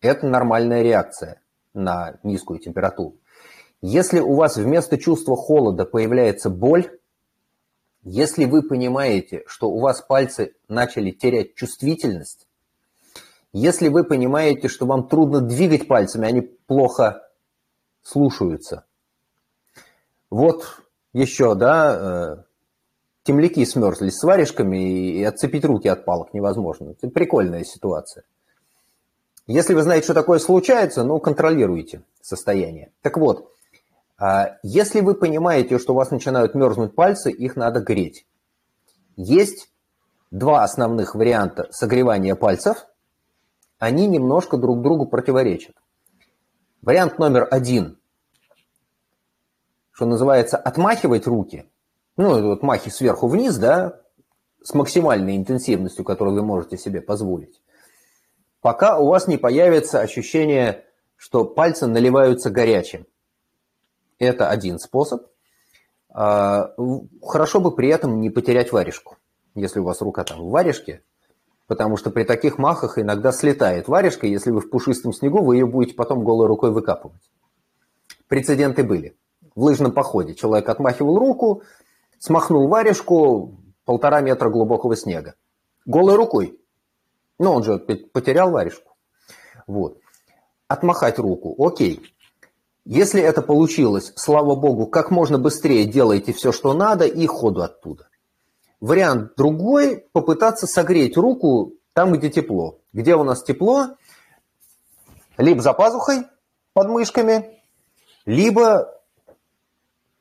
Это 0.00 0.26
нормальная 0.26 0.82
реакция 0.82 1.42
на 1.74 2.18
низкую 2.22 2.60
температуру. 2.60 3.16
Если 3.82 4.20
у 4.20 4.34
вас 4.34 4.56
вместо 4.56 4.96
чувства 4.96 5.36
холода 5.36 5.84
появляется 5.84 6.50
боль, 6.50 6.98
если 8.02 8.44
вы 8.44 8.62
понимаете, 8.62 9.42
что 9.48 9.70
у 9.70 9.80
вас 9.80 10.00
пальцы 10.00 10.54
начали 10.68 11.10
терять 11.10 11.56
чувствительность, 11.56 12.46
если 13.52 13.88
вы 13.88 14.04
понимаете, 14.04 14.68
что 14.68 14.86
вам 14.86 15.08
трудно 15.08 15.40
двигать 15.40 15.88
пальцами, 15.88 16.28
они 16.28 16.42
плохо 16.42 17.28
слушаются. 18.02 18.84
Вот 20.30 20.80
еще, 21.12 21.56
да, 21.56 22.38
э, 22.38 22.47
темляки 23.28 23.62
смерзлись 23.66 24.16
с 24.16 24.24
варежками, 24.24 24.78
и 25.10 25.22
отцепить 25.22 25.66
руки 25.66 25.86
от 25.86 26.06
палок 26.06 26.32
невозможно. 26.32 26.92
Это 26.92 27.10
прикольная 27.10 27.62
ситуация. 27.62 28.24
Если 29.46 29.74
вы 29.74 29.82
знаете, 29.82 30.04
что 30.04 30.14
такое 30.14 30.38
случается, 30.38 31.04
ну, 31.04 31.20
контролируйте 31.20 32.02
состояние. 32.22 32.90
Так 33.02 33.18
вот, 33.18 33.52
а, 34.16 34.56
если 34.62 35.02
вы 35.02 35.14
понимаете, 35.14 35.78
что 35.78 35.92
у 35.92 35.96
вас 35.96 36.10
начинают 36.10 36.54
мерзнуть 36.54 36.94
пальцы, 36.94 37.30
их 37.30 37.54
надо 37.54 37.80
греть. 37.80 38.24
Есть 39.16 39.70
два 40.30 40.64
основных 40.64 41.14
варианта 41.14 41.68
согревания 41.70 42.34
пальцев. 42.34 42.86
Они 43.78 44.06
немножко 44.06 44.56
друг 44.56 44.80
другу 44.80 45.04
противоречат. 45.04 45.76
Вариант 46.80 47.18
номер 47.18 47.46
один, 47.50 47.98
что 49.90 50.06
называется, 50.06 50.56
отмахивать 50.56 51.26
руки– 51.26 51.66
ну, 52.18 52.48
вот 52.48 52.62
махи 52.62 52.90
сверху 52.90 53.28
вниз, 53.28 53.56
да, 53.56 54.00
с 54.62 54.74
максимальной 54.74 55.36
интенсивностью, 55.36 56.04
которую 56.04 56.34
вы 56.34 56.42
можете 56.44 56.76
себе 56.76 57.00
позволить, 57.00 57.62
пока 58.60 58.98
у 58.98 59.06
вас 59.06 59.28
не 59.28 59.38
появится 59.38 60.00
ощущение, 60.00 60.84
что 61.16 61.44
пальцы 61.44 61.86
наливаются 61.86 62.50
горячим. 62.50 63.06
Это 64.18 64.50
один 64.50 64.80
способ. 64.80 65.26
А, 66.10 66.74
хорошо 67.22 67.60
бы 67.60 67.70
при 67.74 67.88
этом 67.88 68.20
не 68.20 68.30
потерять 68.30 68.72
варежку, 68.72 69.16
если 69.54 69.78
у 69.78 69.84
вас 69.84 70.00
рука 70.02 70.24
там 70.24 70.40
в 70.40 70.50
варежке, 70.50 71.02
потому 71.68 71.96
что 71.96 72.10
при 72.10 72.24
таких 72.24 72.58
махах 72.58 72.98
иногда 72.98 73.30
слетает 73.30 73.86
варежка, 73.86 74.26
если 74.26 74.50
вы 74.50 74.60
в 74.60 74.70
пушистом 74.70 75.12
снегу, 75.12 75.44
вы 75.44 75.56
ее 75.56 75.66
будете 75.66 75.94
потом 75.94 76.24
голой 76.24 76.48
рукой 76.48 76.72
выкапывать. 76.72 77.30
Прецеденты 78.26 78.82
были. 78.82 79.16
В 79.54 79.62
лыжном 79.62 79.92
походе 79.92 80.34
человек 80.34 80.68
отмахивал 80.68 81.16
руку, 81.18 81.62
смахнул 82.18 82.68
варежку 82.68 83.58
полтора 83.84 84.20
метра 84.20 84.50
глубокого 84.50 84.96
снега. 84.96 85.34
Голой 85.86 86.16
рукой. 86.16 86.60
Ну, 87.38 87.52
он 87.52 87.64
же 87.64 87.78
потерял 87.78 88.50
варежку. 88.50 88.96
Вот. 89.66 89.98
Отмахать 90.66 91.18
руку. 91.18 91.54
Окей. 91.64 92.02
Если 92.84 93.20
это 93.20 93.42
получилось, 93.42 94.12
слава 94.16 94.54
богу, 94.54 94.86
как 94.86 95.10
можно 95.10 95.38
быстрее 95.38 95.84
делайте 95.84 96.32
все, 96.32 96.52
что 96.52 96.72
надо, 96.72 97.06
и 97.06 97.26
ходу 97.26 97.62
оттуда. 97.62 98.08
Вариант 98.80 99.32
другой– 99.36 100.06
попытаться 100.12 100.66
согреть 100.66 101.16
руку 101.16 101.74
там, 101.92 102.12
где 102.12 102.30
тепло. 102.30 102.80
Где 102.92 103.16
у 103.16 103.24
нас 103.24 103.42
тепло? 103.42 103.96
Либо 105.36 105.60
за 105.60 105.72
пазухой, 105.72 106.24
под 106.72 106.88
мышками, 106.88 107.62
либо 108.24 109.02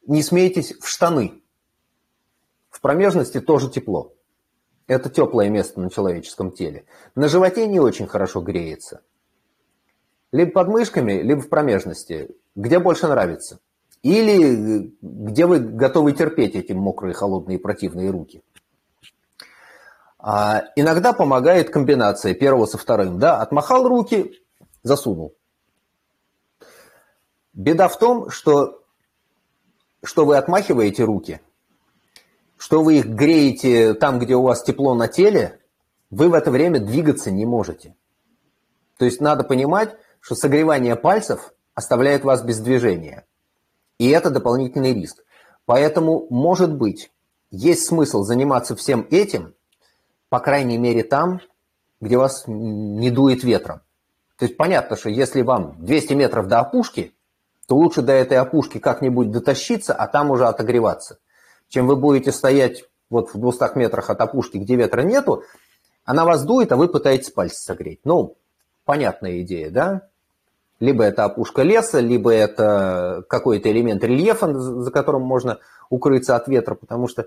не 0.05 0.23
смейтесь 0.23 0.73
в 0.79 0.87
штаны. 0.87 1.41
В 2.77 2.81
промежности 2.81 3.41
тоже 3.41 3.71
тепло. 3.71 4.13
Это 4.85 5.09
теплое 5.09 5.49
место 5.49 5.81
на 5.81 5.89
человеческом 5.89 6.51
теле. 6.51 6.85
На 7.15 7.27
животе 7.27 7.65
не 7.65 7.79
очень 7.79 8.05
хорошо 8.05 8.39
греется. 8.39 9.01
Либо 10.31 10.51
под 10.51 10.67
мышками, 10.67 11.13
либо 11.13 11.41
в 11.41 11.49
промежности. 11.49 12.29
Где 12.53 12.77
больше 12.77 13.07
нравится. 13.07 13.59
Или 14.03 14.93
где 15.01 15.47
вы 15.47 15.57
готовы 15.57 16.11
терпеть 16.11 16.53
эти 16.53 16.73
мокрые, 16.73 17.15
холодные, 17.15 17.57
противные 17.57 18.11
руки. 18.11 18.43
А 20.19 20.65
иногда 20.75 21.13
помогает 21.13 21.71
комбинация 21.71 22.35
первого 22.35 22.67
со 22.67 22.77
вторым. 22.77 23.17
Да, 23.17 23.41
отмахал 23.41 23.87
руки, 23.87 24.39
засунул. 24.83 25.33
Беда 27.53 27.87
в 27.87 27.97
том, 27.97 28.29
что 28.29 28.83
что 30.03 30.25
вы 30.25 30.37
отмахиваете 30.37 31.03
руки, 31.03 31.41
что 32.57 32.83
вы 32.83 32.97
их 32.97 33.07
греете 33.07 33.93
там, 33.93 34.19
где 34.19 34.35
у 34.35 34.41
вас 34.41 34.63
тепло 34.63 34.93
на 34.95 35.07
теле, 35.07 35.59
вы 36.09 36.29
в 36.29 36.33
это 36.33 36.51
время 36.51 36.79
двигаться 36.79 37.31
не 37.31 37.45
можете. 37.45 37.95
То 38.97 39.05
есть 39.05 39.21
надо 39.21 39.43
понимать, 39.43 39.95
что 40.19 40.35
согревание 40.35 40.95
пальцев 40.95 41.53
оставляет 41.75 42.23
вас 42.23 42.43
без 42.43 42.59
движения. 42.59 43.25
И 43.99 44.09
это 44.09 44.29
дополнительный 44.29 44.93
риск. 44.93 45.23
Поэтому, 45.65 46.27
может 46.29 46.73
быть, 46.73 47.11
есть 47.51 47.85
смысл 47.85 48.23
заниматься 48.23 48.75
всем 48.75 49.07
этим, 49.11 49.53
по 50.29 50.39
крайней 50.39 50.77
мере 50.77 51.03
там, 51.03 51.41
где 52.01 52.17
вас 52.17 52.43
не 52.47 53.11
дует 53.11 53.43
ветром. 53.43 53.81
То 54.37 54.45
есть 54.45 54.57
понятно, 54.57 54.95
что 54.97 55.09
если 55.09 55.41
вам 55.41 55.75
200 55.79 56.13
метров 56.13 56.47
до 56.47 56.59
опушки, 56.59 57.13
то 57.67 57.75
лучше 57.75 58.01
до 58.01 58.13
этой 58.13 58.37
опушки 58.37 58.77
как-нибудь 58.77 59.31
дотащиться, 59.31 59.93
а 59.93 60.07
там 60.07 60.31
уже 60.31 60.47
отогреваться. 60.47 61.19
Чем 61.69 61.87
вы 61.87 61.95
будете 61.95 62.31
стоять 62.31 62.83
вот 63.09 63.33
в 63.33 63.39
200 63.39 63.77
метрах 63.77 64.09
от 64.09 64.21
опушки, 64.21 64.57
где 64.57 64.75
ветра 64.75 65.01
нету, 65.01 65.43
она 66.05 66.25
вас 66.25 66.43
дует, 66.43 66.71
а 66.71 66.77
вы 66.77 66.87
пытаетесь 66.87 67.31
пальцы 67.31 67.61
согреть. 67.61 67.99
Ну, 68.03 68.37
понятная 68.85 69.41
идея, 69.41 69.69
да? 69.69 70.07
Либо 70.79 71.03
это 71.03 71.25
опушка 71.25 71.63
леса, 71.63 71.99
либо 71.99 72.31
это 72.31 73.23
какой-то 73.27 73.71
элемент 73.71 74.03
рельефа, 74.03 74.53
за 74.53 74.91
которым 74.91 75.23
можно 75.23 75.59
укрыться 75.89 76.35
от 76.35 76.47
ветра, 76.47 76.75
потому 76.75 77.07
что 77.07 77.25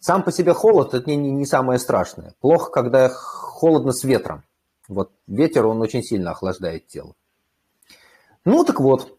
сам 0.00 0.24
по 0.24 0.32
себе 0.32 0.52
холод– 0.52 0.94
это 0.94 1.08
не, 1.08 1.16
не 1.16 1.46
самое 1.46 1.78
страшное. 1.78 2.34
Плохо, 2.40 2.70
когда 2.72 3.08
холодно 3.08 3.92
с 3.92 4.02
ветром. 4.02 4.42
Вот 4.88 5.12
ветер, 5.28 5.66
он 5.66 5.80
очень 5.80 6.02
сильно 6.02 6.32
охлаждает 6.32 6.88
тело. 6.88 7.14
Ну 8.44 8.64
так 8.64 8.80
вот, 8.80 9.16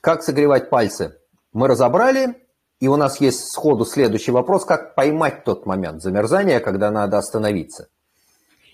как 0.00 0.22
согревать 0.22 0.70
пальцы 0.70 1.18
мы 1.52 1.68
разобрали, 1.68 2.42
и 2.80 2.88
у 2.88 2.96
нас 2.96 3.20
есть 3.20 3.52
сходу 3.52 3.84
следующий 3.84 4.32
вопрос, 4.32 4.64
как 4.64 4.94
поймать 4.94 5.44
тот 5.44 5.66
момент 5.66 6.02
замерзания, 6.02 6.60
когда 6.60 6.90
надо 6.90 7.18
остановиться. 7.18 7.88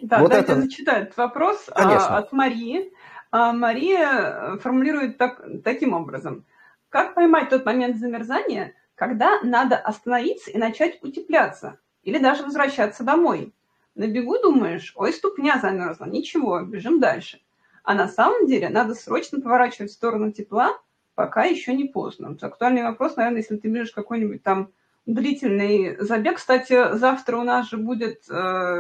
Да, 0.01 0.21
вот 0.21 0.31
дайте 0.31 0.53
это... 0.53 0.61
зачитать 0.61 1.17
вопрос 1.17 1.65
а, 1.69 1.83
Конечно. 1.83 2.17
от 2.17 2.33
Марии. 2.33 2.93
А 3.33 3.53
Мария 3.53 4.59
формулирует 4.59 5.19
так, 5.19 5.43
таким 5.65 5.93
образом. 5.93 6.45
Как 6.89 7.15
поймать 7.15 7.51
тот 7.51 7.65
момент 7.67 7.99
замерзания, 7.99 8.75
когда 8.95 9.41
надо 9.43 9.77
остановиться 9.77 10.53
и 10.53 10.59
начать 10.59 11.03
утепляться 11.03 11.79
или 12.05 12.19
даже 12.19 12.45
возвращаться 12.45 13.03
домой? 13.03 13.53
На 13.97 14.07
бегу 14.07 14.39
думаешь, 14.39 14.93
ой, 14.95 15.13
ступня 15.13 15.59
замерзла, 15.61 16.05
ничего, 16.05 16.61
бежим 16.61 17.01
дальше. 17.01 17.41
А 17.83 17.95
на 17.95 18.09
самом 18.09 18.47
деле 18.47 18.69
надо 18.69 18.95
срочно 18.95 19.41
поворачивать 19.41 19.91
в 19.91 19.95
сторону 19.95 20.31
тепла, 20.31 20.79
пока 21.17 21.45
еще 21.45 21.75
не 21.75 21.85
поздно. 21.85 22.29
Вот 22.29 22.45
актуальный 22.45 22.85
вопрос, 22.85 23.17
наверное, 23.17 23.41
если 23.41 23.57
ты 23.57 23.67
бежишь 23.67 23.91
какой-нибудь 23.91 24.45
там 24.45 24.71
длительный 25.07 25.97
забег. 25.99 26.37
Кстати, 26.37 26.97
завтра 26.97 27.39
у 27.39 27.43
нас 27.43 27.69
же 27.69 27.79
будет 27.79 28.29
э, 28.29 28.33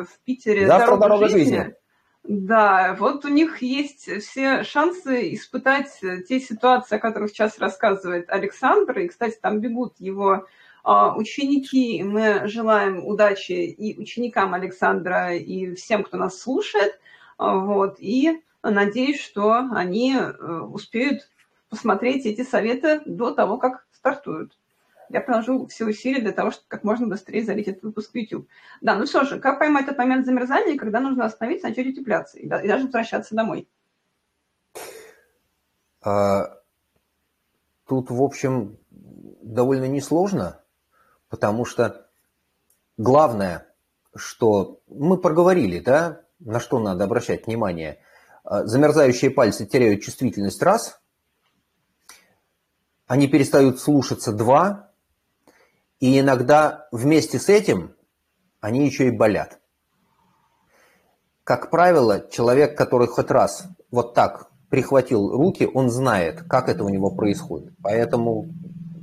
в 0.04 0.18
Питере 0.24 0.66
завтра 0.66 0.86
дорога, 0.86 1.02
дорога 1.02 1.28
жизни. 1.28 1.56
жизни. 1.56 1.74
Да, 2.24 2.96
вот 2.98 3.24
у 3.24 3.28
них 3.28 3.62
есть 3.62 4.10
все 4.22 4.64
шансы 4.64 5.34
испытать 5.34 6.00
те 6.28 6.40
ситуации, 6.40 6.96
о 6.96 7.00
которых 7.00 7.30
сейчас 7.30 7.58
рассказывает 7.58 8.28
Александр. 8.28 8.98
И, 8.98 9.08
кстати, 9.08 9.38
там 9.40 9.60
бегут 9.60 9.94
его 9.98 10.46
а, 10.82 11.16
ученики. 11.16 12.02
Мы 12.02 12.48
желаем 12.48 13.06
удачи 13.06 13.52
и 13.52 13.98
ученикам 13.98 14.54
Александра, 14.54 15.36
и 15.36 15.74
всем, 15.76 16.02
кто 16.02 16.16
нас 16.16 16.38
слушает. 16.38 16.98
Вот. 17.38 17.96
И 18.00 18.42
надеюсь, 18.62 19.20
что 19.20 19.68
они 19.72 20.16
э, 20.16 20.60
успеют 20.60 21.28
посмотреть 21.76 22.26
эти 22.26 22.42
советы 22.42 23.00
до 23.06 23.32
того, 23.32 23.58
как 23.58 23.86
стартуют. 23.92 24.58
Я 25.08 25.20
приложу 25.20 25.66
все 25.66 25.84
усилия 25.84 26.20
для 26.20 26.32
того, 26.32 26.50
чтобы 26.50 26.66
как 26.68 26.82
можно 26.82 27.06
быстрее 27.06 27.44
залить 27.44 27.68
этот 27.68 27.84
выпуск 27.84 28.10
в 28.12 28.14
YouTube. 28.16 28.48
Да, 28.80 28.96
ну 28.96 29.04
все 29.04 29.22
же, 29.22 29.38
как 29.38 29.58
поймать 29.58 29.84
этот 29.84 29.98
момент 29.98 30.26
замерзания, 30.26 30.76
когда 30.76 31.00
нужно 31.00 31.24
остановиться, 31.24 31.68
начать 31.68 31.86
утепляться 31.86 32.38
и, 32.38 32.48
даже 32.48 32.84
возвращаться 32.84 33.36
домой? 33.36 33.68
А, 36.02 36.58
тут, 37.86 38.10
в 38.10 38.20
общем, 38.20 38.78
довольно 38.90 39.86
несложно 39.86 40.60
потому 41.28 41.64
что 41.64 42.06
главное, 42.96 43.66
что 44.14 44.80
мы 44.88 45.18
проговорили, 45.18 45.80
да, 45.80 46.22
на 46.38 46.60
что 46.60 46.78
надо 46.78 47.04
обращать 47.04 47.46
внимание. 47.46 47.98
А, 48.44 48.64
замерзающие 48.64 49.30
пальцы 49.30 49.66
теряют 49.66 50.02
чувствительность 50.02 50.62
раз, 50.62 51.00
они 53.06 53.28
перестают 53.28 53.80
слушаться 53.80 54.32
два, 54.32 54.90
и 56.00 56.18
иногда 56.18 56.88
вместе 56.92 57.38
с 57.38 57.48
этим 57.48 57.94
они 58.60 58.84
еще 58.84 59.08
и 59.08 59.10
болят. 59.10 59.60
Как 61.44 61.70
правило, 61.70 62.28
человек, 62.30 62.76
который 62.76 63.06
хоть 63.06 63.30
раз 63.30 63.66
вот 63.90 64.14
так 64.14 64.50
прихватил 64.68 65.30
руки, 65.30 65.68
он 65.72 65.90
знает, 65.90 66.42
как 66.42 66.68
это 66.68 66.82
у 66.82 66.88
него 66.88 67.10
происходит. 67.10 67.72
Поэтому 67.82 68.48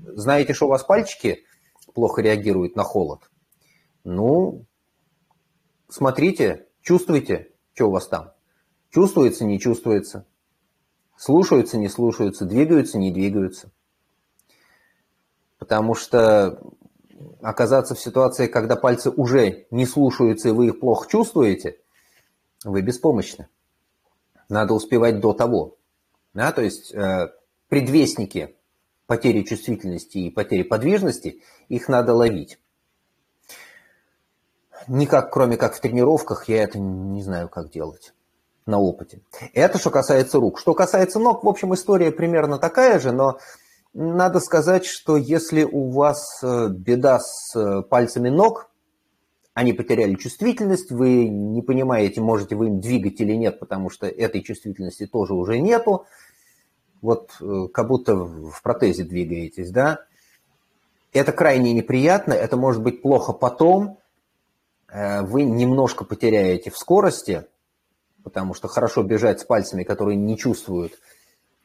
знаете, 0.08 0.54
что 0.54 0.66
у 0.66 0.70
вас 0.70 0.84
пальчики 0.84 1.46
плохо 1.94 2.22
реагирует 2.22 2.76
на 2.76 2.84
холод. 2.84 3.22
Ну, 4.04 4.66
смотрите, 5.88 6.68
чувствуйте, 6.82 7.52
что 7.74 7.88
у 7.88 7.92
вас 7.92 8.08
там. 8.08 8.34
Чувствуется, 8.90 9.46
не 9.46 9.60
чувствуется. 9.60 10.26
Слушаются, 11.16 11.78
не 11.78 11.88
слушаются, 11.88 12.46
двигаются, 12.46 12.98
не 12.98 13.12
двигаются. 13.12 13.72
Потому 15.64 15.96
что 15.96 16.60
оказаться 17.42 17.96
в 17.96 18.00
ситуации, 18.02 18.48
когда 18.48 18.76
пальцы 18.76 19.10
уже 19.10 19.66
не 19.72 19.86
слушаются, 19.86 20.50
и 20.50 20.52
вы 20.52 20.68
их 20.68 20.82
плохо 20.82 21.10
чувствуете, 21.10 21.78
вы 22.66 22.82
беспомощны. 22.82 23.48
Надо 24.50 24.74
успевать 24.74 25.22
до 25.22 25.32
того. 25.32 25.78
Да, 26.34 26.52
то 26.52 26.62
есть 26.62 26.94
э, 26.94 27.30
предвестники 27.70 28.58
потери 29.08 29.44
чувствительности 29.44 30.18
и 30.18 30.30
потери 30.30 30.64
подвижности, 30.64 31.42
их 31.70 31.88
надо 31.88 32.14
ловить. 32.14 32.60
Никак, 34.90 35.32
кроме 35.32 35.56
как 35.56 35.76
в 35.76 35.80
тренировках, 35.80 36.50
я 36.50 36.64
это 36.64 36.78
не 36.78 37.24
знаю, 37.24 37.48
как 37.48 37.72
делать 37.72 38.14
на 38.66 38.80
опыте. 38.80 39.22
Это 39.54 39.78
что 39.78 39.92
касается 39.92 40.40
рук. 40.40 40.60
Что 40.60 40.74
касается 40.74 41.20
ног, 41.20 41.46
в 41.46 41.48
общем, 41.48 41.74
история 41.74 42.12
примерно 42.12 42.58
такая 42.58 43.00
же, 43.00 43.14
но 43.14 43.40
надо 43.94 44.40
сказать, 44.40 44.86
что 44.86 45.18
если 45.18 45.64
у 45.64 45.90
вас 45.90 46.40
э, 46.44 46.70
беда 46.70 47.20
с 47.20 47.56
э, 47.56 47.84
пальцами 47.84 48.30
ног, 48.30 48.70
они 49.54 49.74
потеряли 49.74 50.16
чувствительность, 50.16 50.92
вы 50.92 51.28
не 51.28 51.62
понимаете, 51.62 52.20
можете 52.20 52.56
вы 52.56 52.68
им 52.68 52.80
двигать 52.80 53.22
или 53.22 53.34
нет, 53.34 53.60
потому 53.60 53.92
что 53.92 54.08
этой 54.08 54.42
чувствительности 54.42 55.06
тоже 55.06 55.36
уже 55.36 55.60
нету, 55.60 56.06
вот 57.02 57.36
э, 57.40 57.68
как 57.72 57.88
будто 57.88 58.16
в 58.16 58.62
протезе 58.64 59.04
двигаетесь, 59.04 59.70
да, 59.70 60.00
это 61.12 61.32
крайне 61.32 61.74
неприятно, 61.74 62.34
это 62.34 62.58
может 62.58 62.82
быть 62.82 63.04
плохо 63.04 63.34
потом, 63.34 64.00
вы 64.92 65.44
немножко 65.44 66.06
потеряете 66.06 66.70
в 66.70 66.78
скорости, 66.78 67.46
потому 68.24 68.54
что 68.54 68.68
хорошо 68.68 69.02
бежать 69.02 69.40
с 69.40 69.44
пальцами, 69.44 69.84
которые 69.84 70.18
не 70.18 70.38
чувствуют, 70.38 70.94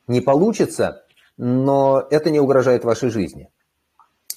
не 0.07 0.21
получится, 0.21 1.05
но 1.39 2.07
это 2.11 2.31
не 2.31 2.41
угрожает 2.41 2.85
вашей 2.85 3.09
жизни. 3.09 3.51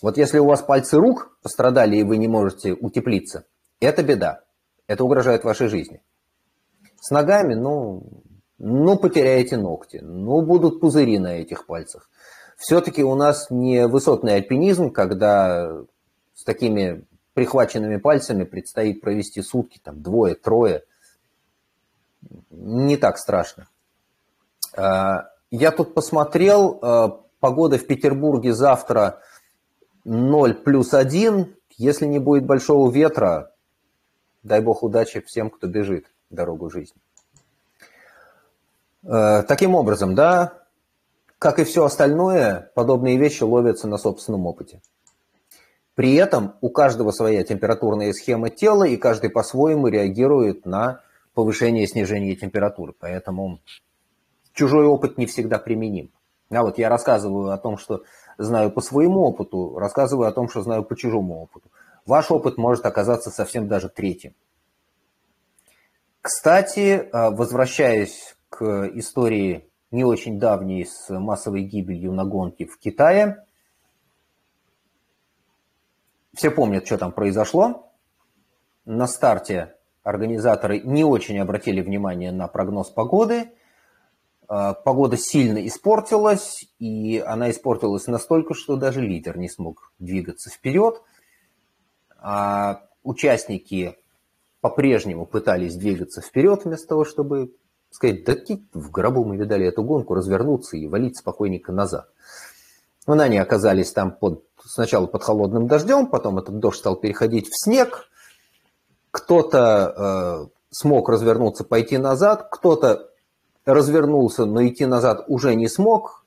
Вот 0.02 0.18
если 0.18 0.40
у 0.40 0.46
вас 0.46 0.62
пальцы 0.62 0.98
рук 0.98 1.38
пострадали, 1.42 1.98
и 1.98 2.04
вы 2.04 2.18
не 2.18 2.28
можете 2.28 2.74
утеплиться, 2.74 3.46
это 3.80 4.04
беда, 4.04 4.44
это 4.88 5.04
угрожает 5.04 5.44
вашей 5.44 5.68
жизни. 5.68 6.02
С 7.00 7.10
ногами, 7.10 7.56
ну, 7.56 8.04
ну, 8.60 8.98
потеряете 8.98 9.58
ногти, 9.58 10.00
ну, 10.02 10.42
будут 10.42 10.80
пузыри 10.80 11.18
на 11.18 11.40
этих 11.40 11.66
пальцах. 11.66 12.10
Все-таки 12.58 13.04
у 13.04 13.16
нас 13.16 13.48
не 13.50 13.88
высотный 13.88 14.36
альпинизм, 14.36 14.92
когда 14.92 15.82
с 16.36 16.44
такими 16.44 17.04
прихваченными 17.34 17.98
пальцами 17.98 18.44
предстоит 18.44 19.02
провести 19.02 19.42
сутки, 19.42 19.80
там, 19.84 20.04
двое, 20.04 20.36
трое. 20.36 20.84
Не 22.52 22.98
так 22.98 23.18
страшно. 23.18 23.68
А, 24.78 25.31
я 25.52 25.72
тут 25.72 25.94
посмотрел, 25.94 26.80
а, 26.82 27.22
погода 27.40 27.78
в 27.78 27.86
Петербурге 27.86 28.54
завтра 28.54 29.22
0 30.06 30.54
плюс 30.56 30.94
1. 30.94 31.56
Если 31.78 32.06
не 32.06 32.20
будет 32.20 32.46
большого 32.46 32.92
ветра, 32.92 33.54
дай 34.44 34.62
бог 34.62 34.84
удачи 34.84 35.20
всем, 35.22 35.50
кто 35.50 35.68
бежит 35.68 36.06
дорогу 36.30 36.70
жизни. 36.70 37.02
Э, 39.04 39.44
таким 39.48 39.76
образом, 39.76 40.16
да, 40.16 40.54
как 41.40 41.60
и 41.60 41.64
все 41.64 41.86
остальное, 41.86 42.72
подобные 42.76 43.18
вещи 43.18 43.44
ловятся 43.44 43.88
на 43.88 43.98
собственном 43.98 44.46
опыте. 44.46 44.82
При 45.96 46.14
этом 46.16 46.54
у 46.62 46.70
каждого 46.70 47.12
своя 47.12 47.44
температурная 47.44 48.14
схема 48.14 48.50
тела, 48.50 48.84
и 48.84 48.96
каждый 48.96 49.30
по-своему 49.30 49.88
реагирует 49.88 50.66
на 50.66 51.02
повышение 51.34 51.84
и 51.84 51.88
снижение 51.88 52.36
температуры. 52.36 52.94
Поэтому 52.98 53.60
чужой 54.54 54.86
опыт 54.86 55.18
не 55.18 55.26
всегда 55.26 55.60
применим. 55.60 56.12
А 56.50 56.64
вот 56.64 56.78
я 56.78 56.90
рассказываю 56.90 57.52
о 57.52 57.58
том, 57.58 57.78
что 57.78 58.04
знаю 58.38 58.72
по 58.72 58.82
своему 58.82 59.22
опыту, 59.22 59.78
рассказываю 59.78 60.28
о 60.28 60.32
том, 60.32 60.50
что 60.50 60.62
знаю 60.62 60.84
по 60.84 60.96
чужому 60.96 61.42
опыту. 61.42 61.70
Ваш 62.06 62.32
опыт 62.32 62.58
может 62.58 62.86
оказаться 62.86 63.30
совсем 63.30 63.68
даже 63.68 63.88
третьим. 63.90 64.34
Кстати, 66.22 66.80
э, 66.80 67.30
возвращаясь 67.32 68.36
к 68.50 68.90
истории 68.94 69.70
не 69.92 70.04
очень 70.04 70.40
давней 70.40 70.86
с 70.86 71.10
массовой 71.10 71.64
гибелью 71.64 72.12
на 72.12 72.26
гонке 72.26 72.66
в 72.66 72.78
Китае, 72.78 73.46
все 76.34 76.52
помнят, 76.52 76.86
что 76.86 76.98
там 76.98 77.12
произошло. 77.12 77.92
На 78.86 79.08
старте 79.08 79.76
организаторы 80.04 80.80
не 80.80 81.04
очень 81.04 81.40
обратили 81.40 81.82
внимание 81.82 82.32
на 82.32 82.48
прогноз 82.48 82.90
погоды. 82.90 83.52
А, 84.54 84.74
погода 84.74 85.16
сильно 85.16 85.66
испортилась, 85.66 86.66
и 86.78 87.24
она 87.26 87.52
испортилась 87.52 88.08
настолько, 88.08 88.54
что 88.54 88.76
даже 88.76 89.00
лидер 89.00 89.38
не 89.38 89.48
смог 89.48 89.94
двигаться 89.98 90.50
вперед. 90.50 91.02
А 92.18 92.82
участники 93.02 93.96
по-прежнему 94.60 95.26
пытались 95.26 95.76
двигаться 95.76 96.20
вперед 96.20 96.66
вместо 96.66 96.86
того, 96.90 97.06
чтобы 97.06 97.56
сказать, 97.92 98.26
да 98.26 98.36
в 98.74 98.92
гробу 98.92 99.24
мы 99.24 99.38
видали 99.38 99.66
эту 99.66 99.84
гонку, 99.84 100.16
развернуться 100.16 100.76
и 100.76 100.86
валить 100.86 101.18
спокойненько 101.18 101.72
назад. 101.72 102.10
Но 103.08 103.14
они 103.14 103.38
оказались 103.38 103.94
там 103.94 104.12
под, 104.12 104.44
сначала 104.62 105.08
под 105.08 105.24
холодным 105.24 105.68
дождем, 105.68 106.08
потом 106.08 106.40
этот 106.40 106.60
дождь 106.60 106.80
стал 106.80 106.98
переходить 106.98 107.48
в 107.48 107.58
снег. 107.58 108.10
Кто-то 109.12 110.50
э, 110.50 110.58
смог 110.72 111.08
развернуться, 111.08 111.64
пойти 111.64 111.98
назад, 111.98 112.50
кто-то 112.52 113.11
развернулся, 113.74 114.46
но 114.46 114.66
идти 114.66 114.86
назад 114.86 115.26
уже 115.28 115.56
не 115.56 115.68
смог. 115.68 116.26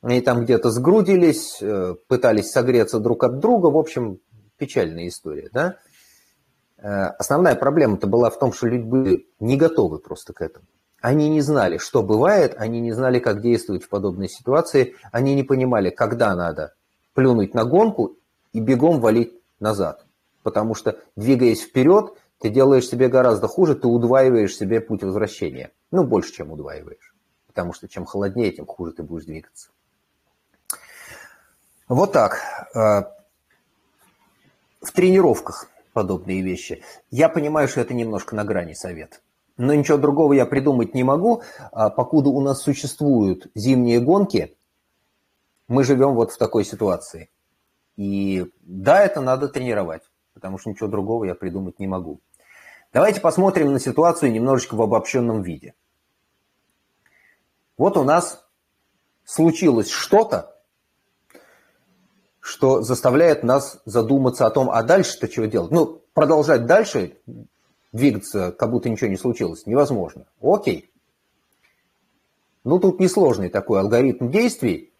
Они 0.00 0.20
там 0.20 0.44
где-то 0.44 0.70
сгрудились, 0.70 1.58
э, 1.60 1.94
пытались 2.08 2.50
согреться 2.50 2.98
друг 2.98 3.24
от 3.24 3.38
друга. 3.38 3.66
В 3.66 3.76
общем, 3.76 4.18
печальная 4.56 5.08
история, 5.08 5.48
да? 5.52 5.76
Э, 6.78 7.06
основная 7.18 7.54
проблема-то 7.54 8.06
была 8.06 8.30
в 8.30 8.38
том, 8.38 8.52
что 8.52 8.66
люди 8.66 8.84
были 8.84 9.26
не 9.38 9.56
готовы 9.56 9.98
просто 9.98 10.32
к 10.32 10.40
этому. 10.40 10.66
Они 11.00 11.28
не 11.28 11.40
знали, 11.40 11.78
что 11.78 12.02
бывает, 12.02 12.54
они 12.58 12.80
не 12.80 12.92
знали, 12.92 13.18
как 13.18 13.40
действовать 13.40 13.84
в 13.84 13.88
подобной 13.88 14.28
ситуации, 14.28 14.94
они 15.10 15.34
не 15.34 15.42
понимали, 15.42 15.90
когда 15.90 16.34
надо 16.36 16.74
плюнуть 17.14 17.54
на 17.54 17.64
гонку 17.64 18.16
и 18.52 18.60
бегом 18.60 19.00
валить 19.00 19.32
назад. 19.58 20.04
Потому 20.42 20.74
что, 20.74 20.98
двигаясь 21.16 21.62
вперед, 21.62 22.14
ты 22.42 22.50
делаешь 22.50 22.88
себе 22.88 23.08
гораздо 23.08 23.46
хуже, 23.46 23.74
ты 23.74 23.86
удваиваешь 23.86 24.56
себе 24.56 24.80
путь 24.80 25.02
возвращения. 25.02 25.70
Ну, 25.90 26.04
больше, 26.04 26.32
чем 26.32 26.50
удваиваешь. 26.50 27.14
Потому 27.46 27.72
что 27.72 27.88
чем 27.88 28.04
холоднее, 28.04 28.50
тем 28.50 28.66
хуже 28.66 28.92
ты 28.92 29.02
будешь 29.02 29.24
двигаться. 29.24 29.70
Вот 31.88 32.12
так. 32.12 32.40
Э, 32.74 33.04
в 34.80 34.92
тренировках 34.92 35.68
подобные 35.92 36.42
вещи. 36.42 36.82
Я 37.10 37.28
понимаю, 37.28 37.68
что 37.68 37.80
это 37.80 37.94
немножко 37.94 38.34
на 38.34 38.44
грани 38.44 38.74
совет. 38.74 39.22
Но 39.56 39.74
ничего 39.74 39.98
другого 39.98 40.32
я 40.32 40.46
придумать 40.46 40.94
не 40.94 41.04
могу. 41.04 41.42
А 41.70 41.90
покуда 41.90 42.30
у 42.30 42.40
нас 42.40 42.62
существуют 42.62 43.46
зимние 43.54 44.00
гонки, 44.00 44.56
мы 45.68 45.84
живем 45.84 46.14
вот 46.14 46.32
в 46.32 46.38
такой 46.38 46.64
ситуации. 46.64 47.30
И 47.96 48.46
да, 48.62 49.02
это 49.04 49.20
надо 49.20 49.48
тренировать, 49.48 50.02
потому 50.34 50.58
что 50.58 50.70
ничего 50.70 50.88
другого 50.88 51.24
я 51.24 51.34
придумать 51.34 51.78
не 51.78 51.86
могу. 51.86 52.20
Давайте 52.92 53.20
посмотрим 53.20 53.72
на 53.72 53.80
ситуацию 53.80 54.32
немножечко 54.32 54.74
в 54.74 54.82
обобщенном 54.82 55.42
виде. 55.42 55.74
Вот 57.78 57.96
у 57.96 58.04
нас 58.04 58.44
случилось 59.24 59.88
что-то, 59.88 60.54
что 62.38 62.82
заставляет 62.82 63.44
нас 63.44 63.80
задуматься 63.86 64.46
о 64.46 64.50
том, 64.50 64.70
а 64.70 64.82
дальше-то 64.82 65.26
чего 65.28 65.46
делать? 65.46 65.70
Ну, 65.70 66.02
продолжать 66.12 66.66
дальше 66.66 67.16
двигаться, 67.92 68.52
как 68.52 68.70
будто 68.70 68.90
ничего 68.90 69.08
не 69.08 69.16
случилось, 69.16 69.64
невозможно. 69.64 70.26
Окей. 70.42 70.90
Ну, 72.62 72.78
тут 72.78 73.00
несложный 73.00 73.48
такой 73.48 73.80
алгоритм 73.80 74.30
действий. 74.30 74.92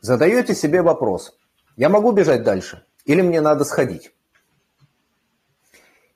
Задаете 0.00 0.54
себе 0.54 0.82
вопрос, 0.82 1.36
я 1.76 1.88
могу 1.88 2.12
бежать 2.12 2.42
дальше 2.42 2.84
или 3.04 3.22
мне 3.22 3.40
надо 3.40 3.64
сходить? 3.64 4.12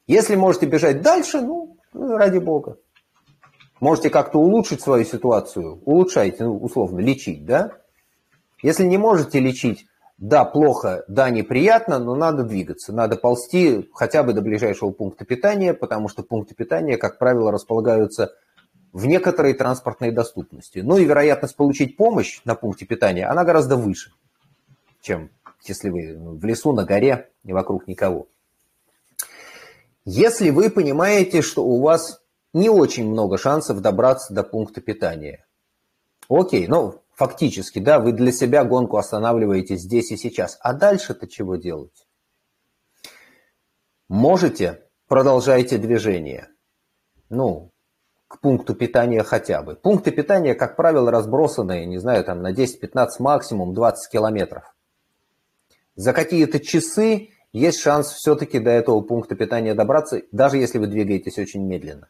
Если 0.06 0.34
можете 0.34 0.66
бежать 0.66 1.02
дальше, 1.02 1.40
ну, 1.40 1.76
ради 1.92 2.38
бога. 2.38 2.78
Можете 3.80 4.10
как-то 4.10 4.38
улучшить 4.38 4.80
свою 4.80 5.04
ситуацию, 5.04 5.80
улучшайте, 5.84 6.44
ну, 6.44 6.56
условно, 6.56 7.00
лечить, 7.00 7.44
да? 7.44 7.72
Если 8.62 8.84
не 8.84 8.96
можете 8.96 9.40
лечить, 9.40 9.86
да, 10.18 10.44
плохо, 10.44 11.04
да, 11.08 11.30
неприятно, 11.30 11.98
но 11.98 12.14
надо 12.14 12.44
двигаться. 12.44 12.92
Надо 12.92 13.16
ползти 13.16 13.90
хотя 13.92 14.22
бы 14.22 14.32
до 14.32 14.40
ближайшего 14.40 14.90
пункта 14.90 15.24
питания, 15.24 15.74
потому 15.74 16.08
что 16.08 16.22
пункты 16.22 16.54
питания, 16.54 16.96
как 16.96 17.18
правило, 17.18 17.50
располагаются 17.50 18.32
в 18.92 19.06
некоторой 19.06 19.54
транспортной 19.54 20.12
доступности. 20.12 20.78
Ну 20.78 20.96
и 20.96 21.04
вероятность 21.04 21.56
получить 21.56 21.96
помощь 21.96 22.40
на 22.44 22.54
пункте 22.54 22.86
питания, 22.86 23.26
она 23.26 23.44
гораздо 23.44 23.76
выше, 23.76 24.12
чем 25.00 25.30
если 25.64 25.90
вы 25.90 26.16
в 26.16 26.44
лесу, 26.44 26.72
на 26.72 26.84
горе 26.84 27.30
и 27.44 27.52
вокруг 27.52 27.88
никого. 27.88 28.28
Если 30.04 30.50
вы 30.50 30.68
понимаете, 30.70 31.42
что 31.42 31.64
у 31.64 31.80
вас 31.80 32.20
не 32.52 32.68
очень 32.68 33.08
много 33.08 33.38
шансов 33.38 33.80
добраться 33.80 34.34
до 34.34 34.42
пункта 34.42 34.80
питания, 34.80 35.46
окей, 36.28 36.66
ну, 36.66 37.02
фактически, 37.14 37.78
да, 37.78 38.00
вы 38.00 38.12
для 38.12 38.32
себя 38.32 38.64
гонку 38.64 38.96
останавливаете 38.96 39.76
здесь 39.76 40.10
и 40.10 40.16
сейчас. 40.16 40.58
А 40.60 40.72
дальше-то 40.72 41.28
чего 41.28 41.56
делать? 41.56 42.06
Можете, 44.08 44.82
продолжайте 45.06 45.78
движение. 45.78 46.48
Ну, 47.30 47.70
к 48.26 48.40
пункту 48.40 48.74
питания 48.74 49.22
хотя 49.22 49.62
бы. 49.62 49.76
Пункты 49.76 50.10
питания, 50.10 50.54
как 50.54 50.74
правило, 50.76 51.10
разбросаны, 51.10 51.84
не 51.84 51.98
знаю, 51.98 52.24
там 52.24 52.42
на 52.42 52.52
10-15, 52.52 53.08
максимум 53.20 53.72
20 53.72 54.10
километров. 54.10 54.74
За 55.94 56.12
какие-то 56.12 56.58
часы 56.58 57.31
есть 57.52 57.80
шанс 57.80 58.12
все-таки 58.12 58.58
до 58.58 58.70
этого 58.70 59.00
пункта 59.00 59.34
питания 59.34 59.74
добраться, 59.74 60.22
даже 60.32 60.56
если 60.56 60.78
вы 60.78 60.86
двигаетесь 60.86 61.38
очень 61.38 61.62
медленно. 61.62 62.08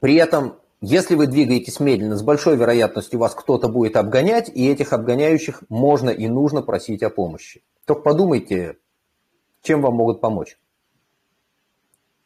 При 0.00 0.14
этом 0.14 0.60
если 0.82 1.14
вы 1.14 1.26
двигаетесь 1.26 1.78
медленно, 1.78 2.16
с 2.16 2.22
большой 2.22 2.56
вероятностью 2.56 3.20
вас 3.20 3.34
кто-то 3.34 3.68
будет 3.68 3.96
обгонять, 3.96 4.48
и 4.48 4.66
этих 4.66 4.94
обгоняющих 4.94 5.62
можно 5.68 6.08
и 6.08 6.26
нужно 6.26 6.62
просить 6.62 7.02
о 7.02 7.10
помощи. 7.10 7.62
Только 7.84 8.02
подумайте, 8.02 8.78
чем 9.60 9.82
вам 9.82 9.96
могут 9.96 10.22
помочь. 10.22 10.58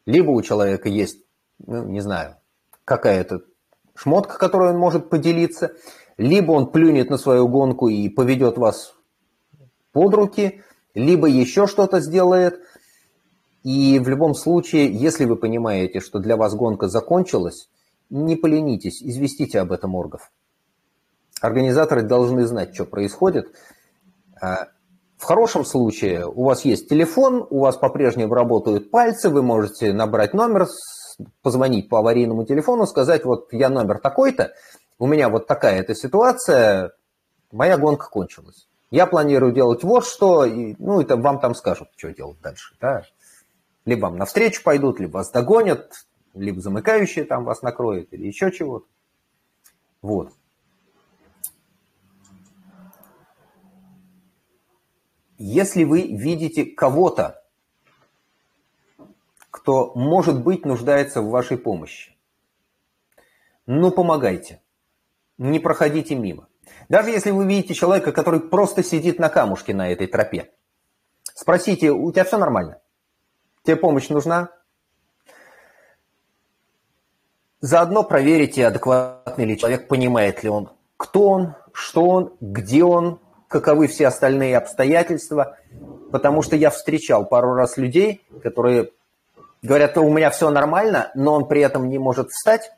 Либо 0.05 0.31
у 0.31 0.41
человека 0.41 0.87
есть, 0.87 1.19
ну, 1.65 1.83
не 1.83 1.99
знаю, 1.99 2.37
какая-то 2.85 3.41
шмотка, 3.93 4.37
которой 4.37 4.69
он 4.69 4.79
может 4.79 5.09
поделиться, 5.09 5.73
либо 6.17 6.53
он 6.53 6.71
плюнет 6.71 7.09
на 7.09 7.17
свою 7.17 7.49
гонку 7.49 7.89
и 7.89 8.07
поведет 8.07 8.57
вас 8.57 8.95
под 9.95 10.13
руки, 10.13 10.61
либо 10.93 11.25
еще 11.25 11.67
что-то 11.67 12.01
сделает. 12.01 12.59
И 13.63 13.97
в 13.97 14.09
любом 14.09 14.35
случае, 14.35 14.93
если 14.93 15.23
вы 15.23 15.37
понимаете, 15.37 16.01
что 16.01 16.19
для 16.19 16.35
вас 16.35 16.53
гонка 16.53 16.89
закончилась, 16.89 17.69
не 18.09 18.35
поленитесь, 18.35 19.01
известите 19.01 19.61
об 19.61 19.71
этом 19.71 19.95
оргов. 19.95 20.33
Организаторы 21.39 22.01
должны 22.01 22.45
знать, 22.45 22.75
что 22.75 22.83
происходит. 22.83 23.55
А, 24.41 24.67
в 25.17 25.23
хорошем 25.23 25.63
случае 25.63 26.27
у 26.27 26.43
вас 26.43 26.65
есть 26.65 26.89
телефон, 26.89 27.47
у 27.49 27.59
вас 27.59 27.77
по-прежнему 27.77 28.33
работают 28.33 28.91
пальцы, 28.91 29.29
вы 29.29 29.43
можете 29.43 29.93
набрать 29.93 30.33
номер, 30.33 30.67
позвонить 31.41 31.87
по 31.87 31.99
аварийному 31.99 32.43
телефону, 32.43 32.85
сказать, 32.85 33.23
вот 33.23 33.53
я 33.53 33.69
номер 33.69 33.99
такой-то, 33.99 34.51
у 34.99 35.07
меня 35.07 35.29
вот 35.29 35.47
такая-то 35.47 35.95
ситуация, 35.95 36.91
моя 37.53 37.77
гонка 37.77 38.09
кончилась. 38.09 38.67
Я 38.91 39.07
планирую 39.07 39.51
делать 39.51 39.83
вот 39.83 40.05
что, 40.05 40.45
и, 40.45 40.75
ну, 40.77 41.01
это 41.01 41.17
вам 41.17 41.39
там 41.39 41.55
скажут, 41.55 41.89
что 41.95 42.13
делать 42.13 42.39
дальше. 42.41 42.75
Да? 42.79 43.03
Либо 43.85 44.05
вам 44.05 44.17
навстречу 44.17 44.63
пойдут, 44.63 44.99
либо 44.99 45.13
вас 45.17 45.31
догонят, 45.31 46.05
либо 46.33 46.61
замыкающие 46.61 47.25
там 47.25 47.43
вас 47.45 47.61
накроет, 47.61 48.13
или 48.13 48.27
еще 48.27 48.51
чего-то. 48.51 48.85
Вот. 50.01 50.31
Если 55.37 55.83
вы 55.83 56.03
видите 56.03 56.65
кого-то, 56.65 57.43
кто, 59.49 59.93
может 59.95 60.43
быть, 60.43 60.65
нуждается 60.65 61.21
в 61.21 61.29
вашей 61.29 61.57
помощи, 61.57 62.15
ну, 63.65 63.91
помогайте. 63.91 64.61
Не 65.37 65.59
проходите 65.59 66.15
мимо. 66.15 66.47
Даже 66.89 67.09
если 67.09 67.31
вы 67.31 67.45
видите 67.45 67.73
человека, 67.73 68.11
который 68.11 68.39
просто 68.39 68.83
сидит 68.83 69.19
на 69.19 69.29
камушке 69.29 69.73
на 69.73 69.91
этой 69.91 70.07
тропе, 70.07 70.51
спросите, 71.33 71.91
у 71.91 72.11
тебя 72.11 72.23
все 72.23 72.37
нормально? 72.37 72.79
Тебе 73.63 73.75
помощь 73.75 74.09
нужна? 74.09 74.49
Заодно 77.61 78.03
проверите, 78.03 78.67
адекватный 78.67 79.45
ли 79.45 79.57
человек, 79.57 79.87
понимает 79.87 80.43
ли 80.43 80.49
он, 80.49 80.69
кто 80.97 81.29
он, 81.29 81.55
что 81.73 82.05
он, 82.07 82.33
где 82.39 82.83
он, 82.83 83.19
каковы 83.47 83.87
все 83.87 84.07
остальные 84.07 84.57
обстоятельства. 84.57 85.57
Потому 86.11 86.41
что 86.41 86.55
я 86.55 86.69
встречал 86.69 87.25
пару 87.25 87.53
раз 87.53 87.77
людей, 87.77 88.25
которые 88.43 88.91
говорят, 89.61 89.97
у 89.97 90.13
меня 90.13 90.29
все 90.29 90.49
нормально, 90.49 91.11
но 91.15 91.33
он 91.33 91.47
при 91.47 91.61
этом 91.61 91.89
не 91.89 91.97
может 91.97 92.31
встать. 92.31 92.71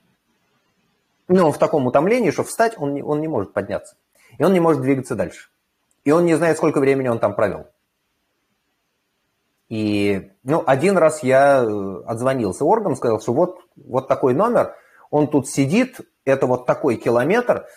Ну, 1.28 1.46
он 1.46 1.52
в 1.52 1.58
таком 1.58 1.86
утомлении, 1.88 2.32
что 2.32 2.44
встать 2.44 2.76
он 2.78 2.94
не, 2.94 3.04
он 3.04 3.20
не 3.20 3.28
может 3.28 3.54
подняться. 3.54 3.96
И 4.38 4.44
он 4.44 4.54
не 4.54 4.60
может 4.60 4.82
двигаться 4.82 5.16
дальше. 5.16 5.50
И 6.04 6.12
он 6.12 6.26
не 6.26 6.36
знает, 6.36 6.58
сколько 6.58 6.80
времени 6.80 7.10
он 7.10 7.20
там 7.20 7.36
провел. 7.36 7.68
И 9.70 10.32
ну, 10.44 10.64
один 10.66 10.98
раз 10.98 11.24
я 11.24 11.62
э, 11.64 12.04
отзвонился 12.06 12.64
органам, 12.64 12.96
сказал, 12.96 13.20
что 13.20 13.34
вот, 13.34 13.60
вот 13.76 14.08
такой 14.08 14.34
номер, 14.34 14.76
он 15.12 15.28
тут 15.28 15.50
сидит, 15.50 16.00
это 16.24 16.48
вот 16.48 16.66
такой 16.66 16.96
километр. 16.96 17.68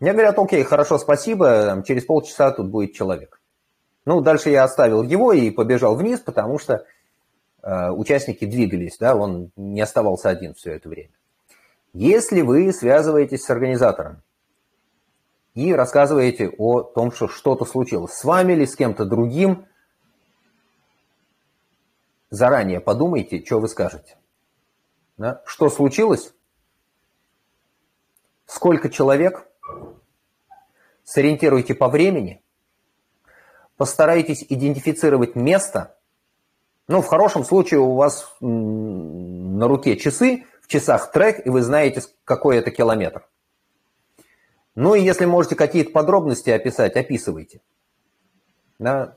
Мне 0.00 0.12
говорят, 0.12 0.38
окей, 0.38 0.64
хорошо, 0.64 0.98
спасибо, 0.98 1.82
через 1.86 2.04
полчаса 2.04 2.50
тут 2.50 2.68
будет 2.70 2.94
человек. 2.94 3.40
Ну, 4.04 4.20
дальше 4.20 4.50
я 4.50 4.64
оставил 4.64 5.02
его 5.02 5.32
и 5.32 5.50
побежал 5.50 5.94
вниз, 5.94 6.20
потому 6.20 6.58
что 6.58 6.84
э, 7.62 7.90
участники 7.90 8.44
двигались, 8.44 8.98
да, 8.98 9.14
он 9.14 9.52
не 9.56 9.80
оставался 9.80 10.28
один 10.28 10.54
все 10.54 10.72
это 10.72 10.88
время. 10.88 11.12
Если 11.98 12.42
вы 12.42 12.74
связываетесь 12.74 13.44
с 13.44 13.48
организатором 13.48 14.22
и 15.54 15.72
рассказываете 15.72 16.50
о 16.58 16.82
том, 16.82 17.10
что 17.10 17.26
что-то 17.26 17.64
случилось 17.64 18.12
с 18.12 18.22
вами 18.22 18.52
или 18.52 18.66
с 18.66 18.76
кем-то 18.76 19.06
другим, 19.06 19.66
заранее 22.28 22.80
подумайте, 22.80 23.42
что 23.42 23.60
вы 23.60 23.68
скажете. 23.68 24.18
Да? 25.16 25.42
Что 25.46 25.70
случилось? 25.70 26.34
Сколько 28.44 28.90
человек? 28.90 29.48
Сориентируйте 31.02 31.74
по 31.74 31.88
времени. 31.88 32.44
Постарайтесь 33.78 34.44
идентифицировать 34.46 35.34
место. 35.34 35.96
Ну, 36.88 37.00
в 37.00 37.06
хорошем 37.06 37.42
случае 37.42 37.80
у 37.80 37.94
вас 37.94 38.36
на 38.40 39.66
руке 39.66 39.96
часы, 39.96 40.44
в 40.66 40.68
часах 40.68 41.12
трек, 41.12 41.46
и 41.46 41.48
вы 41.50 41.62
знаете, 41.62 42.02
какой 42.24 42.56
это 42.56 42.72
километр. 42.72 43.28
Ну 44.74 44.96
и 44.96 45.00
если 45.00 45.24
можете 45.24 45.54
какие-то 45.54 45.92
подробности 45.92 46.50
описать, 46.50 46.96
описывайте. 46.96 47.60
Да. 48.80 49.16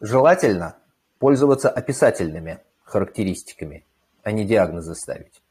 Желательно 0.00 0.76
пользоваться 1.18 1.68
описательными 1.68 2.60
характеристиками, 2.82 3.84
а 4.22 4.32
не 4.32 4.46
диагнозы 4.46 4.94
ставить. 4.94 5.42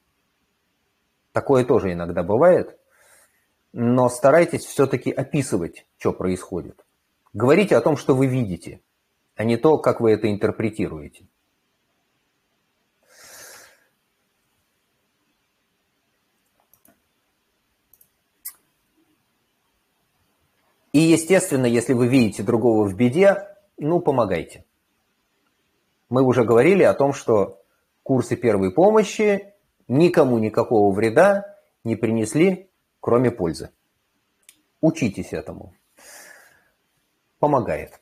Такое 1.32 1.64
тоже 1.64 1.94
иногда 1.94 2.24
бывает, 2.24 2.78
но 3.72 4.10
старайтесь 4.10 4.66
все-таки 4.66 5.12
описывать, 5.12 5.86
что 5.98 6.12
происходит. 6.12 6.84
Говорите 7.34 7.78
о 7.78 7.82
том, 7.82 7.98
что 7.98 8.16
вы 8.16 8.28
видите, 8.28 8.82
а 9.36 9.44
не 9.44 9.58
то, 9.58 9.78
как 9.78 10.02
вы 10.02 10.12
это 10.12 10.30
интерпретируете. 10.30 11.28
И, 20.94 21.00
естественно, 21.00 21.66
если 21.66 21.94
вы 21.94 22.08
видите 22.08 22.44
другого 22.44 22.88
в 22.88 22.96
беде, 22.96 23.48
ну, 23.78 24.00
помогайте. 24.00 24.64
Мы 26.10 26.22
уже 26.22 26.44
говорили 26.44 26.84
о 26.84 26.94
том, 26.94 27.14
что 27.14 27.64
курсы 28.04 28.36
первой 28.36 28.72
помощи 28.72 29.54
никому 29.88 30.38
никакого 30.38 30.94
вреда 30.94 31.58
не 31.84 31.96
принесли, 31.96 32.70
кроме 33.00 33.32
пользы. 33.32 33.72
Учитесь 34.82 35.34
этому. 35.34 35.74
Помогает. 37.40 38.00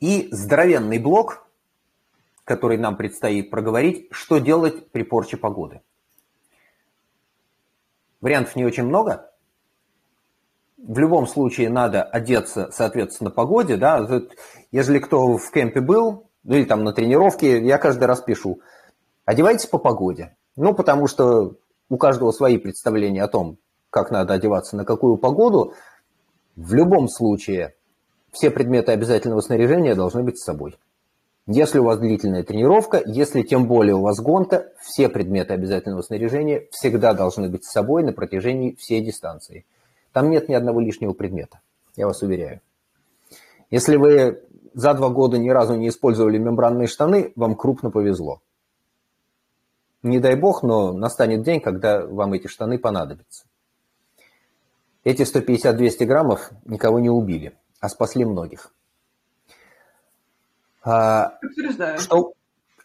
И 0.00 0.28
здоровенный 0.32 0.98
блок, 0.98 1.46
который 2.44 2.78
нам 2.78 2.96
предстоит 2.96 3.50
проговорить, 3.50 4.08
что 4.10 4.38
делать 4.38 4.90
при 4.90 5.02
порче 5.02 5.36
погоды. 5.36 5.82
Вариантов 8.22 8.56
не 8.56 8.64
очень 8.64 8.84
много, 8.84 9.33
в 10.86 10.98
любом 10.98 11.26
случае 11.26 11.70
надо 11.70 12.02
одеться, 12.02 12.68
соответственно, 12.72 13.30
погоде, 13.30 13.76
да, 13.76 14.06
если 14.70 14.98
кто 14.98 15.38
в 15.38 15.50
кемпе 15.50 15.80
был, 15.80 16.26
ну 16.42 16.56
или 16.56 16.64
там 16.64 16.84
на 16.84 16.92
тренировке, 16.92 17.64
я 17.64 17.78
каждый 17.78 18.04
раз 18.04 18.20
пишу, 18.20 18.60
одевайтесь 19.24 19.66
по 19.66 19.78
погоде. 19.78 20.36
Ну, 20.56 20.74
потому 20.74 21.08
что 21.08 21.56
у 21.88 21.96
каждого 21.96 22.30
свои 22.32 22.58
представления 22.58 23.22
о 23.22 23.28
том, 23.28 23.58
как 23.90 24.10
надо 24.10 24.34
одеваться, 24.34 24.76
на 24.76 24.84
какую 24.84 25.16
погоду. 25.16 25.72
В 26.54 26.74
любом 26.74 27.08
случае, 27.08 27.74
все 28.30 28.50
предметы 28.50 28.92
обязательного 28.92 29.40
снаряжения 29.40 29.94
должны 29.94 30.22
быть 30.22 30.38
с 30.38 30.44
собой. 30.44 30.76
Если 31.46 31.78
у 31.78 31.84
вас 31.84 31.98
длительная 31.98 32.42
тренировка, 32.42 33.02
если 33.04 33.42
тем 33.42 33.66
более 33.66 33.96
у 33.96 34.02
вас 34.02 34.20
гонка, 34.20 34.72
все 34.80 35.08
предметы 35.08 35.54
обязательного 35.54 36.02
снаряжения 36.02 36.66
всегда 36.70 37.14
должны 37.14 37.48
быть 37.48 37.64
с 37.64 37.72
собой 37.72 38.02
на 38.02 38.12
протяжении 38.12 38.74
всей 38.76 39.00
дистанции. 39.00 39.66
Там 40.14 40.30
нет 40.30 40.48
ни 40.48 40.54
одного 40.54 40.78
лишнего 40.78 41.12
предмета, 41.12 41.60
я 41.96 42.06
вас 42.06 42.22
уверяю. 42.22 42.60
Если 43.68 43.96
вы 43.96 44.44
за 44.72 44.94
два 44.94 45.08
года 45.08 45.38
ни 45.38 45.50
разу 45.50 45.74
не 45.74 45.88
использовали 45.88 46.38
мембранные 46.38 46.86
штаны, 46.86 47.32
вам 47.34 47.56
крупно 47.56 47.90
повезло. 47.90 48.40
Не 50.04 50.20
дай 50.20 50.36
бог, 50.36 50.62
но 50.62 50.92
настанет 50.92 51.42
день, 51.42 51.60
когда 51.60 52.06
вам 52.06 52.32
эти 52.32 52.46
штаны 52.46 52.78
понадобятся. 52.78 53.46
Эти 55.02 55.22
150-200 55.22 56.04
граммов 56.04 56.52
никого 56.64 57.00
не 57.00 57.10
убили, 57.10 57.58
а 57.80 57.88
спасли 57.88 58.24
многих. 58.24 58.72
А, 60.84 61.40
что, 61.98 62.34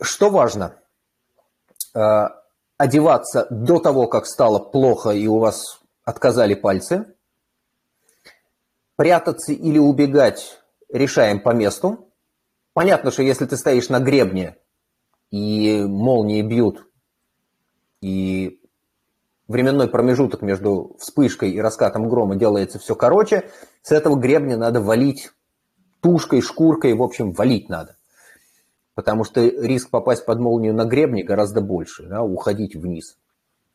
что 0.01 0.31
важно? 0.31 0.73
А, 1.93 2.41
одеваться 2.77 3.45
до 3.51 3.77
того, 3.77 4.07
как 4.07 4.25
стало 4.25 4.57
плохо 4.57 5.11
и 5.11 5.27
у 5.27 5.37
вас 5.37 5.79
отказали 6.03 6.55
пальцы, 6.55 7.05
прятаться 8.99 9.53
или 9.53 9.77
убегать 9.77 10.59
решаем 10.89 11.39
по 11.39 11.51
месту. 11.51 12.11
Понятно, 12.73 13.11
что 13.11 13.23
если 13.23 13.45
ты 13.45 13.55
стоишь 13.55 13.87
на 13.87 14.01
гребне, 14.01 14.57
и 15.31 15.83
молнии 15.83 16.41
бьют, 16.41 16.85
и 18.01 18.59
временной 19.47 19.87
промежуток 19.87 20.41
между 20.41 20.97
вспышкой 20.99 21.51
и 21.51 21.61
раскатом 21.61 22.09
грома 22.09 22.35
делается 22.35 22.77
все 22.77 22.93
короче, 22.93 23.49
с 23.83 23.93
этого 23.93 24.17
гребня 24.17 24.57
надо 24.57 24.81
валить 24.81 25.31
тушкой, 26.01 26.41
шкуркой, 26.41 26.93
в 26.93 27.01
общем, 27.01 27.31
валить 27.31 27.69
надо. 27.69 27.95
Потому 28.95 29.23
что 29.23 29.39
риск 29.39 29.91
попасть 29.91 30.25
под 30.25 30.41
молнию 30.41 30.73
на 30.73 30.83
гребне 30.83 31.23
гораздо 31.23 31.61
больше, 31.61 32.03
да, 32.03 32.21
уходить 32.21 32.75
вниз. 32.75 33.17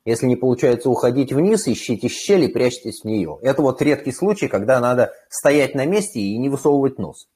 Если 0.04 0.26
не 0.26 0.36
получается 0.36 0.90
уходить 0.90 1.32
вниз, 1.32 1.66
ищите 1.66 2.08
щели, 2.08 2.46
прячьтесь 2.46 3.00
в 3.00 3.04
нее. 3.04 3.38
Это 3.40 3.62
вот 3.62 3.80
редкий 3.80 4.12
случай, 4.12 4.48
когда 4.48 4.78
надо 4.78 5.14
стоять 5.30 5.74
на 5.74 5.86
месте 5.86 6.20
и 6.20 6.36
не 6.36 6.50
высовывать 6.50 6.98
нос. 6.98 7.28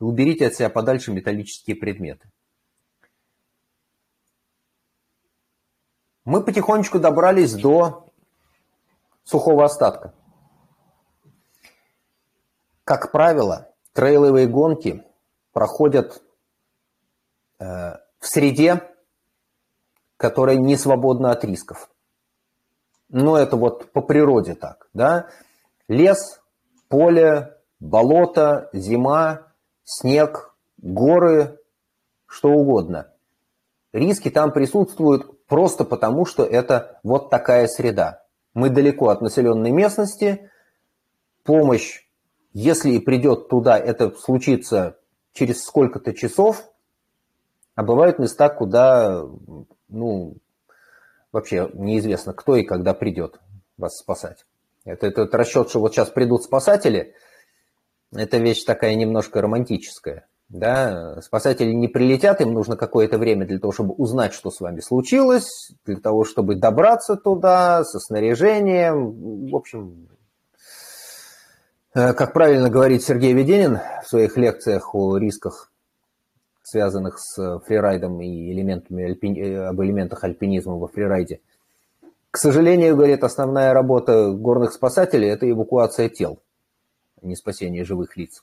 уберите 0.00 0.46
от 0.46 0.54
себя 0.54 0.70
подальше 0.70 1.12
металлические 1.12 1.76
предметы. 1.76 2.30
Мы 6.24 6.42
потихонечку 6.42 6.98
добрались 6.98 7.52
до 7.52 8.08
сухого 9.24 9.64
остатка. 9.64 10.14
Как 12.84 13.12
правило, 13.12 13.70
трейловые 13.92 14.46
гонки 14.46 15.04
проходят 15.52 16.22
э, 17.58 17.64
в 18.18 18.26
среде, 18.26 18.93
которая 20.16 20.56
не 20.56 20.76
свободна 20.76 21.30
от 21.30 21.44
рисков. 21.44 21.90
Но 23.08 23.36
это 23.36 23.56
вот 23.56 23.92
по 23.92 24.00
природе 24.00 24.54
так, 24.54 24.88
да. 24.94 25.28
Лес, 25.88 26.40
поле, 26.88 27.56
болото, 27.80 28.70
зима, 28.72 29.52
снег, 29.84 30.54
горы, 30.78 31.58
что 32.26 32.50
угодно. 32.50 33.12
Риски 33.92 34.30
там 34.30 34.52
присутствуют 34.52 35.46
просто 35.46 35.84
потому, 35.84 36.24
что 36.24 36.44
это 36.44 36.98
вот 37.02 37.30
такая 37.30 37.68
среда. 37.68 38.24
Мы 38.54 38.70
далеко 38.70 39.08
от 39.08 39.20
населенной 39.20 39.70
местности, 39.70 40.50
помощь, 41.44 42.04
если 42.52 42.90
и 42.92 43.00
придет 43.00 43.48
туда, 43.48 43.78
это 43.78 44.10
случится 44.12 44.96
через 45.32 45.62
сколько-то 45.64 46.14
часов, 46.14 46.64
а 47.74 47.82
бывают 47.82 48.18
места, 48.18 48.48
куда 48.48 49.24
ну, 49.88 50.36
вообще 51.32 51.70
неизвестно, 51.74 52.32
кто 52.32 52.56
и 52.56 52.64
когда 52.64 52.94
придет 52.94 53.40
вас 53.76 53.96
спасать. 53.98 54.44
Это, 54.84 55.06
этот 55.06 55.34
расчет, 55.34 55.70
что 55.70 55.80
вот 55.80 55.94
сейчас 55.94 56.10
придут 56.10 56.44
спасатели, 56.44 57.14
это 58.12 58.36
вещь 58.38 58.64
такая 58.64 58.94
немножко 58.94 59.40
романтическая. 59.40 60.26
Да, 60.50 61.20
спасатели 61.22 61.72
не 61.72 61.88
прилетят, 61.88 62.40
им 62.40 62.52
нужно 62.52 62.76
какое-то 62.76 63.18
время 63.18 63.46
для 63.46 63.58
того, 63.58 63.72
чтобы 63.72 63.94
узнать, 63.94 64.34
что 64.34 64.50
с 64.50 64.60
вами 64.60 64.80
случилось, 64.80 65.72
для 65.86 65.96
того, 65.96 66.24
чтобы 66.24 66.54
добраться 66.54 67.16
туда 67.16 67.82
со 67.82 67.98
снаряжением. 67.98 69.48
В 69.48 69.56
общем, 69.56 70.08
э, 71.94 72.12
как 72.12 72.34
правильно 72.34 72.68
говорит 72.68 73.02
Сергей 73.02 73.32
Веденин 73.32 73.80
в 74.04 74.08
своих 74.08 74.36
лекциях 74.36 74.94
о 74.94 75.16
рисках, 75.16 75.72
связанных 76.64 77.18
с 77.20 77.60
фрирайдом 77.60 78.20
и 78.20 78.52
элементами 78.52 79.04
альпи... 79.04 79.38
Э, 79.38 79.66
об 79.66 79.80
элементах 79.82 80.24
альпинизма 80.24 80.74
во 80.74 80.88
фрирайде, 80.88 81.40
к 82.30 82.38
сожалению, 82.38 82.96
говорит, 82.96 83.22
основная 83.22 83.72
работа 83.72 84.32
горных 84.32 84.72
спасателей– 84.72 85.28
это 85.30 85.48
эвакуация 85.48 86.08
тел, 86.08 86.40
а 87.22 87.26
не 87.26 87.36
спасение 87.36 87.84
живых 87.84 88.16
лиц. 88.16 88.42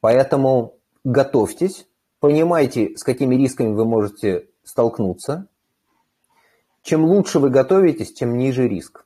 Поэтому 0.00 0.76
готовьтесь, 1.02 1.88
понимайте, 2.20 2.96
с 2.96 3.02
какими 3.02 3.34
рисками 3.34 3.72
вы 3.72 3.84
можете 3.84 4.46
столкнуться. 4.62 5.48
Чем 6.82 7.04
лучше 7.04 7.40
вы 7.40 7.50
готовитесь, 7.50 8.12
тем 8.12 8.36
ниже 8.36 8.68
риск. 8.68 9.05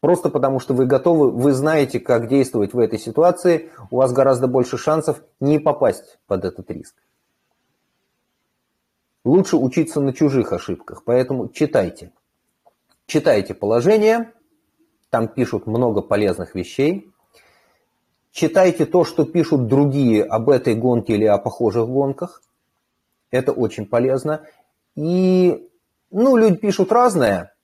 Просто 0.00 0.30
потому, 0.30 0.60
что 0.60 0.72
вы 0.74 0.86
готовы, 0.86 1.30
вы 1.30 1.52
знаете, 1.52 2.00
как 2.00 2.28
действовать 2.28 2.72
в 2.72 2.78
этой 2.78 2.98
ситуации, 2.98 3.70
у 3.90 3.96
вас 3.96 4.12
гораздо 4.12 4.46
больше 4.46 4.78
шансов 4.78 5.22
не 5.40 5.58
попасть 5.58 6.18
под 6.26 6.44
этот 6.44 6.70
риск. 6.70 6.94
Лучше 9.24 9.56
учиться 9.56 10.00
на 10.00 10.14
чужих 10.14 10.52
ошибках, 10.52 11.02
поэтому 11.04 11.48
читайте. 11.48 12.12
Читайте 13.06 13.54
положение, 13.54 14.32
там 15.10 15.28
пишут 15.28 15.66
много 15.66 16.00
полезных 16.00 16.54
вещей, 16.54 17.10
Читайте 18.32 18.86
то, 18.86 19.04
что 19.04 19.24
пишут 19.24 19.66
другие 19.66 20.22
об 20.24 20.50
этой 20.50 20.74
гонке 20.74 21.14
или 21.14 21.24
о 21.24 21.38
похожих 21.38 21.86
гонках. 21.88 22.42
Это 23.30 23.52
очень 23.52 23.86
полезно. 23.86 24.46
И, 24.94 25.68
ну, 26.10 26.36
люди 26.36 26.56
пишут 26.56 26.92
разное. 26.92 27.54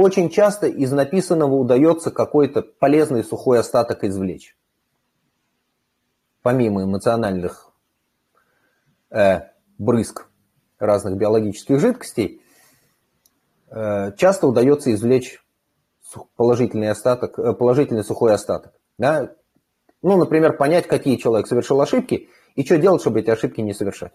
Очень 0.00 0.30
часто 0.30 0.68
из 0.68 0.92
написанного 0.92 1.56
удается 1.56 2.12
какой-то 2.12 2.62
полезный 2.62 3.24
сухой 3.24 3.58
остаток 3.58 4.04
извлечь. 4.04 4.56
Помимо 6.40 6.84
эмоциональных 6.84 7.72
э, 9.10 9.40
брызг 9.76 10.28
разных 10.78 11.16
биологических 11.16 11.80
жидкостей, 11.80 12.40
э, 13.72 14.12
часто 14.16 14.46
удается 14.46 14.94
извлечь 14.94 15.44
положительный 16.36 16.90
остаток, 16.90 17.36
э, 17.36 17.52
положительный 17.54 18.04
сухой 18.04 18.34
остаток. 18.34 18.74
Да? 18.98 19.34
Ну, 20.02 20.16
например, 20.16 20.56
понять, 20.56 20.86
какие 20.86 21.16
человек 21.16 21.48
совершил 21.48 21.80
ошибки 21.80 22.28
и 22.54 22.64
что 22.64 22.78
делать, 22.78 23.00
чтобы 23.00 23.18
эти 23.18 23.30
ошибки 23.30 23.62
не 23.62 23.74
совершать. 23.74 24.12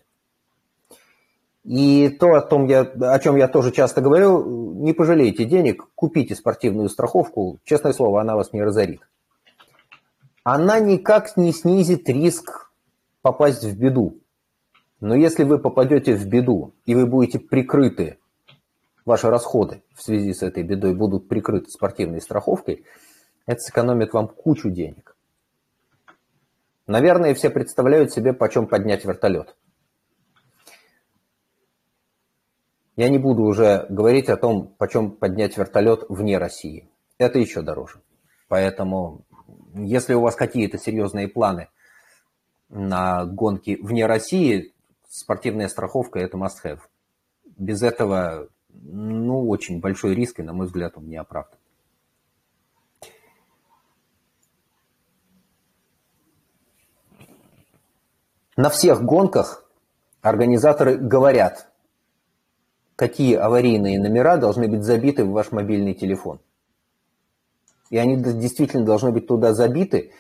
И 1.63 2.09
то, 2.09 2.33
о, 2.33 2.41
том 2.41 2.65
я, 2.65 2.81
о 2.81 3.19
чем 3.19 3.37
я 3.37 3.47
тоже 3.47 3.71
часто 3.71 4.01
говорю, 4.01 4.81
не 4.81 4.91
пожалейте 4.91 5.45
денег, 5.45 5.87
купите 5.95 6.35
спортивную 6.35 6.89
страховку, 6.89 7.59
честное 7.63 7.93
слово, 7.93 8.21
она 8.21 8.35
вас 8.35 8.51
не 8.51 8.61
разорит. 8.61 9.01
Она 10.43 10.79
никак 10.81 11.37
не 11.37 11.53
снизит 11.53 12.09
риск 12.09 12.71
попасть 13.21 13.63
в 13.63 13.79
беду. 13.79 14.19
Но 14.99 15.15
если 15.15 15.45
вы 15.45 15.57
попадете 15.57 16.15
в 16.15 16.27
беду, 16.27 16.73
и 16.85 16.95
вы 16.95 17.05
будете 17.05 17.39
прикрыты, 17.39 18.17
ваши 19.05 19.29
расходы 19.29 19.83
в 19.95 20.03
связи 20.03 20.33
с 20.33 20.43
этой 20.43 20.63
бедой 20.63 20.93
будут 20.93 21.29
прикрыты 21.29 21.69
спортивной 21.69 22.21
страховкой, 22.21 22.85
это 23.45 23.59
сэкономит 23.59 24.13
вам 24.13 24.27
кучу 24.27 24.69
денег. 24.69 25.15
Наверное, 26.87 27.33
все 27.33 27.49
представляют 27.49 28.11
себе, 28.11 28.33
почем 28.33 28.67
поднять 28.67 29.05
вертолет. 29.05 29.55
Я 32.95 33.09
не 33.09 33.17
буду 33.17 33.43
уже 33.43 33.87
говорить 33.89 34.29
о 34.29 34.37
том, 34.37 34.67
почем 34.77 35.11
поднять 35.11 35.57
вертолет 35.57 36.05
вне 36.09 36.37
России. 36.37 36.89
Это 37.17 37.39
еще 37.39 37.61
дороже. 37.63 38.01
Поэтому, 38.47 39.25
если 39.73 40.13
у 40.13 40.21
вас 40.21 40.35
какие-то 40.35 40.77
серьезные 40.77 41.27
планы 41.27 41.69
на 42.69 43.25
гонки 43.25 43.79
вне 43.81 44.05
России, 44.05 44.73
спортивная 45.09 45.69
страховка– 45.69 46.19
это 46.21 46.37
must-have. 46.37 46.81
Без 47.57 47.81
этого, 47.81 48.49
ну, 48.69 49.47
очень 49.47 49.79
большой 49.79 50.13
риск, 50.13 50.39
и, 50.39 50.43
на 50.43 50.53
мой 50.53 50.67
взгляд, 50.67 50.95
он 50.95 51.07
не 51.07 51.17
оправдан. 51.17 51.57
На 58.55 58.69
всех 58.69 59.01
гонках 59.01 59.67
организаторы 60.21 60.95
говорят, 60.97 61.72
какие 62.95 63.35
аварийные 63.35 63.99
номера 63.99 64.37
должны 64.37 64.67
быть 64.67 64.83
забиты 64.83 65.23
в 65.23 65.31
ваш 65.31 65.51
мобильный 65.51 65.93
телефон. 65.93 66.39
И 67.89 67.97
они 67.97 68.17
действительно 68.17 68.85
должны 68.85 69.11
быть 69.11 69.27
туда 69.27 69.53
забиты. 69.53 70.13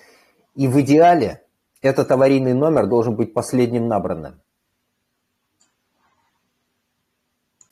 И 0.55 0.67
в 0.67 0.79
идеале 0.81 1.43
этот 1.81 2.11
аварийный 2.11 2.53
номер 2.53 2.87
должен 2.87 3.15
быть 3.15 3.33
последним 3.33 3.87
набранным. 3.87 4.41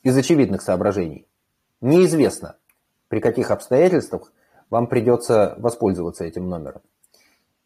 Из 0.04 0.18
очевидных 0.18 0.62
соображений. 0.62 1.28
Неизвестно, 1.82 2.58
при 3.08 3.20
каких 3.20 3.52
обстоятельствах 3.52 4.34
вам 4.70 4.88
придется 4.88 5.56
воспользоваться 5.58 6.24
этим 6.24 6.50
номером. 6.50 6.82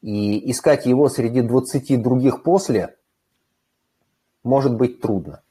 И 0.02 0.52
искать 0.52 0.86
его 0.86 1.08
среди 1.08 1.42
20 1.42 2.02
других 2.02 2.44
после 2.44 2.98
может 4.44 4.76
быть 4.76 5.02
трудно. 5.02 5.42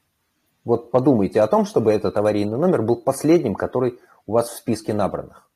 Вот 0.65 0.91
подумайте 0.91 1.39
о 1.41 1.47
том, 1.47 1.65
чтобы 1.65 1.93
этот 1.93 2.17
аварийный 2.17 2.57
номер 2.57 2.81
был 2.81 2.97
последним, 2.97 3.55
который 3.55 3.99
у 4.25 4.33
вас 4.33 4.49
в 4.49 4.57
списке 4.57 4.93
набранных. 4.93 5.49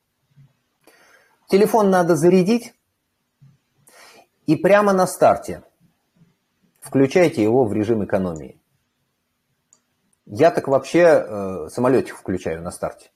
Телефон 1.47 1.89
надо 1.89 2.15
зарядить 2.15 2.73
и 4.45 4.55
прямо 4.55 4.93
на 4.93 5.05
старте 5.07 5.63
включайте 6.79 7.43
его 7.43 7.65
в 7.65 7.73
режим 7.73 8.05
экономии. 8.05 8.61
Я 10.27 10.51
так 10.51 10.67
вообще 10.67 10.99
э, 11.01 11.67
самолетик 11.69 12.15
включаю 12.15 12.61
на 12.61 12.71
старте, 12.71 13.11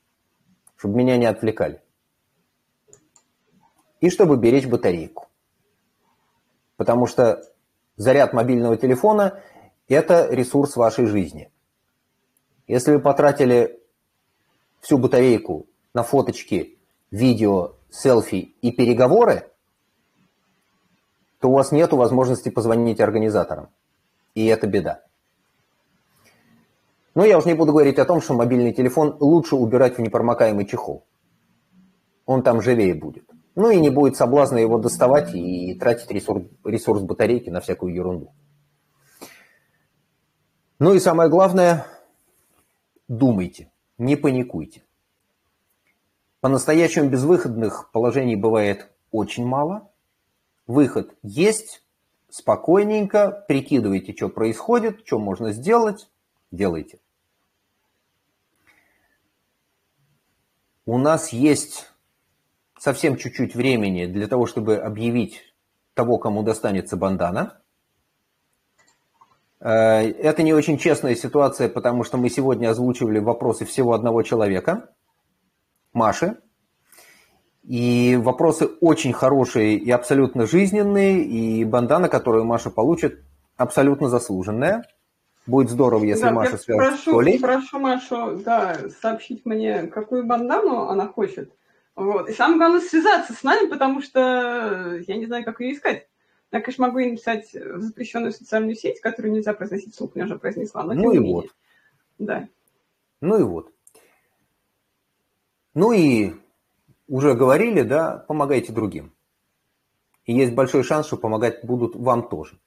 чтобы 0.75 0.97
меня 0.97 1.15
не 1.17 1.27
отвлекали. 1.27 1.81
И 4.01 4.09
чтобы 4.09 4.35
беречь 4.35 4.67
батарейку 4.67 5.29
потому 6.83 7.07
что 7.07 7.41
заряд 7.95 8.33
мобильного 8.33 8.75
телефона– 8.75 9.41
это 9.87 10.27
ресурс 10.29 10.75
вашей 10.75 11.05
жизни. 11.05 11.49
Если 12.67 12.91
вы 12.93 12.99
потратили 12.99 13.79
всю 14.79 14.97
батарейку 14.97 15.67
на 15.93 16.03
фоточки, 16.03 16.77
видео, 17.11 17.75
селфи 17.89 18.55
и 18.61 18.71
переговоры, 18.71 19.49
то 21.39 21.49
у 21.49 21.53
вас 21.53 21.71
нет 21.71 21.91
возможности 21.91 22.49
позвонить 22.49 23.01
организаторам. 23.01 23.69
И 24.33 24.45
это 24.45 24.65
беда. 24.65 25.03
Но 27.15 27.25
я 27.25 27.37
уже 27.37 27.47
не 27.47 27.53
буду 27.53 27.73
говорить 27.73 27.99
о 27.99 28.05
том, 28.05 28.21
что 28.21 28.33
мобильный 28.33 28.73
телефон 28.73 29.17
лучше 29.19 29.55
убирать 29.55 29.97
в 29.97 30.01
непромокаемый 30.01 30.65
чехол. 30.65 31.05
Он 32.25 32.41
там 32.41 32.61
живее 32.61 32.95
будет. 32.95 33.29
Ну 33.55 33.69
и 33.69 33.79
не 33.79 33.89
будет 33.89 34.15
соблазна 34.15 34.57
его 34.57 34.79
доставать 34.79 35.35
и 35.35 35.75
тратить 35.75 36.09
ресурс, 36.09 36.45
ресурс 36.63 37.01
батарейки 37.01 37.49
на 37.49 37.59
всякую 37.59 37.93
ерунду. 37.93 38.33
Ну 40.79 40.93
и 40.93 40.99
самое 40.99 41.29
главное, 41.29 41.85
думайте, 43.17 43.71
не 43.97 44.15
паникуйте. 44.15 44.83
По-настоящему 46.41 47.09
безвыходных 47.09 47.91
положений 47.91 48.35
бывает 48.35 48.91
очень 49.11 49.45
мало. 49.45 49.89
Выход 50.67 51.15
есть, 51.21 51.83
спокойненько, 52.29 53.45
прикидывайте, 53.47 54.13
что 54.13 54.29
происходит, 54.29 55.05
что 55.05 55.19
можно 55.19 55.51
сделать, 55.53 56.09
делайте. 56.51 56.99
У 60.85 60.97
нас 60.97 61.31
есть 61.31 61.89
совсем 62.77 63.15
чуть-чуть 63.15 63.55
времени 63.55 64.05
для 64.05 64.27
того, 64.27 64.45
чтобы 64.45 64.75
объявить 64.75 65.41
того, 65.93 66.17
кому 66.17 66.43
достанется 66.43 66.97
бандана. 66.97 67.61
Э, 69.63 70.01
это 70.01 70.43
не 70.43 70.53
очень 70.53 70.77
честная 70.77 71.15
ситуация, 71.15 71.69
потому 71.69 72.03
что 72.03 72.17
мы 72.17 72.29
сегодня 72.29 72.69
озвучивали 72.69 73.19
вопросы 73.19 73.65
всего 73.65 73.93
одного 73.93 74.21
человека, 74.21 74.89
Маши. 75.93 76.37
И 77.63 78.19
вопросы 78.21 78.65
очень 78.81 79.13
хорошие 79.13 79.75
и 79.75 79.89
абсолютно 79.89 80.45
жизненные, 80.45 81.23
и 81.23 81.63
бандана, 81.63 82.09
которую 82.09 82.43
Маша 82.43 82.69
получит, 82.69 83.21
абсолютно 83.55 84.09
заслуженная. 84.09 84.83
Будет 85.45 85.69
здорово, 85.69 86.03
если 86.03 86.23
да, 86.23 86.31
Маша 86.31 86.57
свяжется 86.57 86.89
прошу, 86.89 87.11
с 87.11 87.13
Колей. 87.13 87.39
Прошу 87.39 87.79
Машу 87.79 88.41
да, 88.43 88.77
сообщить 89.01 89.45
мне, 89.45 89.83
какую 89.83 90.25
бандану 90.25 90.89
она 90.89 91.07
хочет. 91.07 91.53
Вот. 91.95 92.29
И 92.29 92.33
самое 92.33 92.57
главное 92.57 92.81
связаться 92.81 93.33
с 93.33 93.43
нами, 93.43 93.69
потому 93.69 94.01
что 94.01 94.97
я 95.07 95.15
не 95.15 95.25
знаю, 95.25 95.45
как 95.45 95.61
ее 95.61 95.73
искать. 95.73 96.07
Я, 96.53 96.61
конечно, 96.61 96.85
могу 96.85 96.99
написать 96.99 97.51
в 97.51 97.81
запрещенную 97.81 98.31
социальную 98.31 98.75
сеть, 98.75 99.01
которую 99.01 99.33
нельзя 99.33 99.53
произносить 99.53 99.95
вслух, 99.95 100.15
я 100.15 100.25
уже 100.25 100.37
произнесла. 100.37 100.83
Но 100.83 100.93
ну 100.93 101.11
и 101.11 101.17
вот. 101.17 101.47
Да. 102.19 102.47
Ну 103.21 103.39
и 103.39 103.43
вот. 103.43 103.73
Ну 105.73 105.91
и 105.93 106.33
уже 107.07 107.33
говорили, 107.33 107.81
да, 107.81 108.23
помогайте 108.27 108.71
другим. 108.71 109.15
И 110.25 110.33
есть 110.35 110.53
большой 110.53 110.83
шанс, 110.83 111.07
что 111.07 111.17
помогать 111.17 111.65
будут 111.65 111.95
вам 111.95 112.29
тоже. 112.29 112.59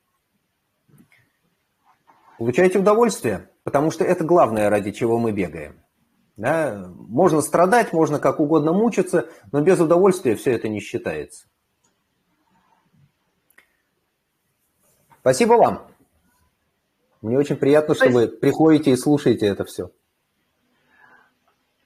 Получайте 2.39 2.81
удовольствие, 2.81 3.51
потому 3.63 3.93
что 3.93 4.03
это 4.03 4.25
главное, 4.25 4.69
ради 4.69 4.91
чего 4.91 5.21
мы 5.21 5.31
бегаем. 5.31 5.81
Да? 6.37 6.93
Можно 6.97 7.41
страдать, 7.41 7.93
можно 7.93 8.19
как 8.19 8.41
угодно 8.41 8.73
мучиться, 8.73 9.29
но 9.53 9.61
без 9.61 9.79
удовольствия 9.79 10.35
все 10.35 10.51
это 10.51 10.69
не 10.69 10.81
считается. 10.81 11.47
Спасибо 15.27 15.55
вам. 15.55 15.83
Мне 17.21 17.37
очень 17.37 17.57
приятно, 17.57 17.97
что 17.97 18.11
вы 18.11 18.29
приходите 18.29 18.93
и 18.93 18.97
слушаете 18.97 19.47
это 19.47 19.65
все. 19.65 19.91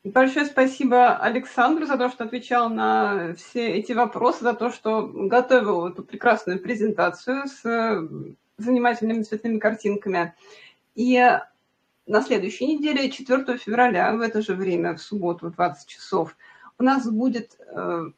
Большое 0.05 0.45
спасибо 0.45 1.16
Александру 1.16 1.86
за 1.86 1.97
то, 1.97 2.11
что 2.11 2.24
отвечал 2.24 2.68
на 2.68 3.32
все 3.36 3.66
эти 3.70 3.93
вопросы, 3.93 4.45
за 4.45 4.53
то, 4.53 4.70
что 4.70 5.07
готовил 5.07 5.86
эту 5.86 6.03
прекрасную 6.03 6.61
презентацию 6.61 7.47
с 7.47 7.64
э, 7.64 8.07
занимательными 8.59 9.22
цветными 9.22 9.59
картинками. 9.59 10.34
И 10.95 11.18
на 12.07 12.20
следующей 12.20 12.66
неделе, 12.66 13.11
4 13.11 13.57
февраля, 13.57 14.14
в 14.16 14.20
это 14.20 14.43
же 14.43 14.55
время, 14.55 14.97
в 14.97 15.01
субботу, 15.01 15.47
в 15.47 15.55
20 15.55 15.88
часов, 15.88 16.36
у 16.78 16.82
нас 16.82 17.11
будет 17.11 17.59
э, 17.59 18.11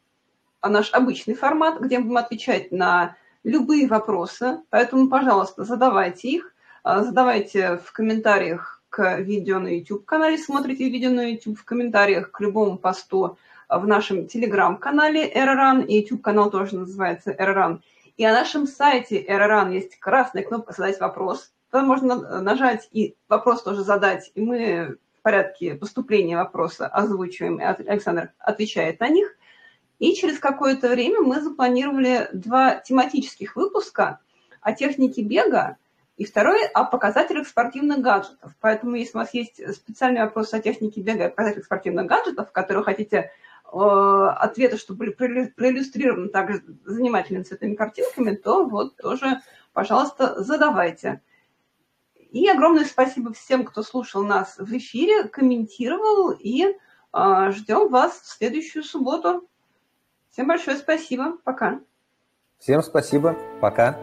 наш 0.64 0.92
обычный 0.92 1.34
формат, 1.34 1.80
где 1.80 2.00
мы 2.00 2.06
будем 2.06 2.16
отвечать 2.16 2.72
на 2.72 3.14
любые 3.44 3.86
вопросы. 3.88 4.60
Поэтому, 4.70 5.08
пожалуйста, 5.08 5.64
задавайте 5.64 6.28
их, 6.28 6.54
э, 6.84 7.02
задавайте 7.02 7.78
в 7.84 7.92
комментариях 7.92 8.82
к 8.88 9.18
видео 9.20 9.58
на 9.58 9.68
YouTube-канале, 9.68 10.38
смотрите 10.38 10.88
видео 10.88 11.10
на 11.10 11.32
YouTube 11.32 11.58
в 11.58 11.64
комментариях 11.64 12.30
к 12.30 12.40
любому 12.40 12.76
посту 12.76 13.38
в 13.68 13.86
нашем 13.86 14.26
телеграм-канале 14.26 15.32
Errorun, 15.32 15.86
и 15.86 16.00
YouTube-канал 16.00 16.50
тоже 16.50 16.76
называется 16.76 17.30
Errorun. 17.30 17.80
И 18.18 18.26
на 18.26 18.32
нашем 18.32 18.66
сайте 18.66 19.24
Errorun 19.24 19.72
есть 19.72 19.98
красная 19.98 20.42
кнопка 20.42 20.74
«Задать 20.74 21.00
вопрос». 21.00 21.52
Там 21.70 21.86
можно 21.86 22.40
нажать 22.42 22.88
и 22.92 23.16
вопрос 23.28 23.62
тоже 23.62 23.82
задать, 23.82 24.30
и 24.34 24.42
мы 24.42 24.98
в 25.18 25.22
порядке 25.22 25.74
поступления 25.74 26.36
вопроса 26.36 26.86
озвучиваем, 26.86 27.60
и 27.60 27.62
Александр 27.62 28.32
отвечает 28.38 29.00
на 29.00 29.08
них. 29.08 29.34
И 30.02 30.16
через 30.16 30.40
какое-то 30.40 30.88
время 30.88 31.20
мы 31.20 31.40
запланировали 31.40 32.28
два 32.32 32.74
тематических 32.74 33.54
выпуска 33.54 34.18
о 34.60 34.72
технике 34.72 35.22
бега 35.22 35.76
и 36.16 36.24
второй– 36.24 36.66
о 36.74 36.84
показателях 36.84 37.46
спортивных 37.46 38.00
гаджетов. 38.00 38.50
Поэтому, 38.60 38.96
если 38.96 39.16
у 39.16 39.20
вас 39.20 39.32
есть 39.32 39.62
специальный 39.76 40.22
вопрос 40.22 40.54
о 40.54 40.60
технике 40.60 41.02
бега 41.02 41.26
и 41.26 41.30
показателях 41.30 41.66
спортивных 41.66 42.06
гаджетов, 42.06 42.50
которые 42.50 42.82
хотите 42.82 43.30
э, 43.72 43.78
ответы, 43.78 44.76
чтобы 44.76 45.14
были 45.16 45.44
проиллюстрированы 45.46 46.30
также 46.30 46.64
занимательными 46.84 47.44
цветными 47.44 47.76
картинками, 47.76 48.34
то 48.34 48.64
вот 48.64 48.96
тоже, 48.96 49.40
пожалуйста, 49.72 50.42
задавайте. 50.42 51.22
И 52.32 52.48
огромное 52.48 52.86
спасибо 52.86 53.32
всем, 53.32 53.64
кто 53.64 53.84
слушал 53.84 54.24
нас 54.24 54.56
в 54.58 54.76
эфире, 54.76 55.28
комментировал, 55.28 56.32
и 56.32 56.64
э, 56.64 57.50
ждем 57.52 57.88
вас 57.88 58.20
в 58.20 58.26
следующую 58.26 58.82
субботу. 58.82 59.48
Всем 60.32 60.48
большое 60.48 60.78
спасибо. 60.78 61.36
Пока. 61.44 61.80
Всем 62.58 62.82
спасибо. 62.82 63.36
Пока. 63.60 63.98